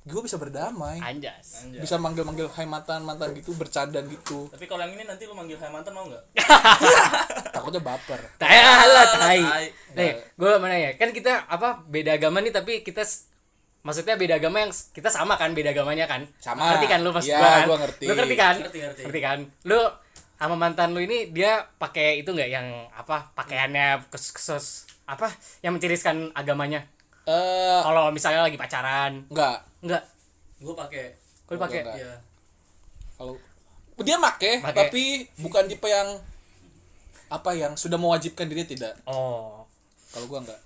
gue 0.00 0.20
bisa 0.20 0.36
berdamai. 0.36 0.96
anjas 0.98 1.60
Anjay. 1.60 1.76
Bisa 1.78 1.96
manggil-manggil 1.96 2.48
hai 2.50 2.64
mantan 2.64 3.02
mantan 3.02 3.32
gitu, 3.32 3.52
bercanda 3.52 4.00
gitu. 4.02 4.48
tapi 4.48 4.64
kalau 4.64 4.80
yang 4.80 4.94
ini 4.94 5.04
nanti 5.04 5.24
lu 5.24 5.32
manggil 5.32 5.56
hai 5.56 5.68
mantan 5.68 5.92
mau 5.92 6.04
nggak 6.06 6.24
Takutnya 7.52 7.80
baper. 7.80 8.20
tai 8.36 8.56
lah 8.86 9.06
tai. 9.10 9.40
nih 9.92 10.12
gue 10.30 10.50
mana 10.56 10.74
ya 10.74 10.90
kan 10.94 11.10
kita 11.10 11.44
apa 11.46 11.82
beda 11.84 12.14
agama 12.14 12.38
nih 12.38 12.48
tapi 12.50 12.80
kita 12.80 13.04
maksudnya 13.80 14.14
beda 14.14 14.36
agama 14.36 14.60
yang 14.60 14.72
kita 14.90 15.08
sama 15.08 15.34
kan 15.34 15.50
beda 15.50 15.70
agamanya 15.70 16.04
kan 16.04 16.24
Sama. 16.38 16.68
ngerti 16.70 16.86
kan 16.86 17.00
lu 17.00 17.10
pas 17.10 17.20
Iya, 17.22 17.36
gua 17.36 17.48
kan 17.50 17.62
gua 17.66 17.78
ngerti. 17.80 18.04
lu 18.04 18.12
ngerti 18.14 18.36
kan 18.36 18.54
Ngerti, 18.58 18.78
ngerti. 19.02 19.20
kan 19.20 19.38
lu 19.64 19.80
sama 20.34 20.54
mantan 20.54 20.88
lu 20.90 21.00
ini 21.00 21.28
dia 21.28 21.50
pakai 21.74 22.20
itu 22.20 22.30
nggak 22.30 22.48
yang 22.48 22.66
apa 22.90 23.32
pakaiannya 23.34 24.08
kes, 24.08 24.24
kes- 24.32 24.80
apa 25.10 25.26
yang 25.66 25.74
menciriskan 25.74 26.30
agamanya? 26.38 26.86
Eh, 27.26 27.80
kalau 27.82 28.14
misalnya 28.14 28.46
lagi 28.46 28.54
pacaran. 28.54 29.26
Enggak. 29.26 29.58
enggak. 29.82 30.02
Gue 30.62 30.74
pakai. 30.78 31.06
Kau 31.50 31.58
pakai 31.58 31.82
iya. 31.98 32.14
Kalau 33.18 33.34
dia 34.00 34.16
make, 34.16 34.64
Make. 34.64 34.72
tapi 34.72 35.02
bukan 35.42 35.68
tipe 35.68 35.84
yang 35.84 36.16
apa 37.28 37.50
yang 37.52 37.76
sudah 37.76 38.00
mewajibkan 38.00 38.48
diri 38.48 38.64
tidak. 38.64 38.96
oh. 39.04 39.66
Kalau 40.10 40.26
gua 40.26 40.42
enggak. 40.42 40.60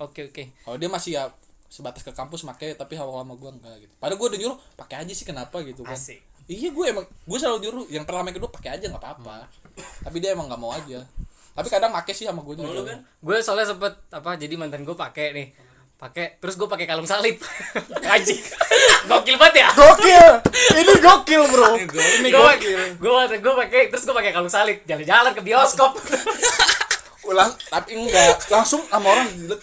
oke 0.00 0.20
oke. 0.32 0.44
Kalau 0.64 0.76
dia 0.80 0.88
masih 0.88 1.20
ya 1.20 1.28
sebatas 1.72 2.04
ke 2.04 2.12
kampus 2.12 2.44
pakai 2.44 2.76
tapi 2.76 2.96
hawa 3.00 3.24
sama 3.24 3.34
gue 3.36 3.50
enggak 3.50 3.76
gitu. 3.82 3.92
Padahal 3.96 4.20
gue 4.20 4.28
udah 4.32 4.40
nyuruh 4.40 4.58
pakai 4.76 4.96
aja 5.04 5.12
sih 5.12 5.24
kenapa? 5.24 5.60
gitu 5.64 5.82
kan. 5.84 5.96
Asik. 5.96 6.20
Iya 6.48 6.68
gue 6.72 6.84
emang 6.86 7.04
gue 7.04 7.38
selalu 7.40 7.58
nyuruh 7.66 7.84
yang 7.88 8.04
pertama 8.04 8.28
yang 8.28 8.36
kedua 8.36 8.52
pakai 8.52 8.70
aja 8.78 8.84
nggak 8.88 9.02
apa-apa. 9.02 9.48
Tapi 10.04 10.16
dia 10.20 10.36
emang 10.36 10.48
nggak 10.48 10.60
mau 10.60 10.72
aja 10.72 11.04
tapi 11.52 11.68
kadang 11.68 11.92
pakai 11.92 12.12
sih 12.16 12.24
sama 12.24 12.40
gue 12.40 12.56
lu 12.56 12.64
juga. 12.64 12.96
kan? 12.96 12.98
Gue 13.20 13.36
soalnya 13.44 13.68
sempet 13.68 13.92
apa 14.08 14.40
jadi 14.40 14.54
mantan 14.56 14.88
gue 14.88 14.96
pakai 14.96 15.36
nih. 15.36 15.48
Pakai 16.00 16.40
terus 16.42 16.58
gue 16.58 16.66
pakai 16.66 16.88
kalung 16.88 17.06
salib. 17.06 17.38
Anjing. 18.12 18.40
Gokil 19.06 19.36
banget 19.36 19.62
ya? 19.62 19.68
Gokil. 19.76 20.28
Ini 20.80 20.92
gokil 20.98 21.42
bro. 21.52 21.70
Ini 21.78 22.28
gokil. 22.32 22.80
Gue 22.98 23.12
gue 23.38 23.54
pakai 23.66 23.80
terus 23.92 24.02
gue 24.08 24.14
pakai 24.16 24.32
kalung 24.32 24.50
salib. 24.50 24.80
Jalan-jalan 24.88 25.32
ke 25.36 25.42
bioskop. 25.44 25.92
Ulang 27.30 27.52
tapi 27.70 28.00
enggak. 28.00 28.40
Langsung 28.50 28.82
sama 28.88 29.12
orang 29.12 29.28
dilihat 29.36 29.60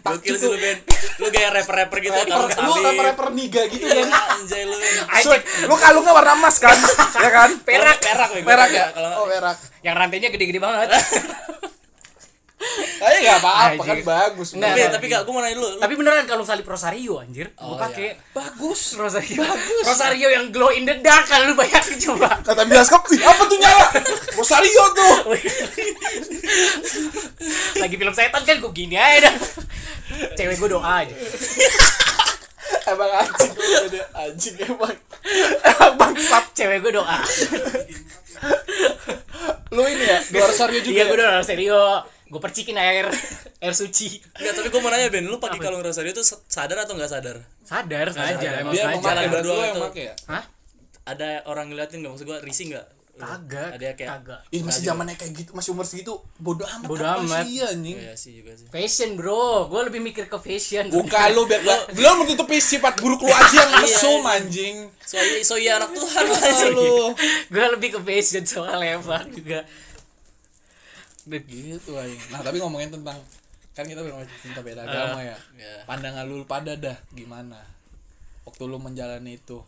Gokil 0.00 0.34
sih 0.36 0.48
lu 0.48 0.56
Ben. 0.56 0.78
Lu 1.20 1.26
kayak 1.28 1.50
rapper-rapper 1.60 1.98
gitu 2.00 2.16
rapper 2.16 2.60
lu 2.64 2.72
rapper 2.80 3.04
rapper 3.12 3.28
niga 3.32 3.62
gitu 3.68 3.84
kan 3.84 4.08
anjay 4.08 4.64
lu 4.64 4.76
Cuek, 5.20 5.42
lu 5.68 5.74
kalungnya 5.76 6.12
warna 6.16 6.32
emas 6.36 6.56
kan? 6.56 6.76
Ya 7.24 7.28
kan? 7.28 7.50
Perak 7.60 7.98
perak 8.00 8.30
perak 8.40 8.70
ya? 8.72 8.86
Oh 9.20 9.28
perak. 9.28 9.56
yang 9.84 9.96
rantainya 9.96 10.28
gede-gede 10.32 10.60
banget 10.60 10.88
Ayo 13.00 13.16
nggak 13.24 13.38
apa-apa 13.40 13.82
kan 13.82 13.98
bagus 14.04 14.52
Nggak, 14.52 14.68
tapi 14.68 14.92
tapi 14.92 15.04
gak 15.08 15.22
gue 15.24 15.32
mau 15.32 15.40
nanya 15.40 15.56
dulu. 15.56 15.68
Lu 15.72 15.80
tapi 15.80 15.92
beneran 15.96 16.28
kalung 16.28 16.44
salib 16.44 16.68
rosario 16.68 17.16
anjir 17.16 17.48
gue 17.50 17.64
Oh, 17.64 17.80
pakai 17.80 18.20
bagus. 18.30 19.00
Rosario. 19.00 19.40
Rosario 19.80 20.28
yang 20.28 20.52
glow 20.52 20.68
in 20.68 20.84
the 20.84 21.00
dark 21.00 21.24
kalau 21.24 21.48
lu 21.48 21.56
bayangin 21.56 21.96
coba. 21.98 22.36
Kata 22.44 22.68
bioskop 22.68 23.08
"Ih, 23.10 23.20
apa 23.24 23.42
tuh 23.44 23.56
nyala? 23.56 23.86
Rosario 24.36 24.84
tuh. 24.92 25.14
Lagi 27.80 27.94
film 27.96 28.12
setan 28.12 28.42
kan 28.44 28.56
gue 28.60 28.72
gini 28.72 28.96
aja 28.96 29.32
dah. 29.32 29.34
Cewek 30.36 30.60
gue 30.60 30.68
doa 30.68 31.00
aja. 31.00 31.14
Emang 32.86 33.10
anjing 33.16 33.52
ada 33.56 34.00
anjing 34.20 34.56
emang. 34.60 34.96
Emang 35.64 35.92
bangsat. 35.96 36.44
Cewek 36.52 36.84
gue 36.84 36.92
doa. 36.92 37.18
Lu 39.70 39.82
ini 39.86 40.04
ya 40.04 40.18
dua 40.28 40.44
Rosario 40.44 40.80
juga 40.82 40.92
iya 40.92 41.02
ya? 41.02 41.08
gue 41.08 41.16
doa 41.16 41.32
rosario 41.38 41.80
gue 42.30 42.38
percikin 42.38 42.74
air 42.74 43.10
air 43.62 43.74
suci 43.74 44.22
Enggak, 44.32 44.54
tapi 44.54 44.68
gue 44.68 44.78
mau 44.78 44.88
nanya 44.88 45.08
Ben, 45.08 45.24
lu 45.24 45.36
pakai 45.36 45.58
kalung 45.58 45.80
rosario 45.80 46.10
itu 46.10 46.22
sadar 46.22 46.78
atau 46.80 46.94
nggak 46.94 47.10
sadar? 47.10 47.36
sadar 47.60 48.06
sengaja 48.08 48.48
emang 48.60 48.72
dia 48.72 48.86
sengaja 48.88 49.02
berarti 49.02 49.28
berdua 49.28 49.50
lu 49.50 49.60
yang 49.60 49.74
itu. 49.74 49.82
pakai 49.84 50.02
ya 50.04 50.14
hah 50.28 50.44
Ada 51.02 51.28
orang 51.44 51.66
ngeliatin 51.68 51.98
nggak 51.98 52.12
maksud 52.12 52.24
gue 52.24 52.38
risih 52.40 52.66
nggak? 52.70 52.86
Lu? 53.10 53.26
kagak 53.26 53.68
Ada 53.74 53.84
yang 53.84 53.96
kayak 53.98 54.10
kagak 54.16 54.40
Ih 54.48 54.62
masih 54.62 54.82
zamannya 54.82 55.12
kayak 55.14 55.32
gitu, 55.34 55.50
masih 55.52 55.70
umur 55.70 55.84
segitu 55.84 56.12
bodoh 56.38 56.64
amat. 56.64 56.86
Bodo 56.86 57.02
apa 57.02 57.20
amat. 57.20 57.44
Sih, 57.44 57.60
anjing. 57.60 57.96
Iya 57.98 58.14
sih 58.14 58.32
juga 58.34 58.52
sih. 58.54 58.66
fashion 58.70 59.10
bro 59.12 59.66
gue 59.66 59.80
lebih 59.84 60.00
mikir 60.00 60.24
ke 60.24 60.38
fashion 60.38 60.88
Bukan 60.88 61.28
lu 61.30 61.44
biar 61.44 61.60
gua- 61.60 61.84
belum 61.98 62.14
menutupi 62.22 62.56
sifat 62.58 62.96
buruk 62.96 63.20
lu 63.20 63.28
aja 63.28 63.52
yang 63.58 63.72
mesum 63.76 64.22
anjing. 64.24 64.76
So 65.02 65.18
iya, 65.18 65.42
so 65.42 65.54
iya 65.54 65.72
anak 65.76 65.92
Tuhan 65.92 66.24
lu. 66.70 67.12
gue 67.46 67.64
lebih 67.70 67.88
ke 67.92 68.00
fashion 68.00 68.46
soalnya 68.46 68.96
pak 68.98 69.28
juga 69.30 69.66
Gitu 71.38 71.90
anjing. 71.94 72.20
Nah, 72.34 72.40
tapi 72.42 72.58
ngomongin 72.58 72.90
tentang 72.90 73.16
kan 73.70 73.86
kita 73.86 74.02
berbicara 74.02 74.26
tentang 74.42 74.64
beda 74.66 74.82
agama 74.82 75.20
ya. 75.22 75.38
Iya. 75.54 75.86
Pandangan 75.86 76.24
lu 76.26 76.42
pada 76.42 76.74
dah 76.74 76.98
gimana? 77.14 77.62
Waktu 78.42 78.62
lu 78.66 78.82
menjalani 78.82 79.38
itu. 79.38 79.62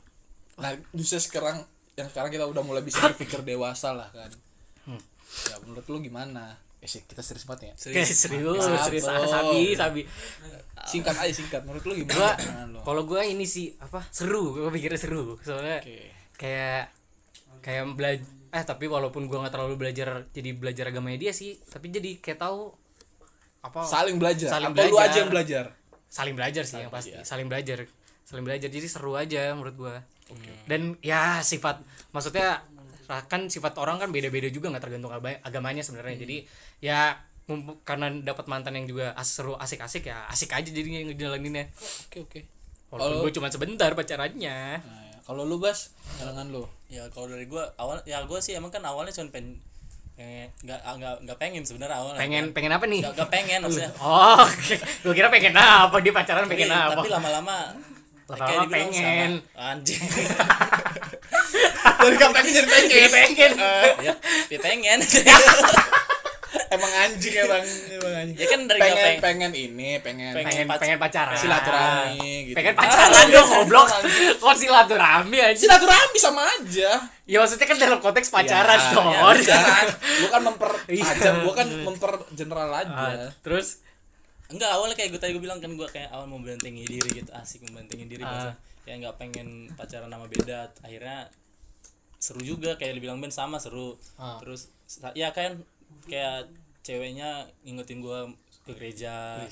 Nah, 0.59 0.75
justru 0.90 1.22
sekarang 1.22 1.62
yang 1.94 2.09
sekarang 2.11 2.33
kita 2.33 2.44
udah 2.48 2.62
mulai 2.66 2.83
bisa 2.83 2.98
berpikir 3.07 3.44
dewasa 3.46 3.94
lah 3.94 4.11
kan. 4.11 4.33
Ya 5.48 5.57
menurut 5.64 5.87
lu 5.88 6.03
gimana? 6.03 6.59
Eh 6.83 6.90
sih, 6.90 7.07
kita 7.07 7.22
serius 7.22 7.46
banget 7.46 7.70
ya. 7.70 7.75
Oke, 7.79 8.03
serius 8.05 8.59
Mantap, 8.59 8.90
serius 8.90 9.07
bro. 9.07 9.22
sabi 9.31 9.61
sabi 9.79 10.01
Singkat 10.83 11.14
aja 11.14 11.31
singkat. 11.33 11.62
Menurut 11.62 11.85
lu 11.87 11.94
gimana? 12.03 12.35
kalau 12.83 13.07
gua 13.07 13.22
ini 13.22 13.46
sih 13.46 13.70
apa 13.79 14.03
seru 14.11 14.59
gue 14.59 14.66
pikirnya 14.75 14.98
seru 14.98 15.38
soalnya 15.38 15.79
Oke. 15.79 16.11
kayak 16.35 16.90
kayak 17.62 17.87
belajar 17.94 18.27
eh 18.53 18.62
tapi 18.62 18.85
walaupun 18.85 19.25
gua 19.25 19.43
nggak 19.43 19.55
terlalu 19.55 19.75
belajar 19.77 20.29
jadi 20.29 20.53
belajar 20.53 20.85
agamanya 20.87 21.19
dia 21.19 21.33
sih 21.33 21.57
tapi 21.65 21.88
jadi 21.88 22.21
kayak 22.21 22.38
tahu 22.38 22.69
apa 23.62 23.81
Saling 23.83 24.19
belajar. 24.19 24.49
Saling 24.51 24.71
Atau 24.71 24.85
lu 24.85 24.93
belajar. 24.93 25.09
aja 25.09 25.19
yang 25.19 25.31
belajar? 25.31 25.65
saling 26.07 26.37
belajar 26.37 26.62
sih 26.62 26.77
yang 26.77 26.93
pasti 26.93 27.09
iya. 27.11 27.25
saling 27.25 27.49
belajar 27.49 27.88
saling 28.23 28.45
belajar 28.45 28.69
jadi 28.69 28.85
seru 28.85 29.17
aja 29.17 29.57
menurut 29.57 29.73
gua 29.75 29.97
dan 30.67 31.01
ya 31.01 31.41
sifat 31.41 31.81
maksudnya 32.11 32.61
kan 33.27 33.49
sifat 33.49 33.73
orang 33.77 33.97
kan 33.97 34.09
beda-beda 34.09 34.45
juga 34.47 34.69
nggak 34.69 34.83
tergantung 34.83 35.09
aga- 35.09 35.41
agamanya 35.41 35.81
sebenarnya 35.81 36.17
jadi 36.19 36.37
ya 36.81 37.01
karena 37.83 38.12
dapat 38.15 38.45
mantan 38.45 38.77
yang 38.77 38.85
juga 38.87 39.12
as 39.12 39.29
seru 39.31 39.57
asik-asik 39.57 40.05
ya 40.05 40.29
asik 40.29 40.53
aja 40.53 40.69
jadinya 40.69 41.01
ngejalaninnya 41.03 41.73
Oke, 42.07 42.19
oke. 42.23 42.41
walaupun 42.88 43.01
Kalau- 43.11 43.23
gue 43.23 43.33
cuma 43.33 43.49
sebentar 43.49 43.91
pacarannya 43.91 44.57
Nah, 44.79 45.03
ya. 45.07 45.12
Kalau 45.22 45.42
lu 45.42 45.56
bas, 45.56 45.94
pandangan 46.12 46.46
lu. 46.48 46.64
Ya 46.87 47.06
kalau 47.08 47.26
dari 47.26 47.44
gue 47.44 47.62
awal 47.74 48.02
ya 48.02 48.22
gue 48.22 48.38
sih 48.38 48.52
emang 48.52 48.68
kan 48.68 48.82
awalnya 48.82 49.11
cuma 49.11 49.30
pengen 49.30 49.62
nggak 50.61 50.78
nggak 50.78 51.14
nggak 51.20 51.37
pengen 51.37 51.62
sebenarnya 51.62 51.96
awalnya. 51.96 52.20
pengen 52.20 52.44
pengen 52.52 52.70
apa 52.70 52.85
nih 52.85 53.00
Nggak 53.02 53.26
pengen 53.28 53.58
maksudnya. 53.64 53.90
oh 53.98 54.44
gue 55.00 55.12
kira 55.12 55.26
pengen 55.28 55.50
apa 55.52 55.96
dia 55.98 56.12
pacaran 56.12 56.44
Tapi, 56.44 56.52
pengen 56.52 56.70
apa 56.70 56.94
tapi 56.96 57.08
lama-lama 57.08 57.58
Lama-lama 58.28 58.64
pengen. 58.68 59.32
sama- 59.42 59.72
anjing 59.72 60.02
Dari 61.98 62.14
gak 62.14 62.30
pengen 62.32 62.52
jadi 62.52 62.68
pengen. 62.68 62.88
Jadi 62.88 63.11
pengen 63.11 63.52
ya, 64.00 64.14
ya 64.48 64.58
pengen 64.61 64.98
Emang 66.69 66.93
anjing 66.99 67.33
emang, 67.35 67.65
emang 67.65 68.15
anjing. 68.15 68.37
ya 68.37 68.47
kan 68.47 68.61
dari 68.65 68.79
pengen 68.79 68.97
pengen 68.97 69.21
pengen 69.21 69.53
ini, 69.55 69.91
pengen, 69.99 70.33
Pengen 70.35 70.65
pac- 70.65 70.79
pengen 70.79 70.99
pacaran 70.99 71.33
silaturahmi 71.35 72.29
gitu. 72.45 72.57
pengen 72.57 72.75
pacaran 72.75 73.25
dong 73.27 73.49
goblok 73.51 73.88
kok 74.43 74.55
silaturahmi 74.55 75.38
aja 75.38 75.57
silaturahmi 75.59 76.19
sama 76.19 76.43
aja. 76.45 76.91
ya 77.23 77.37
maksudnya 77.38 77.67
kan 77.67 77.77
dalam 77.79 77.99
konteks 77.99 78.29
pacaran 78.29 78.75
Ya, 78.75 78.91
dong 78.91 79.09
ya, 79.09 79.21
jangan. 79.43 79.85
Lu 80.19 80.27
kan 80.29 80.41
memper 80.43 80.71
Iya. 80.93 81.05
aja, 81.07 81.29
gua 81.41 81.55
kan 81.55 81.69
memper 81.69 82.12
general 82.33 82.69
Ah, 82.71 82.81
aja. 82.83 83.29
terus 83.41 83.81
enggak 84.47 84.69
awalnya 84.71 84.93
kayak 84.93 85.09
gue 85.11 85.21
tadi 85.21 85.33
gue 85.33 85.41
bilang 85.41 85.57
kan 85.59 85.71
gue 85.71 85.88
kayak 85.88 86.09
awal 86.09 86.27
membentengi 86.27 86.85
diri 86.85 87.09
gitu 87.15 87.33
asik 87.33 87.65
membentengi 87.65 88.05
diri 88.07 88.21
Ah. 88.21 88.53
kayak 88.83 88.96
nggak 89.00 89.17
pengen 89.17 89.48
pacaran 89.73 90.09
sama 90.09 90.27
beda 90.27 90.69
akhirnya 90.81 91.33
seru 92.15 92.38
juga 92.40 92.77
kayak 92.77 92.94
dibilang 92.94 93.19
Ben 93.19 93.29
sama 93.29 93.57
seru 93.57 93.96
Ah. 94.15 94.37
terus 94.38 94.69
ya 95.13 95.31
kan 95.31 95.57
kayak 96.09 96.51
ceweknya 96.83 97.47
ngingetin 97.63 98.03
gue 98.03 98.19
ke 98.63 98.73
gereja 98.79 99.43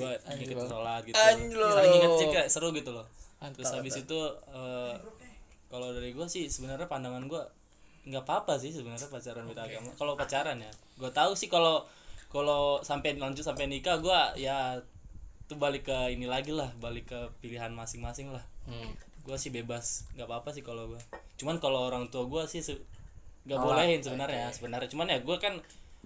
gue 0.00 0.12
ngikut 0.40 0.68
sholat 0.68 1.02
gitu. 1.08 1.16
Anjlo. 1.16 1.68
saling 1.72 1.92
ngingetin 1.96 2.28
kayak 2.32 2.48
seru 2.52 2.68
gitu 2.72 2.90
loh. 2.92 3.06
Mantap, 3.40 3.60
terus 3.60 3.72
habis 3.76 3.94
itu 4.00 4.20
eh, 4.52 4.94
kalau 5.68 5.92
dari 5.92 6.16
gue 6.16 6.26
sih 6.28 6.48
sebenarnya 6.48 6.88
pandangan 6.88 7.24
gue 7.28 7.42
nggak 8.04 8.24
apa-apa 8.24 8.60
sih 8.60 8.72
sebenarnya 8.72 9.08
pacaran 9.08 9.44
beda 9.48 9.64
agama. 9.64 9.90
Kalau 9.96 10.12
pacaran 10.16 10.60
ya 10.60 10.72
gue 11.00 11.10
tahu 11.12 11.32
sih 11.32 11.48
kalau 11.48 11.84
kalau 12.34 12.82
sampai 12.82 13.14
lanjut 13.14 13.46
sampai 13.46 13.70
nikah 13.70 14.02
gua 14.02 14.34
ya 14.34 14.82
tuh 15.46 15.54
balik 15.54 15.86
ke 15.86 15.98
ini 16.10 16.26
lagi 16.26 16.50
lah 16.50 16.66
balik 16.82 17.14
ke 17.14 17.20
pilihan 17.38 17.70
masing-masing 17.70 18.34
lah. 18.34 18.42
Hmm. 18.66 18.90
gua 19.22 19.38
sih 19.40 19.54
bebas 19.54 20.04
nggak 20.18 20.26
apa-apa 20.26 20.50
sih 20.50 20.66
kalau 20.66 20.90
gua. 20.90 21.00
Cuman 21.38 21.62
kalau 21.62 21.86
orang 21.86 22.10
tua 22.10 22.26
gua 22.26 22.50
sih 22.50 22.58
nggak 23.44 23.58
bolehin 23.60 24.00
sebenarnya 24.00 24.46
sebenarnya. 24.50 24.88
Cuman 24.88 25.06
ya 25.08 25.18
gua 25.20 25.36
kan 25.36 25.54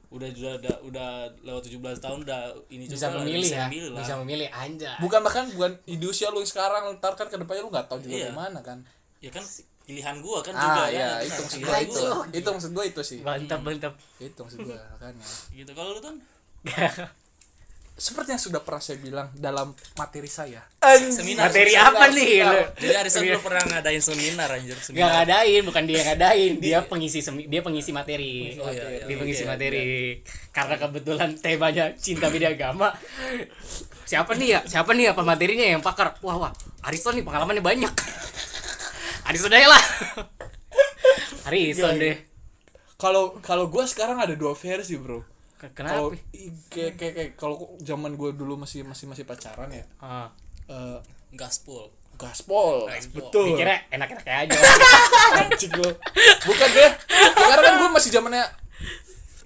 udah 0.09 0.25
udah 0.33 0.53
udah, 0.57 0.77
udah 0.89 1.09
lewat 1.45 1.63
17 1.69 2.01
tahun 2.01 2.19
udah 2.25 2.41
ini 2.73 2.89
bisa 2.89 3.13
juga 3.13 3.21
memilih 3.21 3.45
bisa 3.45 3.57
ya. 3.61 3.67
memilih 3.69 3.91
lah. 3.93 4.01
Bisa 4.01 4.15
memilih 4.25 4.49
anjay. 4.51 4.97
Bukan 5.05 5.21
bahkan 5.21 5.45
bukan 5.53 5.73
di 5.85 6.07
usia 6.09 6.29
lu 6.33 6.41
sekarang 6.43 6.97
ntar 6.97 7.13
kan 7.13 7.29
ke 7.29 7.37
depannya 7.37 7.63
lu 7.63 7.71
nggak 7.71 7.87
tahu 7.93 8.01
juga 8.01 8.17
Iya. 8.17 8.29
gimana 8.33 8.59
kan. 8.65 8.79
Ya 9.21 9.29
kan 9.29 9.45
pilihan 9.85 10.17
gua 10.21 10.41
kan 10.45 10.53
juga 10.53 10.83
ah 10.85 10.89
ya 10.89 11.21
ya 11.21 11.25
itu 11.25 11.41
maksud 11.41 11.61
gua 11.65 11.77
itu. 11.81 12.01
gua. 12.01 12.25
itu 12.33 12.49
maksud 12.49 12.71
gua 12.73 12.85
itu 12.89 13.01
sih. 13.05 13.19
Mantap 13.21 13.61
mantap. 13.61 13.93
Itu 14.17 14.41
maksud 14.41 14.59
gua 14.65 14.79
kan 14.97 15.13
gitu. 15.53 15.71
Kalau 15.77 15.91
lu 15.93 16.01
tuh 16.01 16.13
seperti 17.99 18.31
yang 18.31 18.39
sudah 18.39 18.63
pernah 18.63 18.79
saya 18.79 19.03
bilang 19.03 19.27
dalam 19.35 19.75
materi 19.99 20.31
saya 20.31 20.63
seminar 21.11 21.51
materi 21.51 21.75
seminar. 21.75 21.91
apa 21.91 22.05
nih 22.15 22.31
lu 22.47 22.59
jadi 22.79 22.95
Arisan 23.03 23.27
belum 23.27 23.43
pernah 23.43 23.63
ngadain 23.67 23.99
seminar 23.99 24.49
anjir 24.55 24.79
Gak 24.79 24.87
seminar 24.87 25.11
ngadain, 25.19 25.63
bukan 25.67 25.83
dia 25.83 26.01
ngadain, 26.07 26.53
dia 26.63 26.79
pengisi 26.87 27.19
semi, 27.19 27.51
dia 27.51 27.59
pengisi 27.59 27.91
materi. 27.91 28.55
Oh, 28.63 28.71
iya, 28.71 28.87
iya. 28.87 29.05
dia 29.11 29.17
pengisi 29.19 29.43
Oke, 29.43 29.51
materi. 29.51 29.91
Karena 30.55 30.75
kebetulan 30.79 31.29
temanya 31.43 31.85
cinta 31.99 32.31
beda 32.31 32.55
agama. 32.55 32.95
Siapa 34.07 34.39
nih 34.39 34.49
ya? 34.55 34.61
Siapa 34.63 34.95
nih 34.95 35.11
apa 35.13 35.27
materinya 35.27 35.67
yang 35.67 35.83
pakar? 35.83 36.15
Wah, 36.23 36.39
wah. 36.39 36.53
Ariston 36.87 37.19
nih 37.19 37.27
pengalamannya 37.27 37.61
banyak. 37.61 37.93
Ariston 39.29 39.53
aja 39.53 39.69
lah. 39.69 39.83
Ariston 41.51 41.99
Iya, 41.99 42.01
iya. 42.01 42.15
deh. 42.15 42.17
kalau 42.99 43.39
kalau 43.43 43.67
gua 43.71 43.87
sekarang 43.87 44.19
ada 44.19 44.35
dua 44.35 44.55
versi 44.59 44.99
bro 44.99 45.23
Ke- 45.59 45.75
kalau 45.75 46.15
Kenapa? 46.15 46.23
i- 46.33 46.55
kayak 46.69 46.93
kayak 46.95 47.13
kayak 47.13 47.31
kalau 47.35 47.57
zaman 47.79 48.15
gua 48.15 48.31
dulu 48.31 48.55
masih 48.57 48.83
masih 48.83 49.05
masih 49.05 49.25
pacaran 49.25 49.67
ya 49.69 49.83
Ah, 49.99 50.31
eh 50.67 50.99
gaspol. 51.31 51.91
gaspol. 52.15 52.87
Gaspol. 52.87 53.19
betul. 53.19 53.47
Mikirnya 53.53 53.79
enak-enak 53.91 54.23
aja. 54.25 54.59
anjing 55.41 55.73
lo 55.73 55.91
bukan 56.41 56.69
deh 56.73 56.91
karena 57.33 57.57
kan 57.61 57.75
gue 57.77 57.91
masih 57.93 58.11
zamannya 58.11 58.43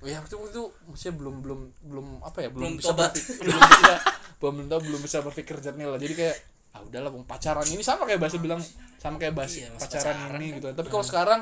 ya 0.03 0.19
itu 0.19 0.35
itu 0.37 0.63
maksudnya 0.85 1.15
belum 1.15 1.35
belum 1.41 1.61
belum 1.85 2.07
apa 2.21 2.39
ya 2.41 2.49
belum, 2.49 2.75
Belum 2.75 2.75
bisa 2.77 2.91
tobat. 2.91 3.13
belum 3.15 3.55
bisa 3.57 3.95
belum 4.37 4.55
belum, 4.67 4.83
belum 4.83 5.01
bisa 5.01 5.19
berpikir 5.21 5.57
jernih 5.59 5.87
lah. 5.87 5.97
Jadi 5.97 6.13
kayak 6.13 6.37
ah 6.73 6.83
udahlah 6.83 7.09
bang 7.09 7.25
pacaran 7.25 7.63
ini. 7.65 7.81
Sama 7.81 8.03
kayak 8.03 8.19
bahasa 8.19 8.37
bilang 8.37 8.59
sama 8.99 9.17
kayak 9.17 9.33
bahasa 9.33 9.63
Iya, 9.63 9.69
masih 9.71 9.81
pacaran, 9.87 10.15
pacaran 10.19 10.31
ini 10.37 10.47
gitu. 10.57 10.69
Tapi 10.73 10.89
kalau 10.89 11.05
sekarang 11.05 11.41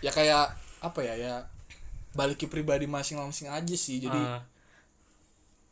ya 0.00 0.10
kayak 0.10 0.56
apa 0.80 1.00
ya 1.00 1.14
ya 1.14 1.34
balik 2.10 2.42
ke 2.42 2.46
pribadi 2.50 2.90
masing-masing 2.90 3.48
aja 3.50 3.76
sih 3.78 4.02
jadi 4.02 4.18
Ah, 4.18 4.42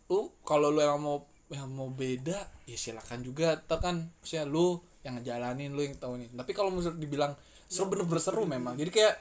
lu 0.08 0.30
kalau 0.46 0.70
lu 0.70 0.80
yang 0.80 1.02
mau 1.02 1.26
yang 1.48 1.68
mau 1.68 1.88
beda 1.88 2.44
ya 2.68 2.76
silakan 2.76 3.24
juga. 3.24 3.56
Ntar 3.64 3.78
kan 3.80 3.96
maksudnya 4.20 4.44
lu 4.44 4.80
yang 5.04 5.16
ngejalanin 5.20 5.72
lu 5.72 5.80
yang 5.84 5.96
tahu 5.96 6.20
nih 6.20 6.28
tapi 6.36 6.52
kalau 6.52 6.68
menurut 6.68 6.96
dibilang 7.00 7.32
seru 7.68 7.88
bener-bener 7.88 8.22
seru 8.22 8.44
memang. 8.44 8.76
Jadi 8.76 8.90
kayak 8.92 9.14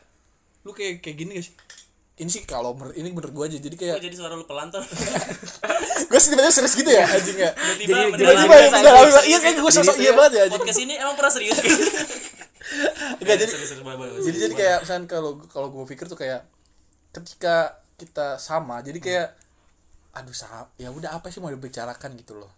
lu 0.68 0.72
kayak 0.76 1.00
kayak 1.00 1.18
gini 1.18 1.32
guys 1.40 1.52
ini 2.18 2.34
sih 2.34 2.50
kalau 2.50 2.74
menurut 2.74 2.98
ini 2.98 3.10
menurut 3.14 3.30
gua 3.30 3.46
aja. 3.46 3.62
Jadi 3.62 3.76
kayak 3.78 4.02
Kok 4.02 4.06
jadi 4.10 4.16
suara 4.18 4.34
lu 4.34 4.46
pelan 4.50 4.74
tuh 4.74 4.82
gue 6.10 6.20
sih 6.22 6.30
tiba-tiba 6.34 6.54
serius 6.54 6.74
gitu 6.78 6.92
ya? 6.92 7.06
Anjing 7.06 7.38
ya. 7.38 7.52
Tiba-tiba 7.78 8.18
tiba-tiba 8.18 9.02
bisa 9.06 9.22
iya 9.28 9.38
kayak 9.38 9.56
gue 9.62 9.72
sosok 9.74 9.96
iya 10.02 10.12
banget 10.18 10.32
ya 10.34 10.42
anjing 10.50 10.62
podcast 10.62 10.82
ini 10.82 10.94
emang 10.98 11.16
pernah 11.20 11.34
serius. 11.34 11.58
Enggak 13.22 13.36
jadi 13.42 13.54
jadi 14.24 14.38
jadi 14.50 14.54
kayak 14.56 14.78
misalnya 14.86 15.06
kalau 15.08 15.32
kalau 15.48 15.68
gue 15.70 15.84
pikir 15.88 16.06
tuh 16.10 16.18
kayak 16.18 16.42
ketika 17.18 17.56
kita 17.98 18.38
sama 18.38 18.86
jadi 18.86 19.00
kayak 19.02 19.28
aduh 20.14 20.34
sah 20.34 20.70
ya 20.78 20.90
udah 20.90 21.18
apa 21.18 21.30
sih 21.30 21.42
mau 21.42 21.50
dibicarakan 21.50 22.14
gitu 22.14 22.38
loh. 22.38 22.50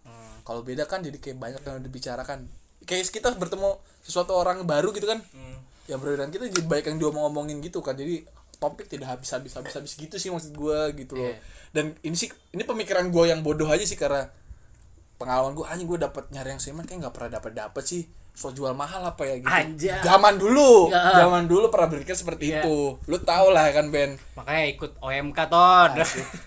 Kalau 0.44 0.60
beda 0.60 0.84
kan 0.84 1.00
jadi 1.00 1.16
kayak 1.16 1.36
banyak 1.36 1.60
yang 1.60 1.80
dibicarakan. 1.80 2.44
Kayak 2.84 3.08
kita 3.08 3.32
bertemu 3.36 3.76
sesuatu 4.00 4.32
orang 4.32 4.64
baru 4.64 4.92
gitu 4.92 5.04
kan 5.04 5.20
Hmm. 5.32 5.60
ya 5.84 5.98
berbeda 5.98 6.28
kita 6.28 6.48
jadi 6.48 6.64
banyak 6.64 6.86
yang 6.92 6.98
diomong-omongin 7.00 7.60
gitu 7.60 7.80
kan. 7.80 7.96
Jadi 7.96 8.24
topik 8.56 8.88
tidak 8.88 9.08
habis 9.08 9.28
habis 9.32 9.52
habis 9.56 9.72
habis 9.72 9.92
gitu 9.96 10.16
sih 10.16 10.28
maksud 10.28 10.52
gue 10.52 10.78
gitu 11.00 11.16
loh. 11.16 11.32
Iya. 11.32 11.40
dan 11.70 11.96
ini 12.02 12.12
sih 12.12 12.28
ini 12.52 12.60
pemikiran 12.60 13.08
gue 13.08 13.24
yang 13.26 13.40
bodoh 13.40 13.64
aja 13.64 13.80
sih 13.84 13.96
karena 13.96 14.28
pengalaman 15.16 15.52
gue 15.52 15.64
anjing 15.64 15.88
gue 15.88 16.00
dapat 16.00 16.28
nyari 16.28 16.56
yang 16.56 16.60
seiman 16.60 16.84
kayak 16.84 17.04
nggak 17.04 17.14
pernah 17.14 17.40
dapat 17.40 17.52
dapat 17.54 17.84
sih 17.84 18.02
so 18.32 18.48
jual 18.50 18.72
mahal 18.72 19.04
apa 19.04 19.22
ya 19.26 19.36
gitu? 19.36 19.50
Anjay. 19.52 20.00
zaman 20.00 20.40
dulu. 20.40 20.88
Ya. 20.88 21.26
zaman 21.26 21.44
dulu 21.44 21.68
pernah 21.68 21.92
berpikir 21.92 22.16
seperti 22.16 22.54
Iya. 22.54 22.64
itu. 22.64 22.96
Lu 23.04 23.16
tau 23.20 23.52
lah 23.52 23.68
kan 23.68 23.92
Ben. 23.92 24.16
Makanya 24.38 24.64
ikut 24.72 24.90
OMK 25.02 25.38
ton. 25.50 25.90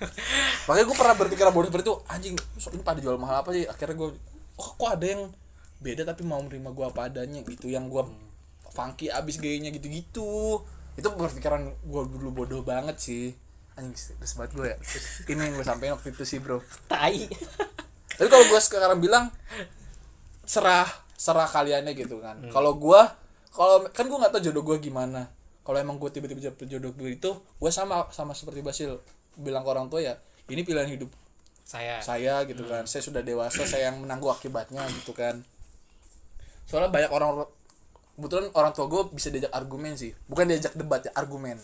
makanya 0.66 0.86
gue 0.90 0.98
pernah 0.98 1.16
berpikir 1.16 1.44
bodoh 1.54 1.70
seperti 1.70 1.86
itu 1.86 1.96
anjing 2.10 2.36
so, 2.58 2.74
ini 2.74 2.82
pada 2.82 2.98
jual 2.98 3.20
mahal 3.22 3.46
apa 3.46 3.54
sih? 3.54 3.70
Akhirnya 3.70 3.94
gue 4.00 4.10
oh 4.58 4.70
kok 4.74 4.90
ada 4.90 5.06
yang 5.06 5.30
beda 5.84 6.08
tapi 6.08 6.24
mau 6.26 6.42
menerima 6.42 6.70
gue 6.74 6.86
apa 6.88 7.02
adanya? 7.12 7.40
Gitu 7.46 7.70
yang 7.70 7.86
gue 7.92 8.04
funky 8.74 9.14
abis 9.14 9.38
gayanya 9.38 9.70
gitu-gitu. 9.70 10.66
Itu 10.98 11.08
berpikiran 11.14 11.62
gue 11.86 12.04
dulu 12.10 12.30
bodoh 12.34 12.66
banget 12.66 12.98
sih. 12.98 13.38
Anjing 13.78 13.94
serius 13.94 14.34
banget 14.34 14.52
gue 14.58 14.66
ya. 14.74 14.78
Ini 15.30 15.42
yang 15.46 15.54
gue 15.62 15.66
sampein 15.66 15.94
waktu 15.94 16.10
itu 16.10 16.26
sih 16.26 16.42
bro. 16.42 16.58
Tai. 16.90 17.30
tapi 18.14 18.30
kalau 18.30 18.46
gue 18.46 18.62
sekarang 18.62 19.02
bilang 19.02 19.30
serah 20.46 20.86
serah 21.24 21.48
kaliannya 21.48 21.96
gitu 21.96 22.20
kan. 22.20 22.36
Kalau 22.52 22.76
gue 22.76 23.02
kalau 23.56 23.88
kan 23.96 24.04
gue 24.04 24.18
nggak 24.20 24.34
tahu 24.36 24.44
jodoh 24.52 24.64
gue 24.66 24.78
gimana. 24.84 25.32
Kalau 25.64 25.80
emang 25.80 25.96
gue 25.96 26.12
tiba-tiba 26.12 26.52
dapet 26.52 26.68
jodoh 26.68 26.92
gue 26.92 27.16
itu 27.16 27.32
gue 27.32 27.72
sama 27.72 28.12
sama 28.12 28.36
seperti 28.36 28.60
Basil 28.60 29.00
bilang 29.40 29.64
ke 29.64 29.70
orang 29.72 29.88
tua 29.88 30.04
ya 30.04 30.14
ini 30.52 30.62
pilihan 30.62 30.92
hidup 30.92 31.08
Saya. 31.64 32.04
saya 32.04 32.44
gitu 32.44 32.68
kan. 32.68 32.84
Saya 32.84 33.00
sudah 33.00 33.24
dewasa 33.24 33.64
saya 33.64 33.88
yang 33.88 34.04
menangguh 34.04 34.28
akibatnya 34.28 34.84
gitu 35.00 35.16
kan. 35.16 35.40
Soalnya 36.68 36.92
banyak 36.92 37.12
orang 37.16 37.48
kebetulan 38.20 38.52
orang 38.54 38.72
tua 38.76 38.86
gue 38.92 39.02
bisa 39.16 39.32
diajak 39.32 39.56
argumen 39.56 39.96
sih. 39.96 40.12
Bukan 40.28 40.44
diajak 40.52 40.76
debat 40.76 41.00
ya 41.00 41.16
argumen. 41.16 41.56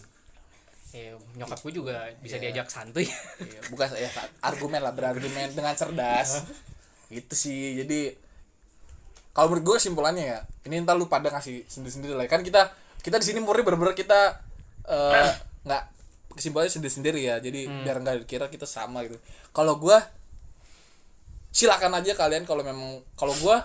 Eh, 0.89 1.14
nyokap 1.36 1.60
gue 1.62 1.74
juga 1.76 2.07
bisa 2.24 2.39
Iya. 2.39 2.49
diajak 2.49 2.72
santuy. 2.72 3.05
Iya, 3.43 3.60
bukan 3.70 3.93
ya 3.93 4.10
argumen 4.41 4.80
lah 4.82 4.95
berargumen 4.95 5.51
dengan 5.51 5.76
cerdas. 5.76 6.47
Gitu 7.14 7.34
sih 7.36 7.84
jadi 7.84 8.16
kalau 9.34 9.54
menurut 9.54 9.64
gue 9.66 9.76
kesimpulannya 9.80 10.26
ya 10.26 10.40
ini 10.66 10.82
ntar 10.84 10.98
lu 10.98 11.06
pada 11.06 11.30
ngasih 11.30 11.66
sendiri-sendiri 11.70 12.14
lah. 12.18 12.26
Kan 12.26 12.42
kita 12.42 12.74
kita 13.00 13.22
di 13.22 13.26
sini 13.26 13.40
murni 13.40 13.64
bener-bener 13.64 13.96
kita 13.96 14.42
eh, 14.90 15.32
nggak 15.64 15.84
kesimpulannya 16.36 16.72
sendiri-sendiri 16.74 17.20
ya. 17.24 17.36
Jadi 17.40 17.70
biar 17.86 18.02
nggak 18.02 18.26
dikira 18.26 18.50
kita 18.50 18.66
sama 18.66 19.06
gitu. 19.06 19.18
Kalau 19.54 19.78
gue 19.78 19.98
silakan 21.50 21.98
aja 21.98 22.14
kalian 22.14 22.46
kalau 22.46 22.62
memang 22.62 23.02
kalau 23.18 23.34
gue 23.34 23.58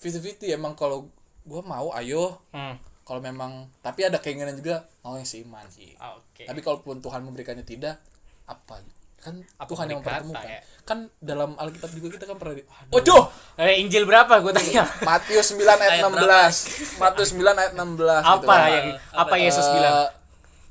50-50 0.00 0.54
emang 0.54 0.72
kalau 0.78 1.08
gue 1.44 1.62
mau 1.64 1.92
ayo. 1.96 2.40
Hmm. 2.52 2.76
kalau 3.08 3.24
memang 3.24 3.72
tapi 3.80 4.04
ada 4.04 4.20
keinginan 4.20 4.52
juga 4.52 4.84
mau 5.00 5.16
yang 5.16 5.24
seiman 5.24 5.64
sih. 5.72 5.96
Oke. 5.96 6.44
tapi 6.44 6.60
kalaupun 6.60 7.00
Tuhan 7.00 7.24
memberikannya 7.24 7.64
tidak 7.64 7.96
apa 8.44 8.84
kan 9.18 9.34
Apa 9.54 9.68
Tuhan 9.68 9.86
yang 9.86 9.98
mempertemukan 9.98 10.46
ya? 10.46 10.60
kan 10.82 10.98
dalam 11.18 11.52
Alkitab 11.54 11.90
juga 11.92 12.16
kita 12.16 12.24
kan 12.24 12.36
pernah 12.36 12.54
di 12.54 12.62
Waduh 12.88 13.24
Eh, 13.56 13.76
Injil 13.78 14.02
berapa 14.02 14.30
gue 14.38 14.52
tanya? 14.52 14.86
Matius 15.08 15.52
9 15.52 15.60
ayat 15.60 16.00
Ayat 16.00 16.06
16 16.06 16.96
Matius 16.96 17.30
9 17.32 17.44
ayat 17.52 17.72
16 17.74 17.98
gitu 17.98 18.06
apa 18.08 18.46
kan. 18.48 18.68
yang 18.68 18.86
apa 19.10 19.20
Apa? 19.20 19.34
Yesus 19.36 19.62
Eh, 19.62 19.72
bilang? 19.72 19.94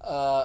eh, 0.01 0.43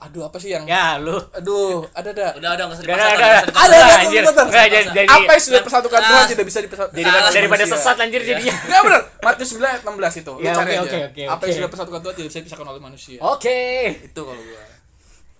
aduh 0.00 0.22
apa 0.24 0.34
sih 0.36 0.50
yang 0.50 0.64
Ya, 0.64 0.98
lu. 0.98 1.14
aduh 1.14 1.86
ada 1.92 2.10
ada 2.10 2.34
udah 2.34 2.50
udah 2.52 2.64
nggak 2.64 2.74
usah 2.74 2.84
Udah, 2.84 2.96
nggak 2.96 3.10
ada 3.12 3.28
ada 3.54 3.76
anjir. 4.00 4.22
Nggak, 4.24 4.66
jadi- 4.66 4.88
jadi- 4.88 5.06
apa 5.08 5.30
yang 5.30 5.42
sudah 5.44 5.58
dipersatukan 5.60 6.00
Tuhan 6.00 6.18
Ah. 6.18 6.26
tidak 6.26 6.44
bisa 6.44 6.58
dipersatukan 6.60 6.96
Daripada, 6.96 7.30
daripada 7.30 7.64
sesat 7.64 7.96
anjir 7.96 8.20
jadinya. 8.20 8.54
Enggak 8.56 8.80
benar. 8.82 9.00
Matius 9.20 9.48
9 9.52 9.62
ayat 9.64 9.82
16 9.84 10.14
itu. 10.16 10.32
Lu 10.32 10.42
Ya, 10.42 10.52
cari 10.52 10.72
oke, 10.72 10.74
aja. 10.74 10.82
oke, 10.82 10.98
oke, 11.04 11.22
Apa 11.22 11.38
yang 11.38 11.38
oke. 11.38 11.54
sudah 11.54 11.68
dipersatukan 11.68 12.00
Tuhan 12.00 12.14
tidak 12.16 12.28
bisa 12.28 12.38
dipisahkan 12.40 12.66
oleh 12.66 12.80
manusia. 12.80 13.18
Oke. 13.20 13.58
Itu 14.02 14.20
kalau 14.24 14.42
gua. 14.42 14.62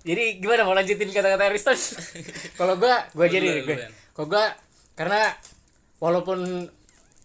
Jadi 0.02 0.38
gimana 0.38 0.62
mau 0.62 0.74
lanjutin 0.74 1.08
kata-kata 1.08 1.46
Ariston? 1.46 1.78
Kalau 2.58 2.74
gua, 2.74 3.06
gua 3.12 3.26
jadi 3.26 3.62
gue. 3.62 3.76
Kalau 4.12 4.26
gua 4.26 4.44
karena 4.92 5.30
walaupun 5.96 6.66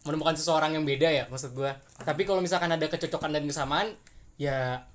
menemukan 0.04 0.34
seseorang 0.34 0.72
yang 0.72 0.86
beda 0.86 1.10
ya 1.10 1.24
maksud 1.28 1.52
gua, 1.52 1.74
tapi 2.00 2.24
kalau 2.24 2.40
misalkan 2.40 2.70
ada 2.70 2.86
kecocokan 2.86 3.34
dan 3.34 3.44
kesamaan, 3.44 3.92
ya 4.38 4.86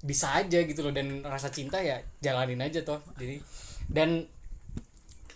bisa 0.00 0.32
aja 0.34 0.58
gitu 0.58 0.80
loh 0.80 0.90
dan 0.90 1.20
rasa 1.22 1.48
cinta 1.48 1.78
ya 1.78 2.00
jalanin 2.18 2.58
aja 2.58 2.80
toh. 2.80 2.98
Jadi 3.14 3.38
dan 3.86 4.24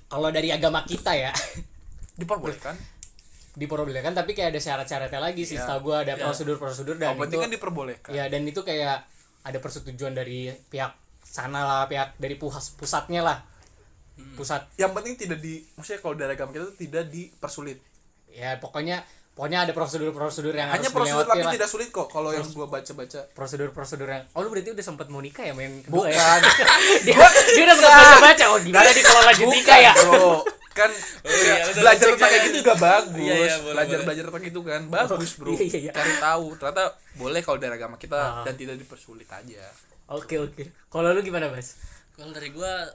kalau 0.06 0.32
dari 0.32 0.48
agama 0.48 0.82
kita 0.82 1.12
ya 1.12 1.30
Diperbolehkan. 2.18 2.74
diperbolehkan 3.54 4.14
tapi 4.14 4.32
kayak 4.32 4.50
ada 4.50 4.60
syarat-syaratnya 4.60 5.20
lagi 5.20 5.44
sih. 5.44 5.54
Iya. 5.54 5.68
Setahu 5.68 5.80
gua 5.84 5.96
ada 6.00 6.16
Iya. 6.16 6.24
prosedur-prosedur 6.24 6.96
dan 6.96 7.12
Yang 7.12 7.20
penting 7.22 7.38
itu 7.38 7.44
kan 7.44 7.50
diperbolehkan. 7.52 8.10
ya 8.10 8.24
dan 8.26 8.42
itu 8.42 8.60
kayak 8.62 9.04
ada 9.44 9.58
persetujuan 9.60 10.12
dari 10.12 10.48
pihak 10.66 10.90
sana 11.28 11.60
lah 11.62 11.82
pihak 11.84 12.16
dari 12.16 12.34
pusat 12.34 12.64
pusatnya 12.74 13.20
lah. 13.20 13.38
Pusat. 14.34 14.74
Yang 14.74 14.92
penting 14.92 15.14
tidak 15.16 15.38
di 15.38 15.62
maksudnya 15.74 16.00
kalau 16.00 16.14
dari 16.14 16.32
agama 16.32 16.50
kita 16.50 16.64
itu 16.66 16.76
tidak 16.80 17.04
dipersulit. 17.08 17.78
ya 18.28 18.54
pokoknya 18.56 19.02
pokoknya 19.32 19.64
ada 19.64 19.72
prosedur-prosedur 19.72 20.52
yang 20.52 20.68
hanya 20.68 20.84
harus 20.84 20.92
prosedur 20.92 21.24
tapi 21.24 21.42
lah. 21.42 21.54
tidak 21.54 21.66
sulit 21.66 21.88
kok 21.88 22.06
kalau 22.06 22.30
yang 22.30 22.44
gua 22.50 22.66
baca-baca. 22.66 23.24
prosedur-prosedur 23.32 24.04
yang 24.04 24.22
oh 24.30 24.42
lu 24.42 24.50
berarti 24.50 24.70
udah 24.70 24.84
sempat 24.84 25.06
mau 25.08 25.18
nikah 25.18 25.42
ya 25.42 25.54
main 25.54 25.80
kedua 25.80 26.06
ya 26.06 26.38
bukan 26.38 26.80
dia, 27.08 27.16
dia 27.48 27.62
udah 27.64 27.76
sempat 27.78 27.94
baca-baca 27.94 28.44
oh 28.48 28.58
gimana 28.60 28.88
nih 28.88 29.02
kalau 29.02 29.22
lanjut 29.24 29.48
nikah 29.48 29.78
ya? 29.80 29.92
bro. 29.96 30.44
Kan 30.70 30.90
iya, 31.24 31.54
betul, 31.58 31.82
belajar 31.82 32.06
tentang 32.12 32.30
kayak 32.30 32.42
gitu 32.44 32.56
juga 32.60 32.74
bagus. 32.76 33.18
Iya, 33.18 33.34
iya, 33.34 33.54
boleh, 33.58 33.72
belajar 33.74 33.90
boleh. 33.90 34.06
belajar 34.06 34.24
tentang 34.28 34.44
itu 34.46 34.60
kan 34.62 34.80
bagus 34.86 35.30
bro. 35.40 35.48
Iya, 35.50 35.62
iya, 35.64 35.78
iya. 35.80 35.92
cari 35.96 36.14
tahu 36.20 36.44
ternyata 36.54 36.82
boleh 37.16 37.40
kalau 37.42 37.58
dari 37.58 37.72
agama 37.74 37.96
kita 37.96 38.18
Ah. 38.20 38.44
dan 38.46 38.54
tidak 38.54 38.76
dipersulit 38.76 39.26
aja 39.26 39.62
oke 40.08 40.34
oke. 40.40 40.64
Kalau 40.86 41.08
lu 41.10 41.20
gimana 41.20 41.48
mas 41.48 41.76
kalau 42.12 42.32
dari 42.32 42.50
gua 42.50 42.88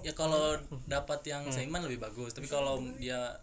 ya 0.00 0.12
kalau 0.12 0.54
dapat 0.86 1.20
yang 1.24 1.44
seiman 1.48 1.82
lebih 1.82 2.00
bagus. 2.00 2.32
Tapi 2.32 2.46
kalau 2.46 2.78
dia 2.96 3.34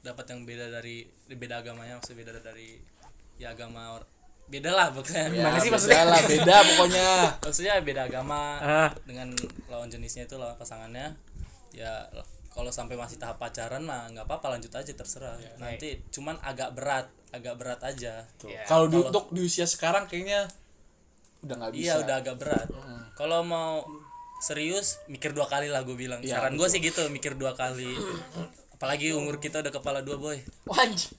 dapat 0.00 0.26
yang 0.28 0.42
beda 0.42 0.68
dari 0.70 1.06
beda 1.26 1.62
agamanya 1.62 1.96
maksudnya 1.96 2.20
beda 2.20 2.42
dari 2.42 2.76
ya 3.34 3.50
agama 3.50 3.96
or- 3.96 4.08
beda 4.44 4.68
lah 4.68 4.92
pokoknya. 4.92 5.32
Gimana 5.32 5.56
sih 5.56 5.66
beda 5.66 5.72
maksudnya? 5.72 6.04
lah 6.04 6.20
beda 6.22 6.56
pokoknya. 6.60 7.08
Maksudnya 7.44 7.74
beda 7.80 8.02
agama 8.04 8.40
Ah. 8.60 8.90
dengan 9.02 9.32
lawan 9.66 9.88
jenisnya 9.88 10.28
itu 10.28 10.36
lawan 10.36 10.52
pasangannya. 10.54 11.16
Ya 11.72 12.04
kalau 12.50 12.68
sampai 12.68 12.94
masih 12.94 13.16
tahap 13.16 13.40
pacaran 13.40 13.80
mah 13.82 14.12
nggak 14.12 14.28
apa-apa 14.28 14.58
lanjut 14.58 14.68
aja 14.70 14.92
terserah. 14.92 15.40
Nanti 15.56 16.04
cuman 16.10 16.36
agak 16.44 16.76
berat 16.76 17.08
agak 17.32 17.56
berat 17.56 17.80
aja. 17.80 18.22
Iya. 18.44 18.62
kalau 18.64 18.86
di, 18.86 19.00
untuk 19.00 19.32
di 19.32 19.40
usia 19.40 19.64
sekarang 19.64 20.04
kayaknya 20.04 20.44
udah 21.44 21.54
nggak 21.54 21.72
bisa 21.72 21.82
iya 21.82 21.94
udah 22.00 22.16
agak 22.18 22.36
berat 22.36 22.68
kalau 23.14 23.40
mau 23.40 23.84
serius 24.40 24.98
mikir 25.06 25.30
dua 25.30 25.46
kali 25.46 25.68
lah 25.68 25.80
gue 25.82 25.94
bilang 25.94 26.20
Iya, 26.20 26.36
saran 26.36 26.56
gue 26.56 26.66
sih 26.66 26.80
gitu 26.80 27.06
mikir 27.08 27.32
dua 27.34 27.52
kali 27.52 27.94
apalagi 28.74 29.12
umur 29.12 29.38
kita 29.38 29.60
udah 29.60 29.70
kepala 29.70 30.00
dua 30.00 30.16
boy 30.16 30.36
Wanj. 30.66 31.14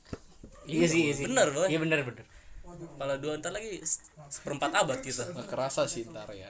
Iya 0.66 0.86
sih, 0.86 1.02
iya 1.06 1.14
sih. 1.14 1.26
Bener, 1.26 1.54
Boy. 1.54 1.70
Iya 1.70 1.78
bener 1.78 2.02
bener. 2.02 2.26
kepala 2.66 3.16
dua 3.16 3.38
ntar 3.38 3.54
lagi 3.54 3.80
se- 3.82 4.04
seperempat 4.28 4.74
abad 4.76 5.00
kita 5.00 5.24
nggak 5.26 5.48
kerasa 5.48 5.86
sih 5.86 6.04
ntar 6.06 6.28
ya 6.30 6.50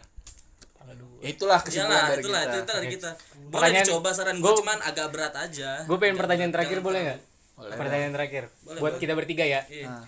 ya 1.22 1.30
itulah 1.30 1.58
kesimpulan 1.60 1.90
Iyalah, 1.92 2.10
dari 2.10 2.22
itulah 2.22 2.42
kita 2.42 2.56
itu 2.56 2.72
dari 2.72 2.88
kita 2.88 3.10
boleh 3.14 3.54
Makanya 3.54 3.82
dicoba 3.84 4.10
saran 4.10 4.38
gue 4.38 4.52
cuman 4.56 4.78
agak 4.82 5.08
berat 5.10 5.34
aja 5.36 5.70
Gue 5.84 5.98
pengen 5.98 6.16
pertanyaan 6.16 6.52
terakhir 6.52 6.78
boleh 6.82 7.00
nggak? 7.04 7.20
Boleh. 7.56 7.76
Pertanyaan 7.76 8.14
terakhir. 8.14 8.44
Boleh, 8.62 8.80
Buat 8.80 8.92
boleh. 8.92 9.02
kita 9.02 9.14
bertiga 9.16 9.46
ya. 9.48 9.62
Iya. 9.66 9.88
Nah, 9.88 10.06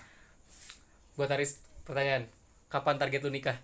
Buat 1.16 1.30
Aris 1.32 1.58
pertanyaan. 1.82 2.28
Kapan 2.68 2.96
target 2.96 3.20
lu 3.20 3.30
nikah? 3.30 3.56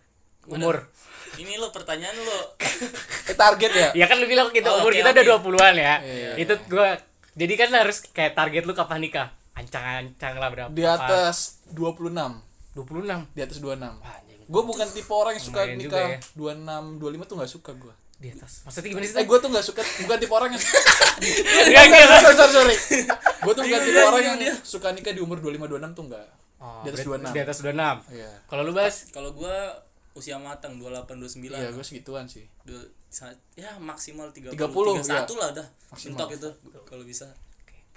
Umur. 0.46 0.92
ini 1.34 1.56
lo 1.56 1.68
pertanyaan 1.68 2.12
lo 2.14 2.38
eh, 3.28 3.34
target 3.34 3.72
ya 3.72 3.88
Ya 3.94 4.04
kan 4.04 4.16
lu 4.16 4.24
bilang 4.24 4.48
kita 4.48 4.68
Oh, 4.68 4.80
umur 4.80 4.92
oke, 4.92 4.98
kita 4.98 5.10
oke. 5.10 5.16
udah 5.18 5.36
20-an 5.38 5.74
ya. 5.74 5.94
Iya, 5.98 6.30
Itu 6.36 6.52
gua 6.66 7.00
jadi 7.32 7.54
kan 7.56 7.70
harus 7.74 8.04
kayak 8.06 8.32
target 8.34 8.62
lu 8.62 8.72
kapan 8.72 9.00
nikah? 9.00 9.28
Ancang-ancang 9.52 10.34
lah 10.34 10.48
berapa? 10.48 10.68
di 10.68 10.82
atas 10.82 11.62
26 11.70 12.12
26. 12.76 13.30
di 13.30 13.40
atas 13.40 13.56
26 13.56 13.80
anjing. 13.96 14.40
gue 14.44 14.62
bukan 14.62 14.86
tipe 14.90 15.08
orang 15.10 15.32
yang 15.32 15.44
suka 15.44 15.60
Lumayan 15.62 15.78
nikah 15.78 16.06
ya. 16.06 16.18
26 16.36 17.00
25 17.00 17.24
tuh 17.24 17.34
nggak 17.34 17.50
suka 17.50 17.70
gue 17.74 17.94
Di 18.14 18.28
atas. 18.30 18.52
Maksudnya 18.62 18.88
gimana 18.90 19.04
sih? 19.04 19.16
eh 19.16 19.24
gue 19.24 19.38
tuh 19.38 19.48
nggak 19.48 19.64
suka 19.64 19.80
bukan 20.00 20.16
tipe 20.18 20.32
orang 20.32 20.50
yang 20.50 20.62
Enggak 21.66 21.82
enggak. 21.84 22.02
sorry 22.20 22.36
sorry 22.36 22.52
sorry 22.52 22.76
gue 23.16 23.52
tuh 23.52 23.62
bukan 23.64 23.80
tipe 23.80 23.94
Iya, 23.94 24.04
orang 24.04 24.20
iya, 24.20 24.28
yang 24.28 24.38
dia. 24.38 24.52
suka 24.60 24.88
nikah 24.90 25.10
di 25.10 25.20
umur 25.20 25.38
25 25.38 25.64
26 25.72 25.96
tuh 25.96 26.04
enggak 26.04 26.26
Oh, 26.64 26.80
Di 26.80 26.88
atas 26.88 27.04
berarti 27.04 27.28
26. 27.28 27.36
Di 27.36 27.40
atas 27.44 27.58
26. 27.60 28.16
iya. 28.16 28.30
Kalau 28.48 28.62
lu 28.64 28.72
Bas? 28.72 28.94
kalau 29.12 29.30
gue 29.36 29.56
usia 30.14 30.40
matang 30.40 30.80
28 30.80 31.20
29 31.20 31.52
iya 31.52 31.68
gue 31.68 31.84
segituan 31.84 32.24
sih. 32.24 32.48
Dua- 32.64 32.88
ya 33.54 33.76
maksimal 33.78 34.32
30 34.32 34.56
30, 34.56 34.56
31 34.56 35.04
iya. 35.04 35.22
lah 35.38 35.48
udah 35.54 35.66
Maksimal. 35.92 36.08
mentok 36.16 36.30
itu 36.32 36.48
kalau 36.88 37.04
bisa. 37.04 37.26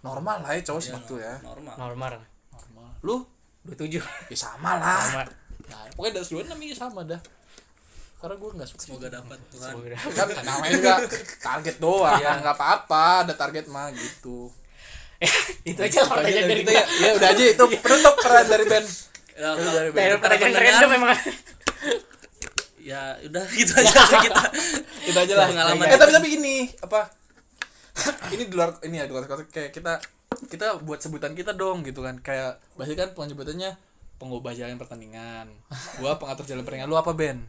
Normal 0.04 0.44
lah 0.44 0.52
ya 0.54 0.62
cowok 0.62 0.78
ya, 0.78 0.88
segitu 0.92 1.16
ya. 1.18 1.34
normal. 1.42 1.76
Normal. 1.80 2.12
normal. 2.52 2.90
Lu? 3.02 3.16
27. 3.66 3.98
ya 4.30 4.38
sama 4.38 4.78
lah. 4.78 5.00
Sama. 5.02 5.24
nah, 5.68 5.82
pokoknya 5.96 6.20
atas 6.20 6.30
26 6.30 6.60
iya 6.62 6.76
sama 6.76 7.02
dah. 7.08 7.22
Karena 8.18 8.36
gue 8.36 8.50
nggak 8.52 8.68
suka 8.68 8.82
semoga 8.84 9.08
dapat 9.08 9.40
Tuhan. 9.54 9.72
Semoga- 9.74 9.98
kan 10.12 10.28
namanya 10.44 10.72
juga 10.76 10.94
target 11.40 11.76
doang. 11.80 12.20
Nggak 12.20 12.56
apa-apa 12.56 13.06
ada 13.24 13.34
target 13.34 13.66
mah 13.72 13.90
gitu 13.96 14.52
itu 15.70 15.80
aja 15.82 15.98
lah 16.06 16.10
pertanyaan 16.14 16.46
dari 16.46 16.62
kita 16.62 16.72
ya, 16.74 16.86
ya 16.86 17.10
udah 17.18 17.30
aja 17.34 17.44
itu 17.50 17.64
penutup 17.84 18.16
peran 18.22 18.46
dari 18.46 18.66
band 18.68 18.88
Ya, 19.38 19.54
dari 19.54 19.90
band. 19.94 20.18
Pertanyaan 20.18 20.54
random 20.58 20.90
memang. 20.98 21.14
ya 22.82 23.02
udah 23.22 23.46
gitu 23.60 23.70
aja 23.78 23.94
kita. 24.18 24.44
Itu 25.06 25.18
aja 25.22 25.34
lah. 25.38 25.48
Pengalaman. 25.54 25.86
eh 25.86 25.94
tapi 25.94 26.10
tapi 26.10 26.28
ini 26.34 26.56
apa? 26.82 27.14
Ini 28.34 28.50
di 28.50 28.54
luar 28.58 28.82
ini 28.82 28.98
ya 28.98 29.06
di 29.06 29.14
luar 29.14 29.30
konteks. 29.30 29.54
Kayak 29.54 29.72
kita 29.78 29.94
kita 30.50 30.82
buat 30.82 31.06
sebutan 31.06 31.38
kita 31.38 31.54
dong 31.54 31.86
gitu 31.86 32.02
kan. 32.02 32.18
Kayak 32.18 32.58
biasanya 32.74 32.98
kan 33.06 33.10
penyebutannya 33.14 33.78
pengubah 34.18 34.58
jalan 34.58 34.82
pertandingan. 34.82 35.54
Gua 36.02 36.18
pengatur 36.18 36.50
jalan 36.50 36.66
pertandingan. 36.66 36.90
Lu 36.90 36.98
apa 36.98 37.14
Ben 37.14 37.46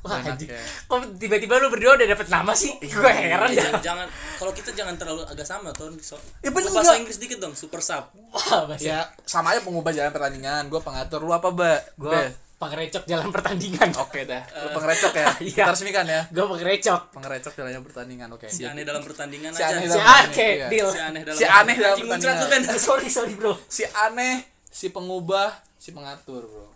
Wah, 0.00 0.20
anjing. 0.20 0.46
ya. 0.46 0.62
Kok 0.84 0.98
tiba-tiba 1.16 1.58
lu 1.58 1.68
berdua 1.68 1.94
udah 1.94 2.06
dapet 2.08 2.26
nama 2.26 2.52
sih? 2.52 2.70
Gue 2.78 3.10
heran 3.10 3.48
Ya, 3.48 3.66
dah. 3.68 3.82
jangan, 3.82 3.82
jangan 3.82 4.06
kalau 4.36 4.52
kita 4.52 4.70
jangan 4.70 4.94
terlalu 4.94 5.22
agak 5.24 5.42
sama 5.42 5.70
tuh 5.70 5.90
so, 5.98 6.14
Ya, 6.38 6.48
bener 6.48 6.70
bahasa? 6.70 6.94
Inggris 6.94 7.16
dikit 7.16 7.38
dong 7.38 7.52
super 7.52 7.78
sub 7.78 8.06
Wah, 8.28 8.64
Bas. 8.64 8.78
ya 8.78 9.06
sama 9.22 9.50
aja 9.50 9.60
pengubah 9.60 9.90
jalan 9.90 10.08
pertandingan 10.08 10.66
gua 10.66 10.78
pengatur 10.78 11.20
lu 11.20 11.30
apa 11.30 11.48
ba 11.48 11.82
Gue 11.94 12.14
pengerecok 12.54 13.02
jalan 13.04 13.28
pertandingan. 13.28 13.90
oke 13.96 14.20
dah 14.24 14.42
lu 14.56 14.68
pengerecok 14.72 15.12
ya 15.12 15.26
Iya. 15.44 15.54
kita 15.58 15.70
resmikan 15.72 16.04
ya 16.04 16.20
Gue 16.28 16.46
pengerecok. 16.48 17.00
pengerecok 17.12 17.52
jalan 17.54 17.82
pertandingan 17.82 18.28
oke 18.30 18.46
si 18.46 18.62
aneh 18.62 18.82
dalam 18.82 18.98
pertandingan 19.00 19.50
Si 19.50 19.60
aja 19.60 19.74
aneh 19.74 19.82
Si 19.84 19.90
dalam 19.92 20.06
Oke, 20.06 20.22
pertandingan, 20.24 20.68
deal. 20.68 20.88
si 20.88 20.98
aneh 21.00 21.22
dalam 21.22 21.38
Si 21.38 21.44
aneh 21.44 21.76
dalam 21.76 22.48
Ben. 22.48 22.62
sorry, 22.76 23.08
sorry, 23.08 23.34
bro. 23.34 23.58
si 23.66 23.82
aneh 23.84 24.46
si 24.64 24.86
pengubah 24.88 25.48
si 25.74 25.90
pengatur 25.90 26.42
bro 26.44 26.66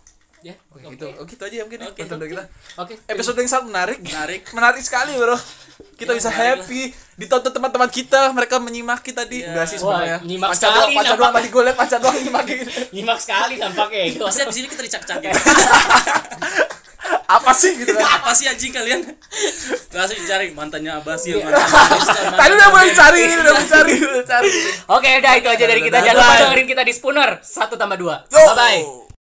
Ya, 0.43 0.59
Oke, 0.68 0.82
oke. 0.82 0.93
gitu. 0.93 1.07
Oh, 1.14 1.24
gitu 1.24 1.38
aja 1.40 1.55
ya 1.55 1.62
mungkin 1.62 1.78
ya, 1.78 1.88
Oke, 1.88 2.03
episode 2.03 2.26
kita. 2.26 2.45
Oke. 2.76 2.95
Episode 3.05 3.36
yang 3.38 3.47
sangat 3.49 3.66
menarik. 3.68 3.99
Menarik. 4.01 4.40
Menarik 4.57 4.82
sekali, 4.82 5.14
Bro. 5.14 5.32
Ya, 5.32 5.40
Kita 5.95 6.12
bisa 6.12 6.28
menarik 6.28 6.66
happy. 6.66 6.82
Ditonton 7.14 7.53
teman-teman 7.53 7.86
kita, 7.88 8.20
mereka 8.30 8.59
menyimak 8.59 9.01
kita 9.01 9.22
di 9.22 9.38
Iya. 9.38 9.49
enggak 9.49 9.66
sih 9.68 9.78
Wah, 9.78 10.03
sebenarnya. 10.03 10.18
nyimak 10.20 10.51
doang, 10.51 10.59
sekali 10.59 10.93
panca 10.93 11.14
doang 11.14 11.32
tadi 11.32 11.49
gue 11.49 11.62
liat 11.62 11.76
panca 11.76 11.97
doang 11.97 12.16
nyimakin. 12.16 12.59
Nyimak 12.95 13.18
sekali 13.18 13.55
nampaknya. 13.57 14.03
pasti 14.26 14.40
abis 14.40 14.57
ini 14.57 14.66
kita 14.66 14.82
dicak-cakin 14.82 15.30
Apa 17.24 17.51
sih 17.51 17.72
gitu 17.74 17.95
kan? 17.95 18.05
apa 18.20 18.30
sih 18.32 18.45
anjing 18.45 18.68
kalian 18.70 19.01
langsung 19.90 20.20
cari 20.20 20.53
mantannya 20.53 20.93
Abasil 20.93 21.38
Iya. 21.38 21.49
mantannya 21.49 22.36
Tadi 22.36 22.53
udah 22.53 22.68
mulai 22.68 22.90
cari, 22.93 23.20
udah 23.24 23.53
mulai 23.53 23.66
cari, 23.66 23.95
udah 23.97 24.24
cari. 24.26 24.49
Oke, 24.90 25.09
udah 25.16 25.32
itu 25.34 25.49
aja 25.49 25.64
dari 25.64 25.80
kita. 25.80 25.97
Jangan 25.99 26.18
lupa 26.18 26.34
dengerin 26.40 26.66
kita 26.68 26.82
di 26.82 26.93
Spooner. 26.93 27.30
Satu 27.40 27.74
tambah 27.74 27.97
dua. 27.97 28.26
Yo. 28.28 28.43
Bye-bye. 28.45 29.12